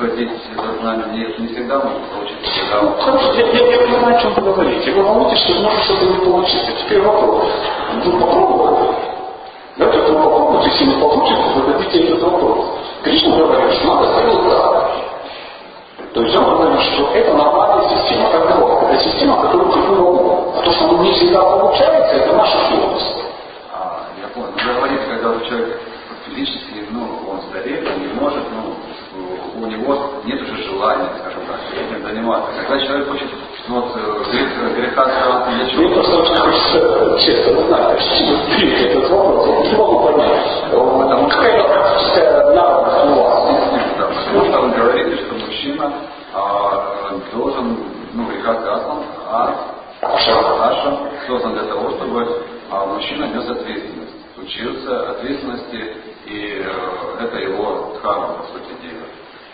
схватить 0.00 0.30
это 0.52 0.80
знание. 0.80 1.06
Нет, 1.12 1.38
не 1.38 1.48
всегда 1.48 1.78
может 1.78 2.02
получиться. 2.10 2.50
Когда 2.70 3.12
ну, 3.12 3.32
я, 3.34 3.46
я, 3.46 3.66
я 3.66 3.78
понимаю, 3.86 4.16
о 4.16 4.20
чем 4.20 4.34
вы 4.34 4.42
говорите. 4.42 4.92
Вы 4.92 5.02
волнуетесь, 5.02 5.40
что 5.44 5.60
может 5.60 5.84
что-то 5.84 6.04
не 6.06 6.24
получиться. 6.24 6.72
Теперь 6.72 7.02
вопрос. 7.02 7.50
Вы 8.04 8.12
попробовали? 8.18 8.94
Да, 9.76 9.86
то 9.86 9.98
вы 9.98 10.22
попробуйте, 10.22 10.70
если 10.70 10.84
не 10.86 11.00
получится, 11.00 11.44
зададите 11.54 12.08
этот 12.08 12.22
вопрос. 12.22 12.66
Кришна 13.02 13.36
говорит, 13.36 13.72
что 13.74 13.94
надо 13.94 14.20
сделать 14.20 14.48
так. 14.48 14.90
То 16.12 16.22
есть 16.22 16.36
он 16.36 16.44
говорит, 16.44 16.80
что 16.80 17.10
это 17.14 17.34
нормальная 17.34 17.88
система 17.88 18.30
тренировок. 18.30 18.82
Это 18.90 19.04
система, 19.04 19.36
которую 19.42 19.68
мы 19.68 19.96
могу. 19.96 20.52
А 20.56 20.62
то, 20.62 20.72
что 20.72 20.98
не 20.98 21.12
всегда 21.12 21.40
получается, 21.42 22.16
это 22.16 22.36
наша 22.36 22.58
слабость. 22.68 23.24
А, 23.72 24.06
я 24.20 24.28
понял. 24.28 24.52
Вы 24.52 24.74
говорите, 24.74 25.02
когда 25.08 25.46
человек 25.46 25.80
физически, 26.26 26.86
ну, 26.90 27.00
он 27.30 27.38
он 27.38 28.00
не 28.00 28.20
может, 28.20 28.44
ну, 28.52 28.74
у 29.60 29.66
него 29.66 29.96
нет 30.24 30.40
уже 30.40 30.62
желания, 30.64 31.10
скажем 31.20 31.42
так, 31.46 31.60
этим 31.76 32.02
заниматься. 32.02 32.50
Когда 32.56 32.84
человек 32.84 33.08
хочет 33.08 33.28
ну, 33.68 33.80
вот, 33.80 33.92
э, 33.96 34.74
греха 34.74 35.04
сразу 35.04 35.50
для 35.50 35.66
чего? 35.68 35.82
Мне 35.82 35.94
просто 35.94 36.16
очень 36.16 36.36
хочется 36.36 37.18
честно 37.20 37.62
знать, 37.66 38.00
с 38.00 38.18
чего 38.18 38.36
сбить 38.36 38.80
этот 38.80 39.10
вопрос, 39.10 39.48
я 39.48 39.70
не 39.70 39.76
могу 39.76 40.06
понять. 40.06 40.64
Потому 40.70 41.28
какая 41.28 41.62
практическая 41.62 42.54
навык 42.54 42.88
у 43.04 43.22
вас? 43.22 43.50
Что 44.30 44.60
вы 44.60 44.70
говорите, 44.70 45.16
что 45.24 45.34
мужчина 45.34 45.92
а, 46.34 47.12
должен, 47.32 47.78
ну, 48.14 48.24
греха 48.26 48.52
асам, 48.52 49.04
а 49.28 49.54
Аша 50.02 50.98
создан 51.26 51.52
для 51.54 51.64
того, 51.64 51.90
чтобы 51.90 52.26
а, 52.70 52.86
мужчина 52.86 53.26
нес 53.26 53.48
ответственность, 53.48 54.14
учился 54.36 55.10
ответственности, 55.10 55.96
и 56.26 56.62
э, 56.64 57.24
это 57.24 57.36
его 57.38 57.94
дхарма, 57.96 58.34
по 58.34 58.42
сути 58.44 58.70
дела. 58.82 59.09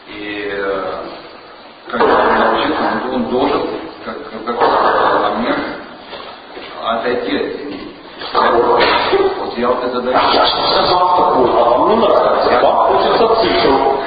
И 0.08 0.48
э, 0.52 0.94
когда 1.90 2.04
он 2.04 2.38
научится, 2.38 2.82
он, 3.04 3.14
он 3.14 3.24
должен 3.30 3.62
как, 4.04 4.16
какой-то 4.44 5.18
момент 5.22 5.58
отойти 6.84 7.36
от 7.36 7.42
семьи. 7.58 7.96
Вот 8.32 9.58
я 9.58 9.68
вот 9.68 9.84
это. 9.84 10.10
Я 10.10 10.46
сказал 10.46 11.16
такой, 11.16 11.50
а 11.50 11.88
не 11.88 11.96
нравится, 11.96 12.60
вам 12.62 12.76
хочется 12.86 13.36
цифру. 13.42 13.98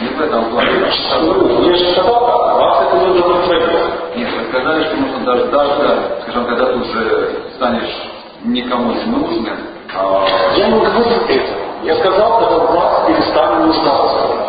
Не 0.00 0.08
в 0.08 0.20
этом 0.20 0.44
плане. 0.50 0.70
Я 0.80 1.76
же 1.76 1.92
сказал, 1.92 2.58
вас 2.58 2.86
это 2.86 2.96
не 2.96 3.18
удовлетворит. 3.18 4.16
Нет, 4.16 4.28
вы 4.32 4.48
сказали, 4.48 4.84
что 4.84 4.96
нужно 4.96 5.24
дождаться, 5.24 6.00
скажем, 6.22 6.46
когда 6.46 6.66
ты 6.66 6.78
уже 6.78 7.42
станешь 7.56 8.12
никому 8.44 8.92
не 8.92 9.04
нужным. 9.04 9.58
А... 9.94 10.26
Я 10.56 10.68
не 10.68 10.80
говорю 10.80 11.00
этого. 11.28 11.66
Я 11.82 11.96
сказал, 11.96 12.40
когда 12.40 12.58
вас 12.58 13.06
перестали 13.06 13.64
нуждаться. 13.64 14.45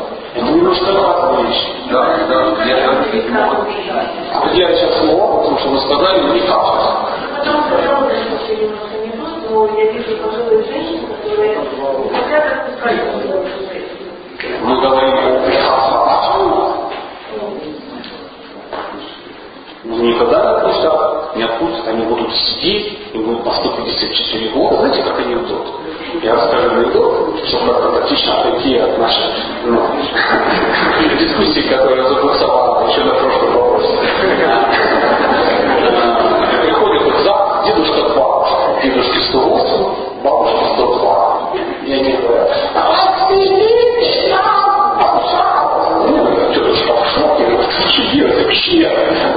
Немножко 0.58 0.92
разные 0.92 1.46
вещи. 1.46 1.68
Да, 1.92 2.18
да, 2.28 2.66
я 2.66 2.88
говорю, 2.88 3.04
что 3.04 3.30
могут. 3.30 3.68
Я 4.56 4.76
сейчас 4.76 4.98
слово, 5.00 5.38
потому 5.38 5.60
что 5.60 5.70
вы 5.70 5.78
сказали 5.82 6.34
не 6.34 6.40
так. 6.48 6.66
Потом 7.38 7.64
что 7.66 7.78
я 7.78 7.92
немножко 8.58 8.98
не 8.98 9.12
но 9.52 9.68
я 9.78 9.92
вижу 9.92 10.18
пожилые 10.18 10.64
женщины, 10.64 11.08
которые 11.08 11.58
хотят 12.12 12.44
отпускать 12.54 13.00
Мы 14.64 14.82
говорим 14.82 15.14
о 15.14 15.46
прекрасном. 15.46 16.08
Ну, 19.84 20.04
никогда 20.04 20.42
не 20.42 20.48
отпустят, 20.58 21.36
не 21.36 21.44
отпустят, 21.44 21.88
они 21.88 22.06
будут 22.06 22.34
сидеть, 22.34 23.14
им 23.14 23.26
будет 23.26 23.44
по 23.44 23.52
154 23.52 24.50
года. 24.50 24.78
Знаете, 24.78 25.04
как 25.04 25.20
я 26.14 26.36
расскажу 26.36 26.70
анекдот, 26.70 27.38
чтобы 27.48 27.74
как-то 27.74 27.90
практично 27.90 28.40
отойти 28.40 28.78
от 28.78 28.98
нашей 28.98 29.26
ну, 29.66 29.82
дискуссии, 31.20 31.68
которая 31.68 32.08
заплаксовала 32.08 32.90
еще 32.90 33.04
на 33.04 33.14
прошлом 33.14 33.54
вопросе. 33.54 33.98
Приходит 36.62 37.04
вот 37.04 37.24
за 37.24 37.64
дедушка 37.66 38.02
к 38.10 38.16
бабушке, 38.16 38.90
дедушке 38.90 39.20
108, 39.20 40.24
бабушке 40.24 40.66
102. 40.76 41.50
И 41.86 41.94
они 41.94 42.14
говорят, 42.14 42.52
отсоедините 42.74 44.34
нам, 44.34 44.98
пожалуйста. 45.02 46.08
Ну, 46.08 46.54
дедушка 46.54 46.94
в 46.94 47.08
шоке, 47.08 47.44
что 47.90 48.12
делать 48.14 48.44
вообще? 48.44 49.37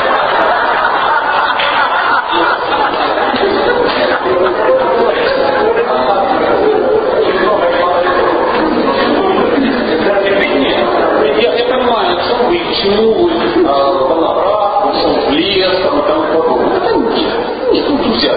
ilmu 12.91 13.23
uh, 13.63 13.91
menabrak, 14.11 14.71
bersembelih, 14.83 15.63
dan 15.63 15.91
macam-macam. 15.95 16.47
Itu 16.59 16.79
kan 16.83 16.97
dia. 17.15 17.33
Itu 17.71 17.91
dia. 18.19 18.33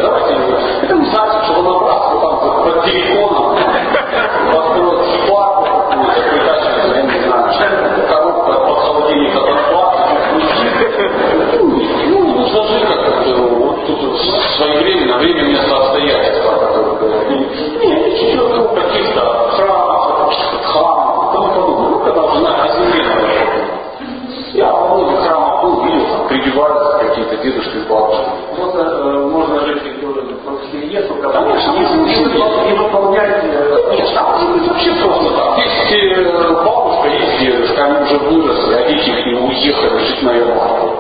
мой 38.15 38.19
вырос, 38.19 38.69
родители 38.69 39.31
и 39.31 39.35
уехали 39.35 39.99
жить 39.99 40.23
на 40.23 40.33
Ямайку. 40.33 40.94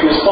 who's 0.00 0.22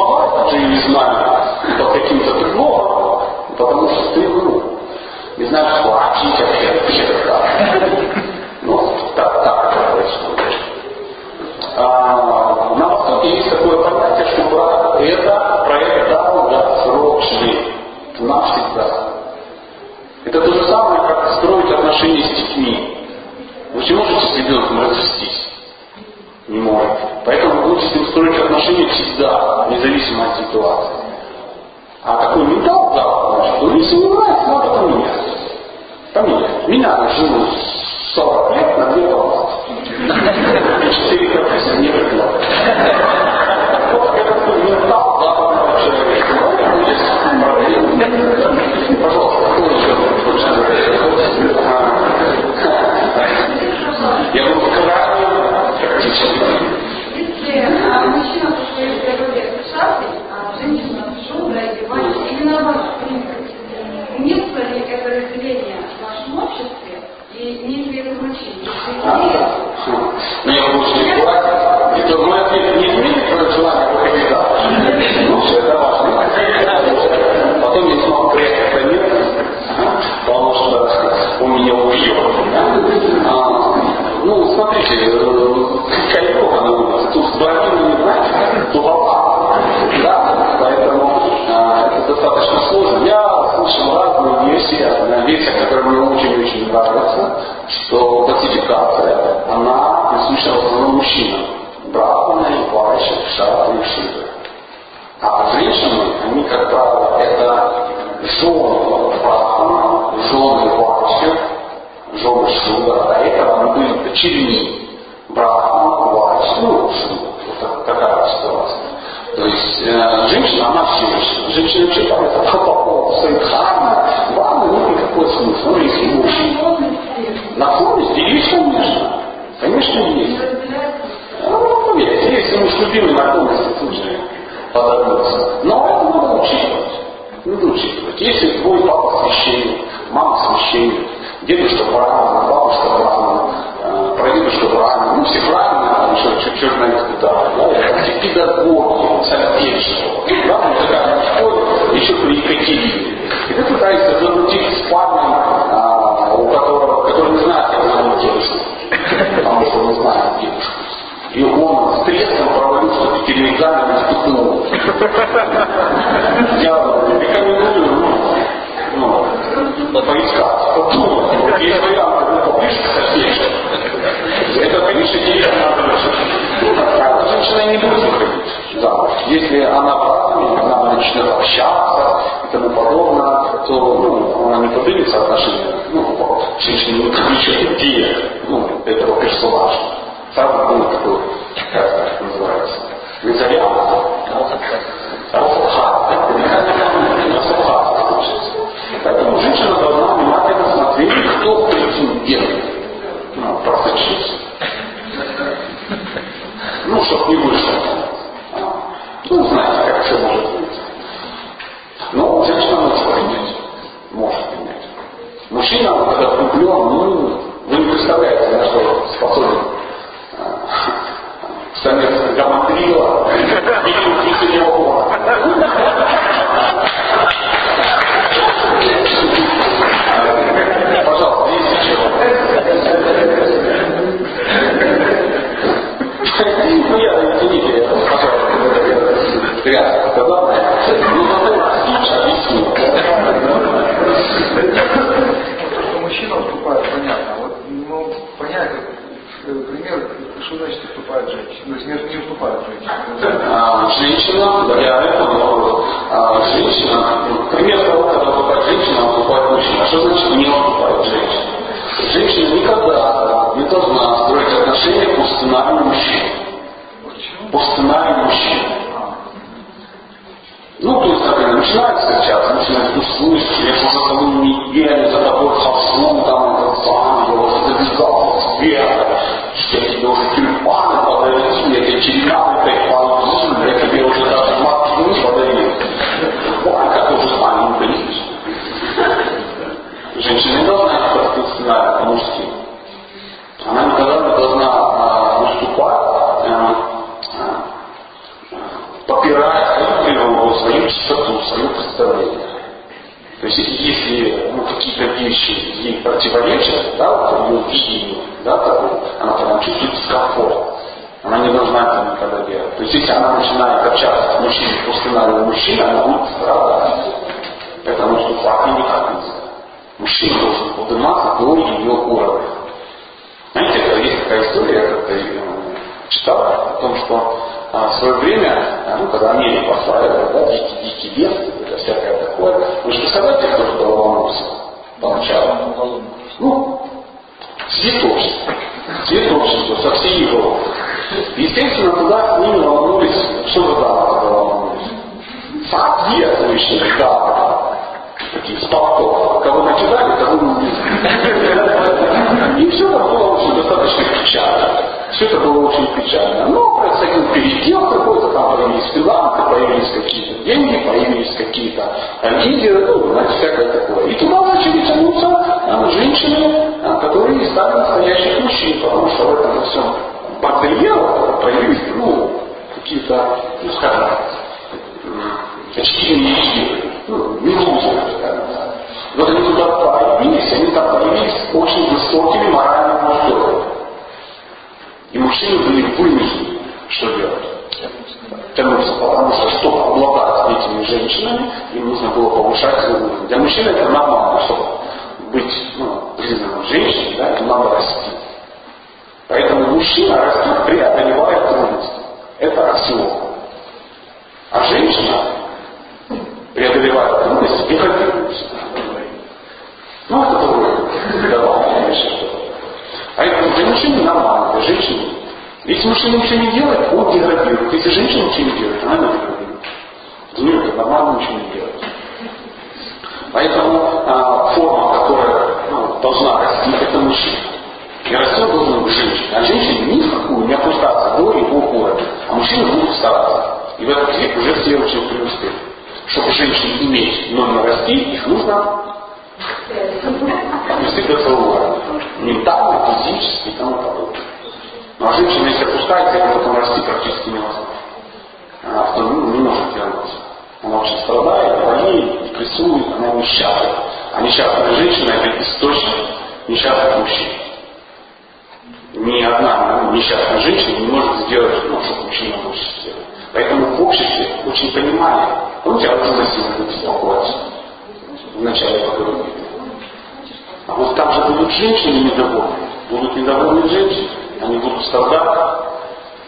будут 471.47 471.53
женщины 471.53 472.05
недовольны. 472.05 472.69
Будут 472.91 473.17
недовольны 473.17 473.69
женщины. 473.69 474.09
Они 474.41 474.59
будут 474.59 474.85
страдать. 474.87 475.67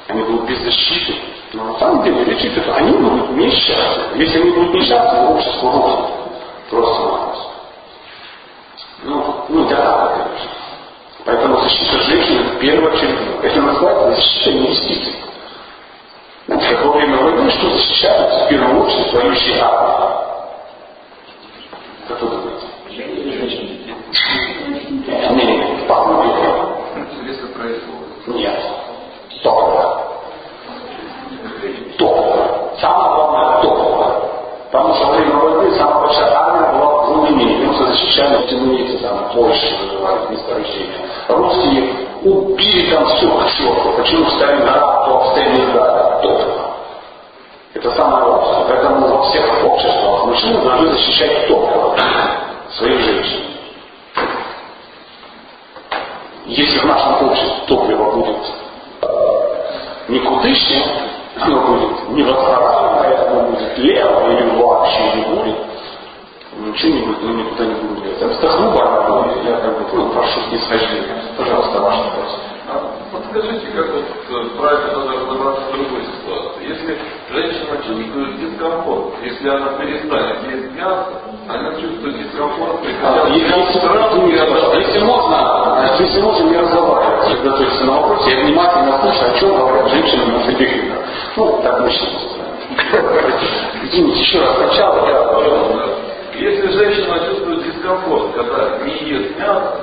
Они 0.08 0.22
будут 0.22 0.48
беззащитны. 0.48 1.16
Но 1.52 1.64
на 1.64 1.78
самом 1.78 2.04
деле 2.04 2.24
речь 2.24 2.44
идет, 2.44 2.68
они 2.68 2.92
будут 2.92 3.30
несчастны. 3.30 4.16
Если 4.16 4.40
они 4.40 4.50
будут 4.50 4.74
несчастны, 4.74 5.28
общество 5.28 5.72
рухнет. 5.72 6.10
Просто 6.70 7.02
вопрос. 7.02 7.50
Ну, 9.04 9.34
ну 9.48 9.68
да, 9.68 10.12
конечно. 10.16 10.50
Поэтому 11.24 11.60
защита 11.60 11.98
женщины 12.02 12.42
в 12.42 12.58
первую 12.58 12.92
очередь. 12.92 13.18
Это 13.42 13.60
называется 13.62 14.10
защита 14.10 14.52
инвестиций. 14.52 15.14
Знаете, 16.46 16.74
как 16.74 16.84
во 16.86 16.92
время 16.92 17.16
войны, 17.16 17.50
что 17.50 17.70
защищают 17.70 18.44
в 18.44 18.48
первую 18.48 18.84
очередь 18.84 19.10
свою 19.10 19.34
жена. 19.34 20.24
Как 22.08 22.22
вы 22.22 22.28
думаете? 22.28 22.66
Женщины 22.90 23.77
пагубе. 25.88 26.28
Если 27.26 27.46
происходит. 27.46 28.26
Нет. 28.28 28.60
Топливо. 29.42 30.02
Топливо. 31.96 32.70
Самое 32.80 33.14
главное 33.14 33.62
топливо. 33.62 34.24
Потому 34.70 34.94
что 34.94 35.06
во 35.06 35.12
время 35.12 35.34
войны 35.34 35.76
самая 35.76 36.06
большая 36.06 36.34
армия 36.34 36.78
была 36.78 37.04
в 37.04 37.08
Румынии. 37.08 37.64
Немцы 37.64 37.86
защищали 37.86 38.46
темницы, 38.48 38.98
там, 38.98 39.30
Польшу, 39.34 39.66
месторождения. 40.30 40.98
Русские 41.28 41.94
убили 42.22 42.94
там 42.94 43.06
все 43.06 43.26
к 43.26 43.50
черту. 43.52 43.92
Почему 43.96 44.24
на 44.24 45.06
то 45.06 45.30
Сталинград, 45.32 46.22
топливо. 46.22 46.70
Это 47.74 47.90
самое 47.92 48.24
главное. 48.24 48.64
Поэтому 48.68 49.06
во 49.06 49.22
всех 49.30 49.64
обществах 49.64 50.26
мужчины 50.26 50.60
должны 50.62 50.88
защищать 50.90 51.48
топливо 51.48 51.96
своих 52.76 53.00
женщин. 53.00 53.57
Если 56.48 56.78
в 56.78 56.84
нашем 56.86 57.28
обществе 57.28 57.62
топливо 57.66 58.10
будет 58.10 58.36
не 60.08 60.18
кутышнее, 60.20 60.82
оно 61.38 61.60
будет 61.60 62.08
не 62.08 62.22
восстановленное, 62.22 63.18
а 63.18 63.30
оно 63.30 63.50
будет 63.50 63.76
левое 63.76 64.38
или 64.38 64.58
вообще 64.58 65.14
не 65.14 65.22
будет, 65.26 65.56
ну, 66.56 66.66
ничего 66.68 66.94
не 66.94 67.00
будет, 67.02 67.22
мы 67.22 67.42
никуда 67.42 67.66
не 67.66 67.74
будем 67.74 68.02
делать. 68.02 68.22
Это 68.22 68.48
грубо, 68.48 68.80
а 68.82 69.34
я 69.44 69.56
как 69.56 69.78
бы 69.78 69.84
ну, 69.92 70.08
прошу 70.08 70.40
снисхождения. 70.48 71.22
Пожалуйста, 71.36 71.80
ваш 71.80 71.96
вопрос. 71.98 72.40
Подскажите, 73.12 73.66
а 73.68 73.76
как 73.76 73.90
вот 73.92 74.04
э, 74.04 74.48
правильно 74.58 74.98
надо 74.98 75.20
разобраться 75.20 75.62
в 75.64 75.72
другой 75.72 76.02
ситуации. 76.02 76.66
Если 76.66 76.98
женщина 77.32 77.76
чувствует 77.86 78.40
дискомфорт, 78.40 79.14
если 79.22 79.48
она 79.48 79.68
перестанет 79.78 80.36
есть 80.50 80.72
мясо, 80.76 81.12
она 81.48 81.72
чувствует 81.80 82.16
дискомфорт, 82.22 82.76
А, 83.04 83.28
Если, 83.28 83.46
если- 83.48 84.78
если 84.78 85.04
можно, 85.04 85.86
если 85.98 86.20
можно 86.20 86.44
не 86.50 86.56
разговаривать, 86.56 87.24
сосредоточиться 87.24 87.84
на 87.84 87.92
вопросе, 88.00 88.30
я 88.30 88.44
внимательно 88.44 88.98
слушаю, 89.02 89.34
о 89.34 89.38
чем 89.38 89.56
говорят 89.56 89.88
женщины 89.90 90.26
на 90.26 90.44
собеседованиях. 90.44 90.98
Ну, 91.36 91.60
так 91.62 91.80
мужчина. 91.80 92.18
Извините, 93.84 94.20
еще 94.20 94.40
раз 94.40 94.56
сначала 94.56 95.08
я... 95.08 96.38
Если 96.40 96.68
женщина 96.70 97.18
чувствует 97.28 97.64
дискомфорт, 97.64 98.32
когда 98.34 98.78
не 98.84 99.08
ест 99.10 99.38
мясо, 99.38 99.80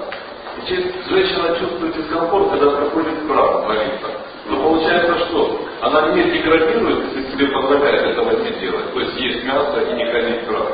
женщина 1.09 1.57
чувствует 1.59 1.95
дискомфорт, 1.97 2.49
когда 2.51 2.71
проходит 2.71 3.27
крах 3.27 3.67
молитва, 3.67 4.09
то 4.49 4.55
получается 4.55 5.17
что? 5.27 5.59
Она 5.85 6.01
не 6.13 6.23
деградирует, 6.23 7.13
если 7.13 7.31
себе 7.31 7.47
позволяет 7.47 8.07
этого 8.07 8.31
не 8.31 8.49
делать. 8.59 8.91
То 8.91 8.99
есть 9.01 9.19
есть 9.19 9.43
мясо 9.43 9.81
и 9.81 9.93
не 9.93 10.05
ходить 10.05 10.41
в 10.41 10.47
крах. 10.47 10.67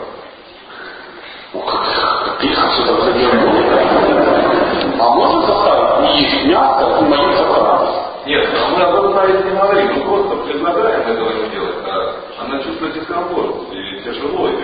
А 4.99 5.09
можно 5.09 5.41
заставить 5.47 5.99
не 6.01 6.21
есть 6.21 6.45
мясо 6.45 6.97
и 7.01 7.03
молиться 7.03 7.43
правду? 7.43 7.93
Нет, 8.25 8.47
а 8.55 8.69
мы 8.69 8.83
об 8.83 8.95
этом 8.95 9.13
навіть 9.15 9.45
не 9.45 9.51
говорим, 9.51 9.88
мы 9.95 10.01
просто 10.01 10.35
предлагаем 10.45 11.01
этого 11.01 11.29
не 11.33 11.49
делать. 11.49 11.75
А 11.85 12.15
она 12.45 12.63
чувствует 12.63 12.93
дискомфорт, 12.93 13.55
и 13.73 14.01
тяжело, 14.05 14.47
и 14.47 14.55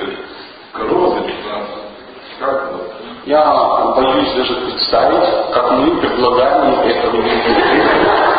кровь, 0.72 1.18
как 2.40 2.72
вот. 2.72 2.94
Я 3.26 3.44
боюсь 3.98 4.32
даже 4.34 4.56
представить, 4.62 5.52
как 5.52 5.72
мы 5.72 5.98
предлагаем 5.98 6.80
этого 6.80 7.18
не 7.18 7.36
делать. 7.42 8.38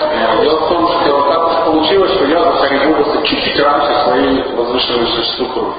Э, 0.00 0.23
Дело 0.42 0.60
в 0.60 0.68
том, 0.68 0.88
что 0.88 1.22
так 1.30 1.64
получилось, 1.64 2.12
что 2.12 2.24
я 2.26 2.42
засоревновался 2.42 3.22
чуть-чуть 3.26 3.60
раньше 3.60 3.94
своей 4.04 4.42
возвышенной 4.54 5.06
супруги. 5.36 5.74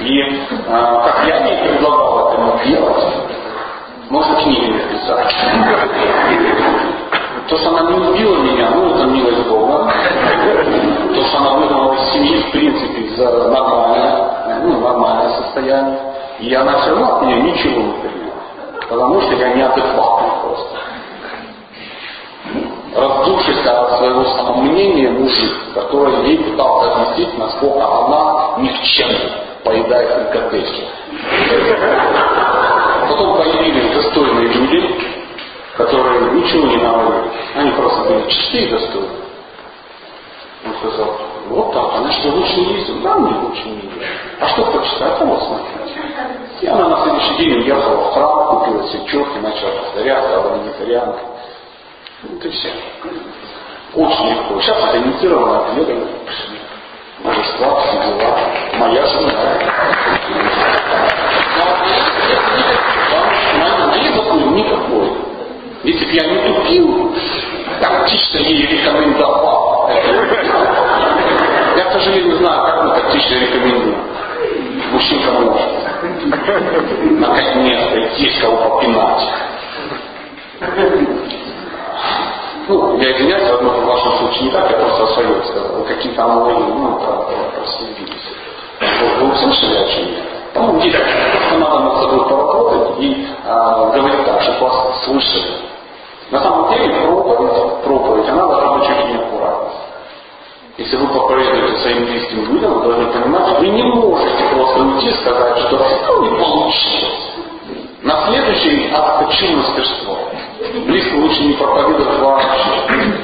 И 0.00 0.20
э, 0.20 0.36
как 0.68 1.24
я 1.26 1.46
ей 1.46 1.68
предлагал 1.68 2.32
этому 2.32 2.60
делать, 2.64 3.04
можно 4.10 4.36
книги 4.36 4.72
написать. 4.72 5.34
То, 7.48 7.56
что 7.56 7.68
она 7.70 7.90
не 7.90 8.08
убила 8.08 8.36
меня, 8.36 8.70
ну 8.74 8.94
это 8.94 9.06
милость 9.06 9.48
Бога. 9.48 9.90
То, 11.14 11.24
что 11.24 11.38
она 11.38 11.50
выгнала 11.54 11.94
из 11.94 12.12
семьи, 12.12 12.42
в 12.42 12.50
принципе, 12.52 13.08
за 13.16 13.48
нормальное, 13.48 14.60
ну, 14.64 14.80
нормальное 14.80 15.30
состояние. 15.30 15.98
И 16.40 16.54
она 16.54 16.78
все 16.78 16.90
равно 16.90 17.16
от 17.16 17.22
меня 17.22 17.36
ничего 17.40 17.80
не 17.80 17.92
приняла. 17.92 18.34
Потому 18.88 19.20
что 19.22 19.34
я 19.34 19.54
неадекватный 19.54 20.30
просто. 20.42 20.76
Раздувшись 22.98 23.64
от 23.64 23.96
своего 23.96 24.24
самомнения 24.24 25.08
мужик, 25.10 25.52
который 25.72 26.26
ей 26.26 26.38
пытался 26.38 26.90
объяснить, 26.92 27.38
насколько 27.38 27.86
она 27.86 28.54
никчемна, 28.58 29.30
поедает 29.62 30.32
фрикадельки. 30.32 30.82
Потом 33.08 33.36
появились 33.36 33.94
достойные 33.94 34.48
люди, 34.48 35.00
которые 35.76 36.32
ничего 36.32 36.66
не 36.66 36.76
говорили. 36.78 37.30
Они 37.54 37.70
просто 37.70 38.00
были 38.00 38.28
чистые 38.30 38.64
и 38.66 38.70
достойные. 38.72 39.10
Он 40.66 40.74
сказал, 40.80 41.14
вот 41.50 41.72
так, 41.72 41.94
она 41.94 42.10
что, 42.10 42.30
лучше 42.30 42.56
не 42.56 42.74
ездит? 42.74 43.00
Да, 43.02 43.14
мне 43.14 43.38
лучше 43.38 43.64
не 43.64 43.76
ездит. 43.76 44.02
А 44.40 44.48
что 44.48 44.62
почитать? 44.72 45.20
А 45.20 45.24
вот 45.24 45.40
смотрите. 45.44 46.00
И 46.62 46.66
она 46.66 46.88
на 46.88 47.02
следующий 47.04 47.36
день 47.36 47.58
уехала 47.58 48.10
в 48.10 48.14
храм, 48.14 48.58
купила 48.58 48.82
себе 48.88 49.06
четки, 49.06 49.38
начала 49.38 49.70
повторять, 49.82 50.24
стала 50.24 50.56
вегетарианкой. 50.56 51.22
Вот 51.22 51.37
и 52.22 52.50
все. 52.50 52.72
Очень 53.94 54.30
легко. 54.30 54.60
Сейчас 54.60 54.76
это 54.88 54.98
инициировано 54.98 55.66
ответом. 55.66 56.08
Божества, 57.22 57.82
дела. 57.92 58.38
Моя 58.78 59.06
жена. 59.06 59.32
Моей 61.58 61.98
никакой. 64.58 65.12
Если 65.84 66.04
бы 66.04 66.12
я 66.12 66.26
не 66.26 66.54
тупил, 66.54 67.14
тактично 67.80 68.38
ей 68.38 68.66
рекомендовал. 68.66 69.90
Я, 71.76 71.84
к 71.84 71.92
сожалению, 71.92 72.38
знаю, 72.38 72.66
как 72.66 72.84
мы 72.84 72.90
тактично 73.00 73.34
рекомендуем. 73.34 73.96
Мужчинка 74.92 75.30
может. 75.32 75.70
Наконец-то 77.20 77.98
есть 78.16 78.40
кого 78.40 78.56
попинать. 78.70 79.22
Ну, 82.68 82.98
я 82.98 83.12
извиняюсь, 83.12 83.50
возможно, 83.50 83.80
в 83.80 83.86
вашем 83.86 84.18
случае 84.18 84.42
не 84.44 84.50
так, 84.50 84.70
я 84.70 84.76
просто 84.76 85.04
о 85.04 85.06
своем 85.14 85.42
сказал. 85.44 85.76
Вы 85.76 85.84
какие-то 85.84 86.22
аналогии, 86.22 86.64
ну, 86.68 86.96
про, 86.96 87.12
про. 87.12 87.38
Вы, 89.20 89.32
услышали 89.32 89.76
о 89.76 89.88
чем 89.88 90.04
я? 90.12 90.22
По-моему, 90.52 90.80
просто 90.80 91.58
надо 91.58 91.78
над 91.80 92.00
собой 92.02 92.28
поработать 92.28 93.00
и 93.00 93.26
а, 93.46 93.90
говорить 93.90 94.24
так, 94.24 94.42
чтобы 94.42 94.60
вас 94.60 95.04
слышали. 95.04 95.52
На 96.30 96.42
самом 96.42 96.70
деле 96.70 96.94
проповедь, 97.00 97.84
проповедь, 97.84 98.28
она 98.28 98.46
должна 98.46 98.72
быть 98.74 98.82
очень 98.82 99.16
аккуратной. 99.16 99.72
Если 100.76 100.96
вы 100.96 101.06
проповедуете 101.06 101.78
своим 101.78 102.04
близким 102.04 102.52
людям, 102.52 102.74
вы 102.74 102.82
должны 102.82 103.06
понимать, 103.06 103.58
вы 103.58 103.68
не 103.68 103.82
можете 103.82 104.44
просто 104.52 104.80
уйти 104.80 105.08
и 105.08 105.14
сказать, 105.14 105.58
что 105.58 105.86
ну, 106.06 106.22
не 106.22 106.38
получилось. 106.38 107.32
На 108.02 108.26
следующий 108.26 108.90
акт 108.94 109.26
почему 109.26 109.56
мастерство. 109.56 110.18
Близко 110.86 111.14
лучше 111.16 111.42
не 111.42 111.54
проповедовать 111.54 112.18
вообще. 112.20 113.18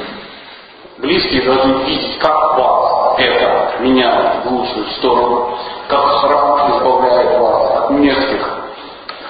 Близкие 0.97 1.41
должны 1.43 1.83
видеть, 1.83 2.17
как 2.19 2.57
вас 2.57 3.19
это 3.19 3.73
меняет 3.79 4.45
в 4.45 4.51
лучшую 4.51 4.85
сторону, 4.97 5.57
как 5.87 6.01
храм 6.01 6.71
избавляет 6.71 7.39
вас 7.39 7.77
от 7.77 7.89
мерзких 7.91 8.49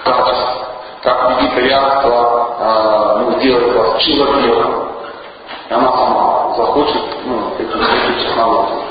качеств, 0.03 0.65
как 1.01 1.41
вегетарианство 1.41 2.55
э, 2.59 3.19
ну, 3.19 3.39
делает 3.39 3.75
вас 3.75 4.01
человеком. 4.01 4.89
И 5.69 5.73
она 5.73 5.91
сама 5.91 6.53
захочет 6.55 7.01
ну, 7.25 7.53
эту, 7.57 7.77
эту 7.79 8.19
технологию. 8.19 8.81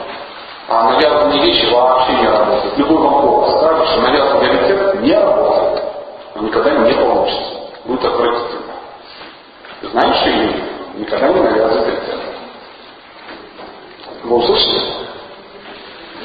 А 0.69 0.91
навязанные 0.91 1.43
вещи 1.43 1.73
вообще 1.73 2.13
не 2.15 2.27
работают. 2.27 2.79
Любой 2.79 2.99
вам 2.99 3.23
повар 3.23 3.51
скажет, 3.51 3.89
что 3.89 4.01
навязанный 4.01 4.53
рецепт 4.53 5.01
не 5.01 5.15
работает. 5.15 5.83
Он 6.37 6.47
никогда 6.47 6.71
не 6.71 6.93
получится. 6.93 7.55
Будет 7.85 8.05
отвратительно. 8.05 8.64
Знаешь 9.91 10.27
или 10.27 11.01
никогда 11.01 11.29
не 11.29 11.41
навязывает 11.41 11.89
рецепт. 11.89 12.25
Вы 14.25 14.37
услышали? 14.37 14.81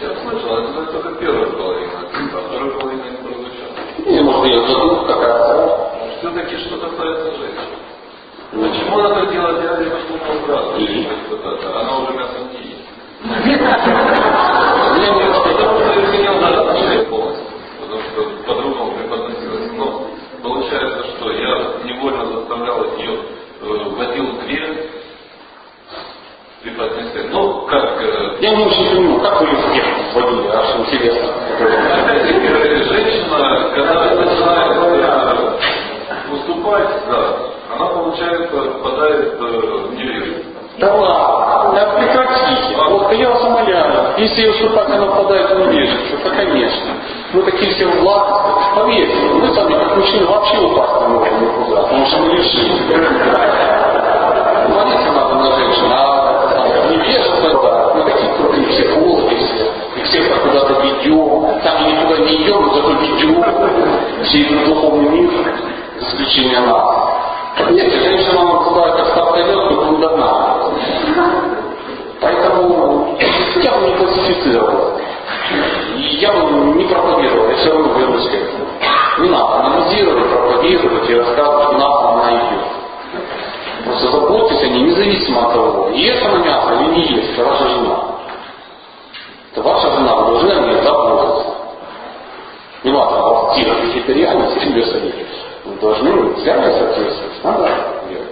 Я 0.01 0.15
слышал, 0.23 0.57
это 0.57 0.85
только 0.91 1.11
первая 1.19 1.47
половина, 1.47 1.99
а 2.01 2.41
вторая 2.47 2.71
половина 2.71 3.03
не 3.03 3.17
прозвучала. 3.17 3.75
Или, 4.05 4.21
может, 4.21 4.45
я 4.45 4.61
забыл, 4.61 5.05
какая-то. 5.05 5.89
Все-таки 6.19 6.57
что 6.57 6.77
касается 6.77 7.35
женщин. 7.35 7.79
Почему 8.51 8.97
надо 8.97 9.25
делать 9.27 9.63
я 9.63 9.77
не 9.77 9.89
почему 9.89 10.17
сразу? 10.45 11.79
Она 11.79 11.97
уже 11.99 12.13
мясо 12.13 12.39
не 12.51 12.69
ест. 12.69 12.89
Я 13.21 13.35
не 15.13 15.33
потому 15.33 15.79
что 15.79 16.05
изменил 16.05 16.39
даже 16.39 16.61
отношения 16.61 17.03
полностью. 17.05 17.45
Потому 17.81 18.01
что 18.01 18.43
по-другому 18.47 18.91
преподносилось. 18.93 19.71
Но 19.73 20.07
получается, 20.41 21.03
что 21.03 21.31
я 21.31 21.73
невольно 21.83 22.25
заставлял 22.25 22.97
ее, 22.97 23.19
э, 23.61 23.65
вводил 23.89 24.25
в 24.25 24.45
грех, 24.45 24.69
преподнести. 26.63 27.19
Ну, 27.29 27.65
как... 27.67 28.01
э, 28.01 28.37
Я 28.49 28.55
не 28.55 28.65
очень 28.65 28.89
понимаю, 28.89 29.21
как 29.21 29.41
вы 29.41 29.47
успех 29.47 29.85
вводили, 30.15 30.49
аж 30.49 30.75
интересно. 30.79 31.29
Женщина, 32.89 33.69
когда 33.75 34.15
начинает 34.15 34.71
э, 34.75 35.51
выступать, 36.31 36.89
да, 37.11 37.35
она, 37.75 37.85
получается, 37.89 38.57
попадает 38.57 39.33
э, 39.39 39.43
в 39.43 39.93
невежество. 39.93 40.51
Да 40.79 40.95
ладно, 40.95 41.73
да 41.75 41.93
прекратите. 41.95 42.75
Вот 42.89 43.11
я 43.11 43.29
умоляю, 43.29 44.17
если 44.17 44.41
ее 44.41 44.51
выступать 44.51 44.89
она 44.89 45.05
впадает 45.05 45.51
в 45.51 45.71
невежество, 45.71 46.17
то 46.23 46.35
конечно. 46.35 46.89
Мы 47.33 47.43
такие 47.43 47.71
все 47.75 47.85
властные. 47.85 48.65
Поверьте, 48.75 49.15
мы 49.15 49.53
сами 49.53 49.73
как 49.73 49.95
мужчины 49.95 50.25
вообще 50.25 50.57
упасть 50.57 51.01
не 51.01 51.07
можем 51.13 51.41
никуда, 51.43 51.81
потому 51.83 52.05
что 52.07 52.17
мы 52.17 52.33
лишились. 52.33 52.79
Психологи 58.69 59.35
все, 59.35 59.71
и 59.97 60.03
всех 60.03 60.29
так 60.29 60.41
куда-то 60.43 60.81
ведем, 60.81 61.61
там 61.63 61.87
никуда 61.87 62.17
не 62.19 62.43
идем, 62.43 62.61
но 62.61 62.73
зато 62.73 62.91
ведем, 62.91 63.43
все 64.23 64.41
идут 64.43 64.61
в 64.61 64.65
духовный 64.65 65.09
мир, 65.09 65.31
за 65.99 66.07
исключением 66.07 66.67
нас. 66.67 67.09
Нет, 67.71 67.91
женщина 67.91 68.43
нам 68.43 68.63
туда 68.63 68.89
как 68.91 69.07
стартанет, 69.07 69.53
то 69.53 69.85
будет 69.85 70.11
одна. 70.11 70.57
Поэтому 72.21 73.17
я 73.61 73.71
бы 73.71 73.87
не 73.87 73.95
классифицировал. 73.95 74.99
Я 75.97 76.31
бы 76.33 76.51
не 76.77 76.85
проповедовал, 76.85 77.49
я 77.49 77.55
все 77.57 77.71
равно 77.71 77.93
вернусь 77.99 78.27
к 78.29 78.33
этому. 78.33 78.65
Не 79.19 79.29
надо 79.29 79.55
анализировать, 79.55 80.29
проповедовать 80.29 81.09
и 81.09 81.15
рассказывать, 81.15 81.67
куда 81.69 81.85
она 81.85 82.31
идет. 82.31 82.79
заботиться. 83.99 84.11
Заботьтесь 84.11 84.63
о 84.63 84.67
ней 84.67 84.83
независимо 84.83 85.47
от 85.47 85.53
того, 85.53 85.89
ест 85.93 86.25
она 86.25 86.37
мясо 86.39 86.73
или 86.73 86.95
не 86.95 87.07
ест, 87.15 87.31
это 87.33 87.47
ваша 87.47 87.67
жена. 87.67 88.18
Это 89.51 89.63
ваша 89.63 89.91
жена, 89.91 90.13
о 90.13 90.31
ней 90.41 90.81
заботиться. 90.83 91.45
Не 92.83 92.91
важно, 92.91 93.27
у 93.27 93.33
вас 93.33 93.55
тихо 93.55 93.71
вегетарианец 93.71 94.55
или 94.57 94.73
вегетарианец. 94.73 95.27
Вы 95.65 95.75
должны 95.75 96.11
взять 96.33 96.77
соответствовать. 96.77 97.43
Надо 97.43 97.67
делать. 98.09 98.27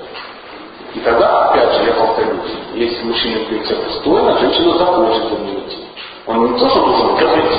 И 0.93 0.99
тогда, 0.99 1.49
опять 1.49 1.73
же, 1.73 1.83
я 1.85 1.93
повторюсь, 1.93 2.51
если 2.75 3.03
мужчина 3.03 3.45
себя 3.45 3.81
достойно, 3.83 4.39
женщина 4.39 4.77
захочет 4.77 5.23
за 5.23 5.39
ним. 5.39 5.63
Он 6.27 6.51
не 6.51 6.59
то, 6.59 6.69
что 6.69 6.85
должен 6.85 7.15
говорить 7.15 7.57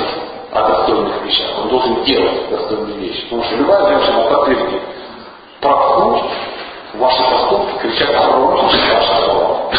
о 0.51 0.67
достойных 0.67 1.21
вещах, 1.23 1.59
он 1.61 1.69
должен 1.69 2.03
делать 2.03 2.49
достойные 2.49 2.97
вещи. 2.97 3.23
Потому 3.23 3.43
что 3.43 3.55
любая 3.55 3.87
женщина 3.87 4.23
подтвердит, 4.23 4.81
проходит 5.59 6.25
ваши 6.95 7.23
поступки, 7.23 7.77
кричат 7.81 8.09
громче, 8.09 8.77
чем 8.77 8.95
ваши 8.95 9.23
слова. 9.25 9.71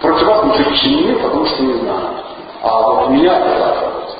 Против 0.00 0.26
вас 0.26 0.44
ничего 0.44 0.90
не 0.90 1.02
имею, 1.02 1.20
потому 1.20 1.46
что 1.46 1.62
не 1.62 1.74
знаю. 1.74 2.08
А 2.62 2.82
вот 2.82 3.08
у 3.08 3.10
меня 3.10 3.38
это 3.38 3.58
так 3.58 3.82
работает. 3.82 4.16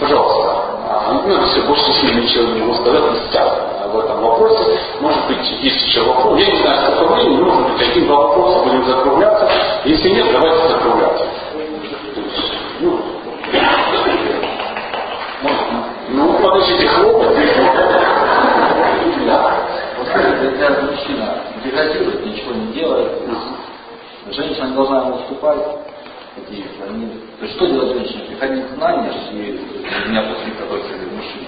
Пожалуйста, 0.00 0.64
а, 0.88 1.22
надо 1.26 1.46
все, 1.46 1.62
больше 1.62 1.92
сильно 1.92 2.20
ничего 2.20 2.44
не 2.44 2.60
могу 2.62 2.74
сказать, 2.74 3.12
не 3.12 3.28
стяг 3.28 3.74
в 3.92 3.98
этом 3.98 4.20
вопросе. 4.22 4.78
Может 5.00 5.26
быть, 5.28 5.50
есть 5.62 5.86
еще 5.86 6.02
вопрос. 6.02 6.40
Я 6.40 6.50
не 6.50 6.62
знаю, 6.62 6.96
сколько 6.96 7.14
времени, 7.14 7.42
может 7.42 7.72
быть, 7.72 7.88
один-два 7.88 8.16
вопроса 8.16 8.64
будем 8.64 8.84
закругляться. 8.86 9.50
Если 9.84 10.08
нет, 10.10 10.26
давайте 10.32 10.68
закругляться. 10.68 11.26
Ну, 12.80 12.98
ну 16.08 16.32
подождите, 16.42 16.88
хлопать 16.88 17.36
Да. 19.26 19.54
Вот 19.98 20.08
когда 20.08 20.82
мужчина 20.82 21.38
деградирует, 21.64 22.26
ничего 22.26 22.52
не 22.52 22.72
делает, 22.72 23.12
женщина 24.30 24.74
должна 24.74 25.02
ему 25.02 25.16
уступать. 25.16 25.60
Такие, 26.34 26.64
они, 26.88 27.06
то 27.38 27.44
есть 27.44 27.56
что 27.56 27.66
делать 27.66 27.92
женщине? 27.92 28.24
Приходить 28.26 28.66
к 28.66 28.74
знанию, 28.74 29.12
и 29.32 29.60
меня 30.08 30.22
после 30.22 30.52
который 30.52 30.82
среди 30.82 31.06
мужчин. 31.06 31.46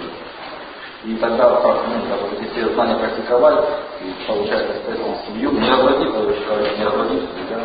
И 1.04 1.16
тогда, 1.16 1.60
как, 1.60 1.76
ну, 1.88 2.02
как 2.08 2.20
бы, 2.20 2.46
все 2.52 2.72
знания 2.74 2.96
практиковать, 2.96 3.64
и 4.00 4.26
получается, 4.26 4.74
поэтому 4.86 5.16
семью, 5.26 5.52
не 5.52 5.68
разводить, 5.70 6.14
не 6.78 6.84
разводить, 6.84 7.22
да? 7.50 7.60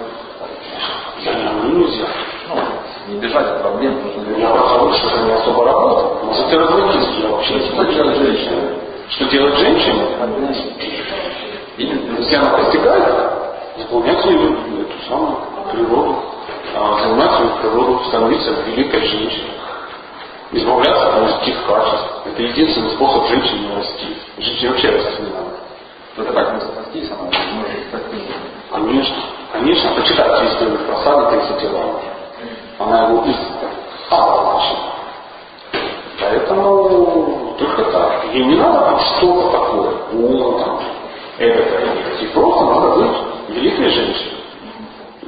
Нельзя. 1.68 2.08
Ну, 2.50 2.58
не 3.08 3.20
бежать 3.20 3.48
от 3.48 3.62
проблем, 3.62 4.02
нужно 4.04 4.40
Я 4.40 4.50
потому 4.50 4.94
что 4.94 5.08
это 5.08 5.26
не 5.26 5.32
особо 5.34 5.66
работа. 5.66 6.26
Можете 6.26 6.58
разводиться 6.58 7.10
я 7.20 7.30
вообще. 7.30 7.60
Что 7.60 7.84
делать 7.86 8.18
женщина? 8.18 8.62
Что 9.10 9.26
делать 9.26 9.58
женщина? 9.58 10.08
Если 11.78 12.36
она 12.36 12.50
постигает, 12.58 13.41
исполнять 13.82 14.22
свою 14.22 14.54
эту 14.54 15.06
самую 15.08 15.38
природу, 15.72 16.16
а, 16.76 17.00
занимать 17.04 17.32
свою 17.32 17.52
природу, 17.58 18.04
становиться 18.08 18.52
великой 18.66 19.08
женщиной. 19.08 19.52
Избавляться 20.54 21.08
от 21.08 21.22
мужских 21.22 21.66
качеств. 21.66 22.08
Это 22.26 22.42
единственный 22.42 22.92
способ 22.92 23.28
женщине 23.28 23.70
расти. 23.76 24.18
Женщине 24.38 24.70
вообще 24.72 24.90
расти 24.90 25.22
не 25.22 25.30
надо. 25.30 25.52
Это 26.18 26.34
так 26.34 26.62
спастись, 26.62 27.10
она 27.12 27.24
может 27.24 27.42
спастись. 27.90 28.36
Конечно. 28.72 29.16
Конечно. 29.54 29.92
Почитайте 29.96 30.54
историю 30.54 30.80
про 30.80 31.30
30 31.32 31.62
тела. 31.62 32.02
Она 32.80 33.08
его 33.08 33.24
истинно 33.26 33.62
значит. 34.62 34.78
Поэтому 36.20 37.56
только 37.58 37.84
так. 37.92 38.26
Ей 38.34 38.46
не 38.46 38.56
надо 38.56 38.92
быть 38.92 39.02
что-то 39.18 39.50
такое, 39.52 39.92
ум 40.14 40.60
там, 40.60 40.80
это, 41.40 41.62
и 42.22 42.28
просто 42.28 42.66
надо 42.66 42.90
быть 42.98 43.18
великой 43.52 43.90
женщиной. 43.90 44.42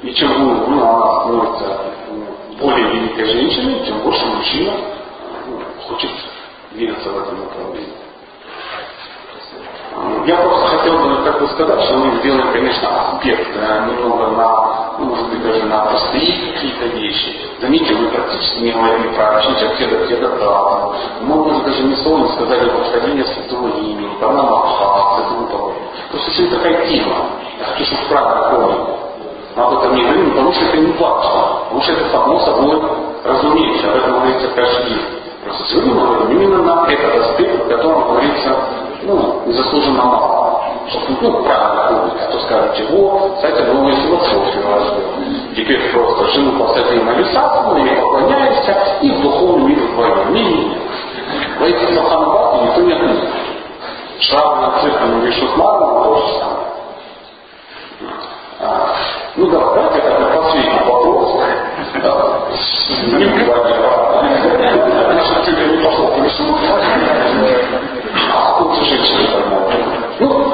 И 0.02 0.14
чем 0.14 0.32
ну, 0.34 0.68
ну, 0.68 0.84
она 0.84 1.22
становится 1.22 1.82
более 2.60 2.88
великой 2.91 3.26
женщиной, 3.26 3.86
тем 3.86 4.00
больше 4.00 4.26
мужчина 4.26 4.74
ну, 5.48 5.60
хочет 5.88 6.12
двигаться 6.72 7.10
в 7.10 7.18
этом 7.20 7.40
направлении. 7.40 8.02
Я 10.26 10.38
просто 10.38 10.78
хотел 10.78 10.98
бы 10.99 11.24
как 11.24 11.40
бы 11.40 11.48
сказать, 11.49 11.82
что 11.82 11.98
мы 11.98 12.18
сделаем, 12.20 12.52
конечно, 12.52 12.88
аспект 12.90 13.48
да, 13.56 13.86
немного 13.86 14.28
на, 14.28 14.95
ну, 14.98 15.06
может 15.06 15.30
быть, 15.30 15.44
даже 15.44 15.64
на 15.65 15.86
простые 15.86 16.53
какие-то 16.53 16.86
вещи. 16.98 17.36
Заметьте, 17.61 17.94
мы 17.94 18.07
практически 18.07 18.60
не 18.60 18.72
говорили 18.72 19.10
про 19.15 19.38
общение 19.38 19.76
деда, 19.78 20.07
деда, 20.07 20.30
да. 20.40 20.90
Мы, 21.22 21.36
может, 21.36 21.65
даже 21.65 21.84
не 21.84 21.95
словно 21.98 22.30
сказали 22.30 22.70
подхождение 22.70 23.26
святого 23.26 23.68
имени, 23.68 24.15
про 24.20 24.32
намаха, 24.32 25.22
и 25.22 25.30
тому 25.30 25.48
подобное. 25.48 25.76
Просто 26.10 26.32
сегодня 26.32 26.57
такая 26.57 26.88
тема. 26.88 27.15
Я 27.60 27.65
хочу, 27.65 27.86
чтобы 27.86 28.06
правильно 28.10 28.49
помнили. 28.49 28.80
Мы 29.56 29.64
об 29.64 29.74
этом 29.74 29.95
не 29.95 30.03
говорим, 30.03 30.30
потому 30.32 30.52
что 30.53 30.65
это 30.65 30.78
не 30.78 30.91
важно. 30.94 31.41
Потому 31.65 31.82
что 31.82 31.91
это 31.91 32.10
само 32.10 32.40
собой 32.40 32.82
разумеется, 33.24 33.90
об 33.90 33.98
этом 33.98 34.14
говорится 34.20 34.48
каждый 34.56 34.90
день. 34.90 35.06
Просто 35.44 35.64
сегодня 35.65 35.94
мы 35.94 36.07
говорим 36.07 36.41
именно 36.41 36.64
на 36.64 36.91
этот 36.91 37.15
аспект, 37.22 37.61
о 37.61 37.70
котором 37.70 38.03
говорится 38.07 38.57
ну, 39.05 39.41
незаслуженно 39.45 40.03
мало. 40.03 40.63
Чтобы, 40.88 41.17
ну, 41.21 41.43
правильно 41.43 41.88
помнить, 41.89 42.21
а 42.21 42.31
то 42.31 42.39
скажете, 42.39 42.85
вот, 42.91 43.35
кстати, 43.35 43.61
новую 43.63 43.95
философию 43.95 44.63
развил. 44.67 45.03
Теперь 45.55 45.91
просто 45.91 46.25
жену 46.34 46.59
посадил 46.59 47.03
на 47.03 47.13
ну, 47.13 47.85
ей 47.85 47.95
поклоняешься, 47.95 48.97
и 49.01 49.11
в 49.11 49.21
духовный 49.21 49.75
мир 49.75 49.80
вдвоем. 49.80 50.34
Не-не-не. 50.34 50.77
В 51.59 51.63
этих 51.63 51.89
Маханбате 51.95 52.65
никто 52.65 52.81
не 52.81 52.93
отменил. 52.93 53.27
Шрам 54.19 54.61
на 54.61 54.80
цифрами 54.81 55.25
вишут 55.25 55.57
мармом, 55.57 56.03
то 56.03 56.17
же 56.17 56.34
самое. 56.39 56.67
А, 58.59 58.95
ну 59.35 59.47
да, 59.47 59.59
давайте 59.59 59.99
это 59.99 60.25
последний 60.35 60.80
вопрос. 60.85 61.43
Не 63.07 63.25
бывает. 63.25 63.63
Наша 65.13 65.45
тетя 65.45 65.65
не 65.65 65.84
пошла 65.84 66.07
по 66.07 66.19
тут 68.76 68.86
женщина 68.86 69.20
Ну, 70.20 70.54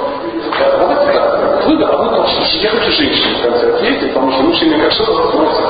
давайте 0.78 1.14
так. 1.14 1.66
Вы, 1.66 1.78
да, 1.78 1.98
вы 1.98 2.10
получите. 2.10 2.60
Я 2.60 2.70
хочу 2.70 2.92
женщину 2.92 3.38
в 3.38 3.42
конце 3.44 3.76
ответить, 3.76 4.14
потому 4.14 4.32
что 4.32 4.44
мужчины 4.44 4.80
как 4.80 4.92
что-то 4.92 5.14
вопросы. 5.14 5.62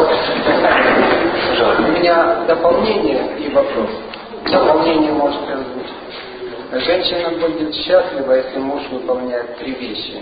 У 1.80 1.92
меня 1.92 2.44
дополнение 2.48 3.38
и 3.40 3.50
вопрос. 3.54 3.90
Дополнение 4.46 5.12
можете 5.12 5.54
озвучить. 5.54 6.86
Женщина 6.86 7.32
будет 7.40 7.74
счастлива, 7.74 8.34
если 8.34 8.60
муж 8.60 8.82
выполняет 8.92 9.58
три 9.58 9.74
вещи. 9.74 10.22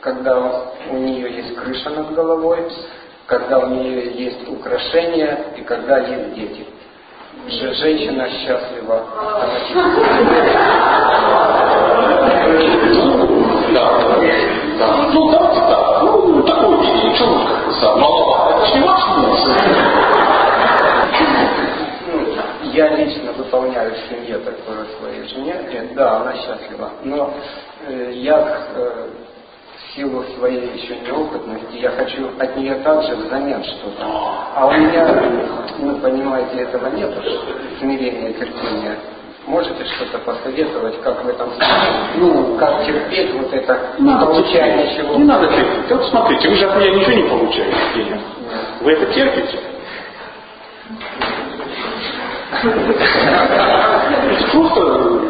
Когда 0.00 0.38
у 0.90 0.96
нее 0.96 1.34
есть 1.36 1.54
крыша 1.54 1.90
над 1.90 2.12
головой, 2.12 2.58
когда 3.26 3.60
у 3.60 3.68
нее 3.68 4.12
есть 4.12 4.48
украшения 4.48 5.38
и 5.56 5.62
когда 5.62 5.98
есть 5.98 6.34
дети. 6.34 6.66
Женщина 7.46 8.28
счастлива 8.30 9.04
Да, 13.74 13.90
да. 14.78 14.96
Ну, 15.12 15.30
давайте 15.30 15.60
так. 15.60 16.02
Ну, 16.02 16.42
такое 16.42 16.78
видение, 16.78 17.14
что 17.16 17.26
вы 17.26 17.46
как 17.46 17.72
сам, 17.80 18.00
маловато. 18.00 18.56
Это 18.56 18.66
же 18.66 18.74
не 18.74 18.86
ваш. 18.86 19.00
Ну, 22.06 22.72
я 22.72 22.88
лично 22.96 23.32
выполняю 23.32 23.94
в 23.94 23.98
семье 24.08 24.38
такое 24.38 24.86
своей 24.98 25.28
жене, 25.28 25.56
и, 25.70 25.94
да, 25.94 26.16
она 26.20 26.34
счастлива. 26.34 26.90
Но 27.02 27.32
э, 27.88 28.12
я 28.14 28.58
э, 28.74 29.06
в 29.94 29.96
силу 29.96 30.24
своей 30.36 30.72
еще 30.76 30.96
неопытности, 31.06 31.76
я 31.76 31.90
хочу 31.90 32.26
от 32.38 32.56
нее 32.56 32.74
также 32.76 33.14
взамен 33.14 33.62
что-то. 33.62 34.04
А 34.56 34.66
у 34.66 34.72
меня, 34.72 35.06
вы 35.78 35.94
понимаете, 36.00 36.62
этого 36.62 36.88
нет 36.88 37.12
смирения, 37.78 38.32
терпения. 38.32 38.96
Можете 39.46 39.84
что-то 39.84 40.18
посоветовать, 40.18 41.00
как 41.02 41.22
в 41.24 41.28
этом 41.28 41.48
случае? 41.50 41.94
Ну, 42.16 42.56
как 42.56 42.84
терпеть 42.84 43.34
вот 43.34 43.52
это, 43.52 43.78
не 43.98 44.10
Надо 44.10 44.26
получая 44.26 44.78
терпеть. 44.78 44.98
ничего? 44.98 45.14
Не 45.16 45.24
надо 45.24 45.46
терпеть. 45.48 45.90
Вот 45.90 46.06
смотрите, 46.06 46.48
вы 46.48 46.54
же 46.56 46.66
от 46.66 46.76
меня 46.80 46.94
ничего 46.94 47.12
не 47.12 47.28
получаете. 47.28 48.04
нет? 48.04 48.20
Вы 48.80 48.92
это 48.92 49.12
терпите? 49.12 49.58
Просто 54.52 55.20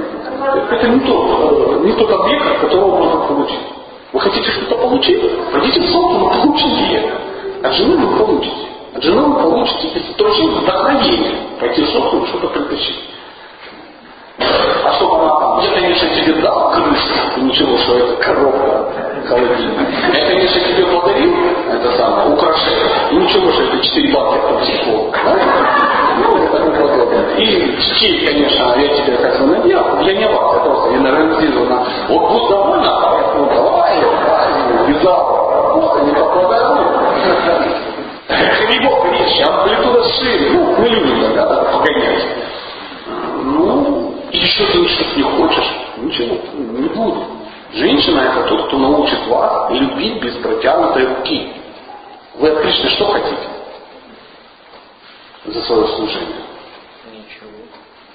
это 0.70 0.88
не 0.88 1.00
тот, 1.00 1.84
не 1.84 1.92
тот 1.92 2.10
объект, 2.10 2.60
которого 2.60 2.96
можно 2.96 3.26
получить. 3.26 3.83
Вы 4.14 4.20
хотите 4.20 4.48
что-то 4.48 4.76
получить? 4.76 5.20
Пойдите 5.50 5.80
в 5.80 5.90
сотку, 5.90 6.14
вы 6.18 6.30
получите 6.30 6.94
это. 6.94 7.66
От 7.66 7.74
жены 7.74 7.96
вы 7.96 8.16
получите. 8.16 8.68
От 8.94 9.02
жены 9.02 9.22
вы 9.22 9.42
получите 9.42 9.88
источник 9.98 10.50
вдохновения. 10.50 11.34
Пойти 11.58 11.82
в 11.82 11.88
сотку 11.90 12.24
что-то 12.26 12.46
притащить. 12.46 12.94
А 14.38 14.92
чтобы 14.92 15.16
она 15.16 15.40
там, 15.40 15.60
я, 15.62 15.70
конечно, 15.72 16.08
тебе 16.10 16.34
дал 16.42 16.70
крышу, 16.70 17.14
и 17.38 17.40
ничего, 17.40 17.76
что 17.78 17.96
это 17.96 18.22
коробка 18.22 18.92
холодильник. 19.26 19.88
Я, 20.14 20.26
конечно, 20.28 20.60
тебе 20.60 20.86
подарил 20.86 21.34
это 21.72 21.96
самое 21.96 22.34
украшение, 22.34 22.90
и 23.10 23.16
ничего, 23.16 23.50
что 23.50 23.62
это 23.62 23.84
4 23.84 24.14
бабки 24.14 24.38
по 24.46 24.58
психологу. 24.60 25.14
Ну, 26.18 26.44
и 26.44 26.46
тому. 26.46 26.74
И 27.38 27.76
детей, 27.76 28.26
конечно, 28.26 28.74
я 28.78 28.88
тебе 28.96 29.16
как 29.16 29.40
бы 29.40 29.46
надел, 29.46 29.82
я 30.02 30.14
не 30.14 30.20
я 30.20 30.28
просто 30.28 30.92
генерализированно. 30.92 31.84
Вот 32.08 32.30
будь? 32.30 32.50
Ну, 32.50 32.82
давай, 32.82 33.23
вязал, 35.04 35.50
работай, 35.52 36.04
не. 36.06 36.12
Не 38.70 38.78
бог 38.80 39.04
речь, 39.12 39.40
амплитуда 39.46 40.08
шире. 40.08 40.50
Ну, 40.50 40.76
мы 40.78 40.88
любим 40.88 41.20
тогда 41.20 41.46
да, 41.46 41.64
погонять. 41.72 42.26
Ну, 43.42 44.14
еще 44.32 44.66
ты 44.66 44.88
что-то 44.88 45.16
не 45.16 45.22
хочешь. 45.22 45.70
Ничего, 45.98 46.38
не 46.54 46.88
будет. 46.88 47.24
Женщина 47.74 48.20
это 48.20 48.48
тот, 48.48 48.66
кто 48.68 48.78
научит 48.78 49.26
вас 49.26 49.70
любить 49.70 50.22
без 50.22 50.34
протянутой 50.36 51.06
руки. 51.06 51.52
Вы 52.36 52.48
от 52.48 52.60
Кришны 52.62 52.90
что 52.90 53.06
хотите? 53.06 53.48
За 55.46 55.60
свое 55.62 55.86
служение? 55.88 56.42
Ничего. 57.12 57.50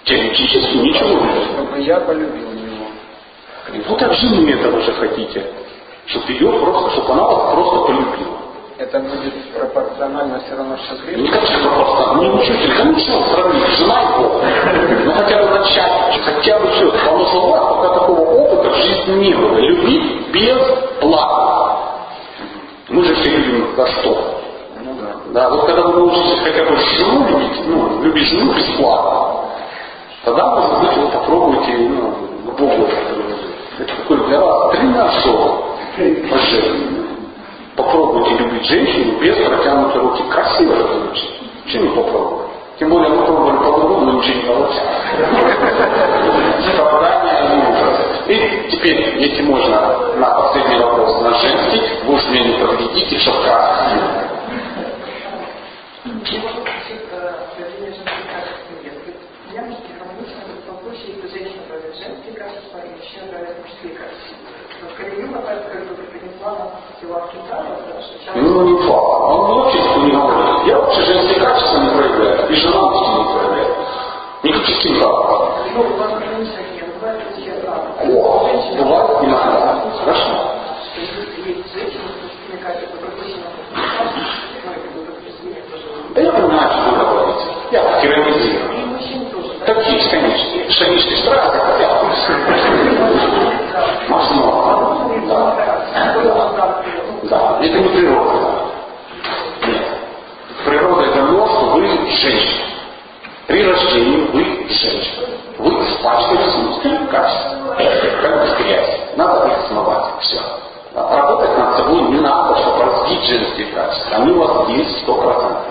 Теоретически 0.05 0.77
ничего. 0.77 1.19
Чтобы 1.43 1.79
я 1.81 1.99
полюбил 1.99 2.51
его. 2.53 2.87
Вы 3.87 3.95
так 3.97 4.13
жены 4.13 4.49
этого 4.49 4.81
же 4.81 4.91
хотите. 4.93 5.45
Чтобы 6.09 6.31
ее 6.31 6.51
просто, 6.51 6.89
чтобы 6.91 7.13
она 7.13 7.23
вас 7.23 7.53
просто 7.53 7.79
полюбила. 7.81 8.37
Это 8.79 8.99
будет 8.99 9.53
пропорционально 9.53 10.39
все 10.39 10.55
равно, 10.55 10.75
что 10.77 10.95
грех. 11.05 11.19
Не 11.19 11.27
как 11.27 11.45
же 11.45 11.57
пропорционально. 11.59 12.21
Не 12.21 12.41
учитель, 12.41 12.77
да 12.77 12.83
ничего 12.85 13.23
сравнить, 13.27 13.67
жена 13.77 14.01
и 14.01 14.17
Бог. 14.17 14.41
Ну 15.05 15.11
хотя 15.11 15.43
бы 15.43 15.49
начать, 15.59 16.21
хотя 16.25 16.59
бы 16.59 16.67
все. 16.71 16.91
Потому 16.91 17.25
что 17.27 17.37
у 17.37 17.51
вас 17.51 17.75
пока 17.75 17.93
такого 17.93 18.21
опыта 18.21 18.69
в 18.71 18.75
жизни 18.77 19.25
не 19.25 19.35
было. 19.35 19.57
Любить 19.59 20.31
без 20.31 20.57
платы. 20.99 21.83
Мы 22.87 23.03
же 23.03 23.13
все 23.13 23.29
любим 23.29 23.75
за 23.77 23.85
что? 23.85 24.41
Ну 24.83 24.95
да. 24.99 25.41
Да, 25.41 25.49
вот 25.49 25.65
когда 25.67 25.83
вы 25.83 25.93
научитесь 25.93 26.39
хотя 26.39 26.63
бы 26.63 26.75
жену 26.75 27.27
любить, 27.27 27.67
ну, 27.67 28.01
любить 28.01 28.27
жену 28.29 28.51
бесплатно, 28.53 29.45
тогда, 30.25 30.55
может 30.55 30.79
быть, 30.79 30.97
вы 30.97 31.07
попробуете, 31.09 31.77
ну, 31.77 32.51
к 32.51 32.59
Богу 32.59 32.87
это 33.77 33.95
такой 33.95 34.17
для 34.27 34.41
вас 34.41 34.71
тренажер 34.71 35.68
пожертвования. 35.97 37.09
Попробуйте 37.75 38.37
любить 38.37 38.65
женщину 38.65 39.19
без 39.21 39.35
протянутой 39.35 40.01
руки. 40.01 40.23
Красиво 40.29 40.73
это 40.73 40.99
звучит. 40.99 41.29
Почему 41.63 41.83
не 41.83 41.95
попробовать? 41.95 42.49
Тем 42.77 42.89
более 42.89 43.09
мы 43.09 43.25
пробовали 43.25 43.57
по-другому, 43.57 44.05
но 44.05 44.13
ничего 44.13 44.35
не 44.35 44.41
получилось. 44.43 44.81
Страдания 46.73 47.39
и. 48.27 48.29
И 48.29 48.71
теперь, 48.71 49.17
если 49.19 49.41
можно, 49.41 50.15
на 50.17 50.29
последний 50.29 50.79
вопрос 50.79 51.21
на 51.21 51.33
женский, 51.39 51.81
вы 52.05 52.13
уж 52.13 52.25
меня 52.29 52.43
не 52.43 52.53
подведите, 52.53 53.17
чтобы 53.19 53.43
красиво. 63.95 64.58
Ну, 68.35 68.63
не 68.63 68.77
факт. 68.87 69.21
Он 69.21 69.61
вообще 69.61 69.79
не 69.79 70.11
говорит. 70.11 70.67
Я 70.67 70.79
вообще 70.79 71.01
женские 71.03 71.39
качества 71.39 71.77
не 71.79 71.89
проявляю. 71.89 72.49
И 72.49 72.53
жена 72.55 72.81
вообще 72.81 73.05
не 73.11 73.23
проявляет. 73.23 73.77
Никаких 74.43 74.99
прав. 74.99 75.29
О, 78.01 78.49
бывает 78.77 79.23
иногда. 79.23 79.83
Хорошо. 79.99 80.31
Да 86.15 86.21
я 86.21 86.31
понимаю, 86.31 86.71
что 86.71 86.91
вы 86.91 86.97
говорите. 86.97 87.45
Я 87.71 87.83
так 87.83 88.05
иронизирую. 88.05 88.79
Так 89.65 89.87
есть, 89.87 90.09
конечно. 90.09 90.71
Шанишки 90.71 91.15
страх, 91.21 91.51
как 91.51 91.79
я 91.79 91.89
Масло. 94.09 95.09
Да. 95.27 96.83
Да. 97.23 97.59
Это 97.61 97.79
не 97.79 97.89
природа. 97.89 98.33
Нет. 99.67 99.85
Природа 100.65 101.01
это 101.03 101.27
то, 101.27 101.47
что 101.47 101.65
вы 101.73 101.87
женщина. 102.15 102.65
При 103.47 103.63
рождении 103.63 104.27
вы 104.31 104.43
женщина. 104.69 105.27
Вы 105.57 105.71
испачкались 105.83 106.55
мужскими 106.55 107.05
качествами. 107.07 108.21
Как 108.21 108.43
без 108.43 108.57
грязи. 108.57 108.99
Надо 109.15 109.47
их 109.47 109.67
смывать. 109.67 110.05
Все. 110.21 110.39
Работать 110.93 111.57
над 111.57 111.77
собой 111.77 112.01
не 112.03 112.19
надо, 112.19 112.57
чтобы 112.59 112.83
развить 112.83 113.23
женские 113.23 113.67
качества. 113.67 114.17
Они 114.17 114.31
у 114.31 114.39
вас 114.39 114.69
есть 114.69 115.01
сто 115.01 115.15
процентов. 115.15 115.65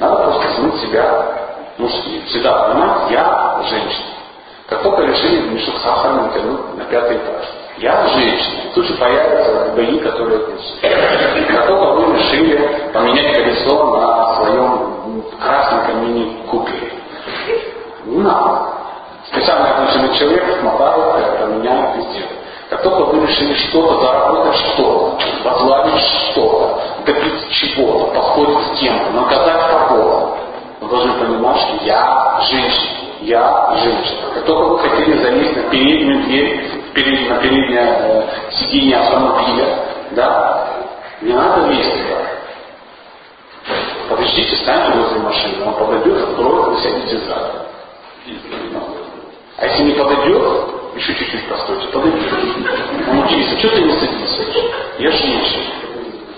Надо 0.00 0.16
просто 0.24 0.54
смыть 0.54 0.80
себя 0.80 1.26
мужские. 1.78 2.22
Всегда 2.26 2.68
понимать, 2.68 3.10
я 3.10 3.60
женщина. 3.68 4.06
Как 4.68 4.82
только 4.82 5.02
решили 5.02 5.48
мешок 5.48 5.76
сахара 5.78 6.14
натянуть 6.14 6.76
на 6.76 6.84
пятый 6.84 7.16
этаж. 7.16 7.44
Я 7.78 8.06
женщина. 8.08 8.60
Тут 8.74 8.86
же 8.86 8.94
появятся 8.94 9.72
ГАИ, 9.74 9.98
которые 9.98 10.38
отнесут. 10.38 10.80
Как 11.48 11.66
только 11.66 11.84
вы 11.84 12.16
решили 12.16 12.90
поменять 12.92 13.34
колесо 13.34 13.96
на 13.96 14.36
своем 14.36 15.03
красненьком 15.40 16.04
мини-купере. 16.04 16.92
Не 18.06 18.18
надо. 18.18 18.68
Специально 19.26 19.76
обученный 19.76 20.14
человек 20.14 20.60
смотает, 20.60 21.16
это 21.16 21.46
меняет 21.46 21.96
везде. 21.96 22.26
Как 22.70 22.82
только 22.82 23.10
вы 23.10 23.26
решили 23.26 23.54
что-то 23.54 24.00
заработать, 24.00 24.56
что-то, 24.56 25.18
возглавить 25.44 26.00
что-то, 26.00 26.80
добиться 27.06 27.50
чего-то, 27.50 28.14
поспорить 28.14 28.58
с 28.66 28.80
кем-то, 28.80 29.10
наказать 29.12 29.88
кого-то, 29.88 30.38
вы 30.80 30.88
должны 30.88 31.12
понимать, 31.14 31.56
что 31.58 31.84
я 31.84 32.40
женщина. 32.50 33.04
Я 33.20 33.74
женщина. 33.82 34.20
Как 34.34 34.44
только 34.44 34.68
вы 34.68 34.78
хотели 34.80 35.22
залезть 35.22 35.56
на 35.56 35.62
переднюю 35.70 36.24
дверь, 36.24 36.70
перед, 36.94 37.30
на 37.30 37.36
переднее 37.36 37.96
э, 37.98 38.22
сиденье 38.50 38.98
автомобиля, 38.98 39.78
да, 40.10 40.68
не 41.22 41.32
надо 41.32 41.66
лезть 41.68 41.90
туда. 41.92 42.33
Подождите, 44.08 44.56
станьте 44.56 44.98
возле 44.98 45.20
машины, 45.20 45.64
он 45.66 45.74
подойдет, 45.74 46.22
откроет, 46.22 46.68
вы 46.68 46.80
сядете 46.80 47.18
сзади. 47.18 47.64
А 49.56 49.66
если 49.66 49.82
не 49.84 49.92
подойдет, 49.92 50.42
еще 50.96 51.14
чуть-чуть 51.14 51.48
постойте, 51.48 51.86
подойдет. 51.88 52.32
Он 53.08 53.18
удивится, 53.24 53.58
что 53.58 53.68
ты 53.70 53.82
не 53.82 53.92
садишься? 53.92 54.42
Я 54.98 55.10
женщина. 55.10 55.64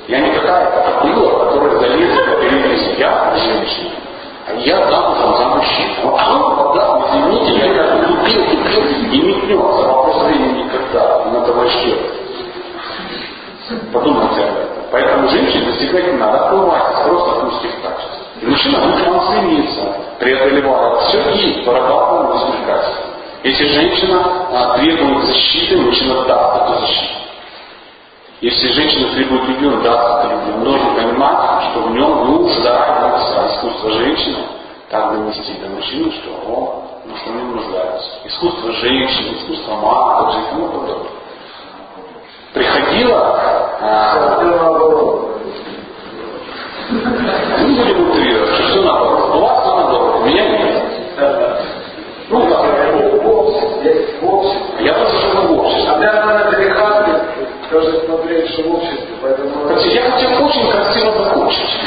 Я 0.08 0.20
не 0.20 0.30
какая-то 0.30 0.98
акула, 0.98 1.44
которая 1.44 1.78
залезет 1.80 2.26
на 2.26 2.76
сиденье. 2.76 2.98
Я 2.98 3.36
женщина. 3.36 3.90
А 4.46 4.52
я 4.54 4.88
замужем 4.88 5.36
за 5.36 5.48
мужчину. 5.48 6.16
А 6.16 6.36
он, 6.36 6.74
да, 6.74 7.02
извините, 7.08 7.66
я 7.66 7.74
как 7.74 8.08
любил, 8.08 8.44
любил 8.50 9.12
и 9.12 9.20
метнется. 9.20 9.82
Вопрос 9.88 10.22
времени 10.22 10.62
никогда. 10.62 11.24
Надо 11.24 11.52
вообще. 11.52 11.98
Подумайте 13.92 14.42
об 14.42 14.56
этом. 14.56 14.65
Поэтому 14.90 15.28
женщине 15.28 15.66
достигать 15.66 16.12
не 16.12 16.18
надо 16.18 16.46
отплывать 16.46 17.04
просто 17.04 17.30
от 17.32 17.42
мужских 17.44 17.70
качеств. 17.82 18.20
И 18.40 18.46
мужчина 18.46 18.78
будет 18.86 19.06
вам 19.06 19.22
стремиться, 19.26 19.82
преодолевая 20.18 21.00
все 21.00 21.30
и 21.30 21.64
вырабатывая 21.64 22.34
мужских 22.34 22.66
качеств. 22.66 23.00
Если 23.42 23.64
женщина 23.66 24.22
а, 24.52 24.78
требует 24.78 25.24
защиты, 25.24 25.76
мужчина 25.76 26.22
даст 26.24 26.62
эту 26.62 26.80
защиту. 26.80 27.14
Если 28.40 28.72
женщина 28.72 29.08
требует 29.14 29.44
любви, 29.44 29.66
он 29.68 29.82
даст 29.82 30.24
эту. 30.26 30.36
Он 30.54 30.64
должен 30.64 30.94
понимать, 30.94 31.70
что 31.70 31.82
в 31.82 31.90
нем 31.92 32.42
нуждается 32.42 33.46
искусство 33.48 33.90
женщины, 33.92 34.38
так 34.90 35.12
донести 35.12 35.54
до 35.54 35.68
мужчины, 35.68 36.12
что 36.12 36.30
о, 36.46 36.82
ну, 37.06 37.16
что 37.16 37.30
нем 37.30 37.56
нуждается. 37.56 38.10
Искусство 38.24 38.72
женщины, 38.72 39.36
искусство 39.36 39.74
матери 39.76 40.42
и 40.42 40.50
тому 40.50 40.68
подобное. 40.68 41.15
Приходила... 42.56 43.38
А, 43.82 44.42
не 47.60 47.76
будем 47.76 48.10
утрировать, 48.10 48.54
что 48.54 48.62
все 48.68 48.80
наоборот. 48.80 49.34
У 49.34 49.40
вас 49.40 49.62
все 49.62 49.76
наоборот, 49.76 50.16
у 50.22 50.24
меня 50.26 50.48
нет. 50.48 50.84
Ну 52.30 52.48
да. 52.48 52.64
Я 54.80 54.94
тоже 54.94 55.18
живу 55.32 55.54
в 55.54 55.58
обществе. 55.60 55.90
А 55.90 55.98
для 55.98 56.12
нас 56.12 56.46
это 56.46 56.56
Тоже 57.70 58.00
смотреть, 58.06 58.48
что 58.50 58.62
в 58.62 58.74
обществе, 58.76 59.16
поэтому... 59.20 59.50
Я 59.78 60.10
хотел 60.10 60.46
очень 60.46 60.70
красиво 60.70 61.12
закончить. 61.12 61.80